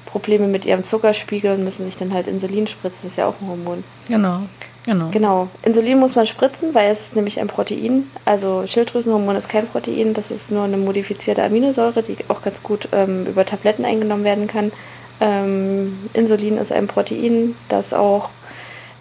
Probleme 0.06 0.46
mit 0.46 0.64
ihrem 0.64 0.84
Zuckerspiegel 0.84 1.54
und 1.54 1.64
müssen 1.64 1.86
sich 1.86 1.96
dann 1.96 2.12
halt 2.12 2.26
Insulin 2.26 2.66
spritzen, 2.66 3.00
das 3.02 3.12
ist 3.12 3.18
ja 3.18 3.26
auch 3.26 3.40
ein 3.40 3.48
Hormon. 3.48 3.84
Genau, 4.08 4.40
genau. 4.84 5.08
Genau. 5.10 5.48
Insulin 5.62 5.98
muss 5.98 6.14
man 6.14 6.26
spritzen, 6.26 6.74
weil 6.74 6.90
es 6.90 7.00
ist 7.00 7.16
nämlich 7.16 7.40
ein 7.40 7.46
Protein. 7.46 8.10
Also 8.24 8.64
Schilddrüsenhormon 8.66 9.36
ist 9.36 9.48
kein 9.48 9.66
Protein, 9.66 10.12
das 10.12 10.30
ist 10.30 10.50
nur 10.50 10.64
eine 10.64 10.76
modifizierte 10.76 11.42
Aminosäure, 11.42 12.02
die 12.02 12.16
auch 12.28 12.42
ganz 12.42 12.62
gut 12.62 12.88
ähm, 12.92 13.26
über 13.26 13.46
Tabletten 13.46 13.84
eingenommen 13.84 14.24
werden 14.24 14.48
kann. 14.48 14.72
Ähm, 15.20 15.98
Insulin 16.12 16.58
ist 16.58 16.72
ein 16.72 16.88
Protein, 16.88 17.54
das 17.68 17.94
auch 17.94 18.28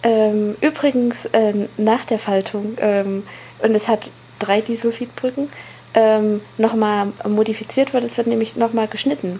ähm, 0.04 0.56
übrigens 0.62 1.26
äh, 1.32 1.54
nach 1.78 2.06
der 2.06 2.20
Faltung, 2.20 2.78
ähm, 2.80 3.24
und 3.62 3.76
es 3.76 3.88
hat 3.88 4.10
drei 4.40 4.62
Disulfidbrücken, 4.62 5.50
ähm, 5.94 6.42
nochmal 6.58 7.08
modifiziert 7.28 7.94
wird. 7.94 8.04
Es 8.04 8.18
wird 8.18 8.28
nämlich 8.28 8.56
nochmal 8.56 8.88
geschnitten. 8.88 9.40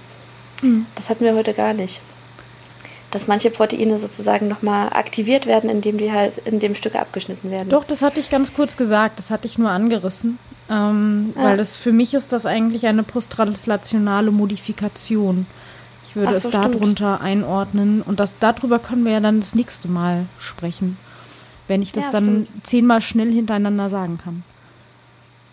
Das 0.96 1.10
hatten 1.10 1.26
wir 1.26 1.34
heute 1.34 1.54
gar 1.54 1.74
nicht 1.74 2.02
dass 3.12 3.28
manche 3.28 3.52
Proteine 3.52 4.00
sozusagen 4.00 4.48
nochmal 4.48 4.88
aktiviert 4.94 5.46
werden, 5.46 5.70
indem 5.70 5.98
die 5.98 6.12
halt 6.12 6.38
in 6.46 6.60
dem 6.60 6.76
Stück 6.76 6.96
abgeschnitten 6.96 7.52
werden. 7.52 7.70
Doch, 7.70 7.84
das 7.84 8.02
hatte 8.02 8.20
ich 8.20 8.30
ganz 8.30 8.54
kurz 8.54 8.78
gesagt, 8.78 9.20
das 9.20 9.30
hatte 9.30 9.46
ich 9.46 9.58
nur 9.58 9.70
angerissen. 9.70 10.40
Ähm, 10.70 11.34
Ah. 11.36 11.44
Weil 11.44 11.58
das 11.58 11.76
für 11.76 11.92
mich 11.92 12.14
ist 12.14 12.32
das 12.32 12.46
eigentlich 12.46 12.88
eine 12.88 13.04
posttranslationale 13.04 14.32
Modifikation. 14.32 15.46
Ich 16.06 16.16
würde 16.16 16.30
Ach 16.30 16.38
es 16.38 16.44
so, 16.44 16.50
stimmt. 16.50 16.76
darunter 16.76 17.22
einordnen 17.22 18.02
und 18.02 18.20
das, 18.20 18.34
darüber 18.40 18.80
können 18.80 19.06
wir 19.06 19.12
ja 19.12 19.20
dann 19.20 19.42
das 19.42 19.56
nächste 19.56 19.88
Mal 19.90 20.26
sprechen. 20.40 20.98
Wenn 21.68 21.82
ich 21.82 21.92
das 21.92 22.06
Ja, 22.06 22.12
dann 22.14 22.48
zehnmal 22.64 23.02
schnell 23.02 23.32
hintereinander 23.32 23.90
sagen 23.90 24.18
kann. 24.18 24.44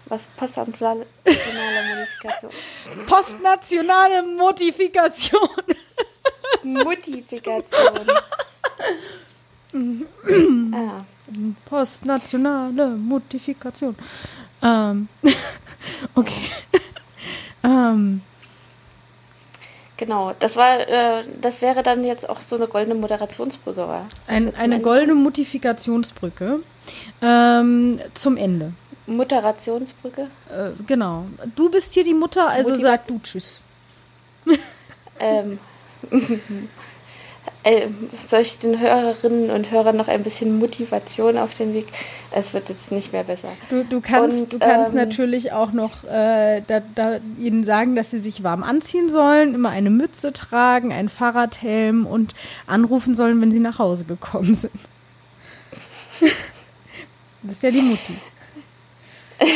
Was 0.08 0.26
postnationale 0.36 1.06
Modifikation? 1.24 2.50
Postnationale 3.06 4.22
Modifikation. 4.22 5.48
Modifikation. 6.62 8.08
ah, 10.72 11.04
Postnationale 11.66 12.88
Modifikation. 12.88 13.94
Ähm, 14.62 15.08
okay. 16.14 16.50
ähm, 17.62 18.22
genau, 19.98 20.32
das 20.40 20.56
war, 20.56 20.80
äh, 20.88 21.24
das 21.40 21.60
wäre 21.60 21.82
dann 21.82 22.02
jetzt 22.04 22.28
auch 22.28 22.40
so 22.40 22.56
eine 22.56 22.66
goldene 22.66 22.94
Moderationsbrücke, 22.94 23.86
war. 23.86 24.08
ein, 24.26 24.54
eine 24.56 24.80
goldene 24.80 25.14
Modifikationsbrücke 25.14 26.60
ähm, 27.20 28.00
zum 28.14 28.36
Ende. 28.38 28.72
Moderationsbrücke. 29.08 30.22
Äh, 30.50 30.70
genau. 30.86 31.26
Du 31.56 31.70
bist 31.70 31.94
hier 31.94 32.04
die 32.04 32.14
Mutter, 32.14 32.48
also 32.48 32.74
Motiva- 32.74 32.80
sag 32.80 33.06
du 33.06 33.18
Tschüss. 33.22 33.60
Ähm, 35.20 35.58
äh, 37.64 37.88
soll 38.28 38.42
ich 38.42 38.58
den 38.58 38.78
Hörerinnen 38.78 39.50
und 39.50 39.70
Hörern 39.70 39.96
noch 39.96 40.06
ein 40.06 40.22
bisschen 40.22 40.58
Motivation 40.58 41.36
auf 41.38 41.54
den 41.54 41.74
Weg? 41.74 41.88
Es 42.30 42.54
wird 42.54 42.68
jetzt 42.68 42.92
nicht 42.92 43.12
mehr 43.12 43.24
besser. 43.24 43.48
Du, 43.68 43.84
du 43.84 44.00
kannst, 44.00 44.44
Und, 44.44 44.52
du 44.52 44.58
kannst 44.60 44.90
ähm, 44.92 44.96
natürlich 44.96 45.52
auch 45.52 45.72
noch 45.72 46.04
äh, 46.04 46.62
da, 46.66 46.80
da 46.94 47.18
ihnen 47.38 47.64
sagen, 47.64 47.96
dass 47.96 48.12
sie 48.12 48.18
sich 48.20 48.44
warm 48.44 48.62
anziehen 48.62 49.08
sollen, 49.08 49.54
immer 49.54 49.70
eine 49.70 49.90
Mütze 49.90 50.32
tragen, 50.32 50.92
einen 50.92 51.08
Fahrradhelm 51.08 52.06
und 52.06 52.34
anrufen 52.66 53.14
sollen, 53.14 53.40
wenn 53.40 53.50
sie 53.50 53.60
nach 53.60 53.78
Hause 53.78 54.04
gekommen 54.04 54.54
sind. 54.54 54.72
du 56.20 56.28
bist 57.42 57.62
ja 57.62 57.70
die 57.70 57.82
Mutti. 57.82 58.14
Ich 59.40 59.50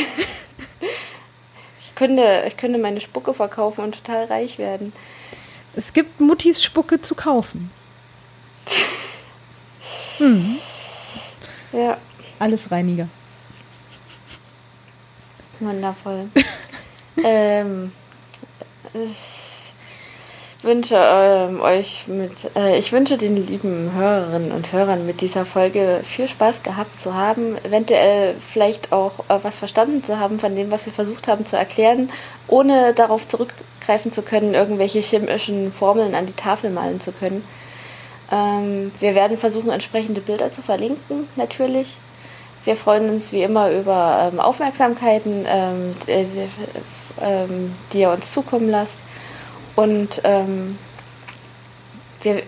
könnte, 1.95 2.43
ich 2.47 2.57
könnte 2.57 2.79
meine 2.79 3.01
Spucke 3.01 3.33
verkaufen 3.33 3.83
und 3.83 3.95
total 3.95 4.25
reich 4.25 4.57
werden. 4.57 4.93
Es 5.75 5.93
gibt 5.93 6.19
Muttis 6.19 6.63
Spucke 6.63 7.01
zu 7.01 7.15
kaufen. 7.15 7.71
Ja, 11.71 11.97
Alles 12.39 12.71
Reiniger. 12.71 13.07
wundervoll. 15.59 16.29
ähm, 17.23 17.91
wünsche 20.63 20.95
ähm, 20.97 21.61
euch 21.61 22.05
mit, 22.07 22.31
äh, 22.55 22.77
ich 22.77 22.91
wünsche 22.91 23.17
den 23.17 23.35
lieben 23.47 23.91
Hörerinnen 23.95 24.51
und 24.51 24.71
Hörern 24.71 25.05
mit 25.05 25.21
dieser 25.21 25.45
Folge 25.45 26.01
viel 26.03 26.27
Spaß 26.27 26.63
gehabt 26.63 26.99
zu 26.99 27.13
haben, 27.13 27.57
eventuell 27.63 28.35
vielleicht 28.35 28.91
auch 28.91 29.11
äh, 29.29 29.39
was 29.41 29.57
verstanden 29.57 30.03
zu 30.03 30.19
haben 30.19 30.39
von 30.39 30.55
dem, 30.55 30.71
was 30.71 30.85
wir 30.85 30.93
versucht 30.93 31.27
haben 31.27 31.45
zu 31.45 31.57
erklären, 31.57 32.09
ohne 32.47 32.93
darauf 32.93 33.27
zurückgreifen 33.27 34.13
zu 34.13 34.21
können, 34.21 34.53
irgendwelche 34.53 34.99
chemischen 34.99 35.71
Formeln 35.71 36.15
an 36.15 36.25
die 36.25 36.33
Tafel 36.33 36.69
malen 36.69 37.01
zu 37.01 37.11
können. 37.11 37.43
Ähm, 38.31 38.91
wir 38.99 39.15
werden 39.15 39.37
versuchen, 39.37 39.69
entsprechende 39.69 40.21
Bilder 40.21 40.51
zu 40.51 40.61
verlinken, 40.61 41.27
natürlich. 41.35 41.97
Wir 42.63 42.77
freuen 42.77 43.09
uns 43.09 43.33
wie 43.33 43.43
immer 43.43 43.69
über 43.71 44.31
ähm, 44.31 44.39
Aufmerksamkeiten, 44.39 45.45
ähm, 45.45 45.95
äh, 46.07 46.25
ähm, 47.21 47.75
die 47.91 47.99
ihr 47.99 48.11
uns 48.11 48.31
zukommen 48.31 48.69
lasst. 48.69 48.97
Und 49.75 50.21
ähm, 50.23 50.77
wir 52.21 52.43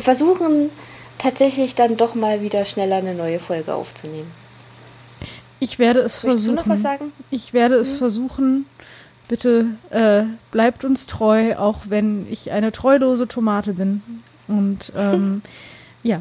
versuchen 0.00 0.70
tatsächlich 1.18 1.74
dann 1.74 1.96
doch 1.96 2.14
mal 2.14 2.42
wieder 2.42 2.64
schneller 2.64 2.96
eine 2.96 3.14
neue 3.14 3.38
Folge 3.38 3.74
aufzunehmen. 3.74 4.30
Ich 5.58 5.78
werde 5.78 6.00
es 6.00 6.22
Möchtest 6.22 6.24
du 6.24 6.28
versuchen. 6.28 6.54
noch 6.54 6.68
was 6.68 6.82
sagen? 6.82 7.12
Ich 7.30 7.52
werde 7.52 7.74
es 7.74 7.92
versuchen. 7.92 8.66
Bitte 9.28 9.66
äh, 9.90 10.24
bleibt 10.50 10.84
uns 10.84 11.06
treu, 11.06 11.56
auch 11.56 11.82
wenn 11.88 12.26
ich 12.30 12.50
eine 12.50 12.72
treulose 12.72 13.28
Tomate 13.28 13.74
bin. 13.74 14.02
Und 14.48 14.92
ähm, 14.96 15.42
ja, 16.02 16.20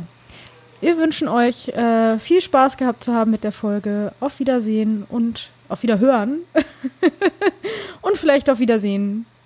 wir 0.81 0.97
wünschen 0.97 1.27
euch 1.27 1.69
äh, 1.69 2.19
viel 2.19 2.41
Spaß 2.41 2.77
gehabt 2.77 3.03
zu 3.03 3.13
haben 3.13 3.31
mit 3.31 3.43
der 3.43 3.53
Folge. 3.53 4.11
Auf 4.19 4.39
Wiedersehen 4.39 5.05
und 5.09 5.49
auf 5.69 5.83
Wiederhören. 5.83 6.39
und 8.01 8.17
vielleicht 8.17 8.49
auf 8.49 8.59
Wiedersehen. 8.59 9.25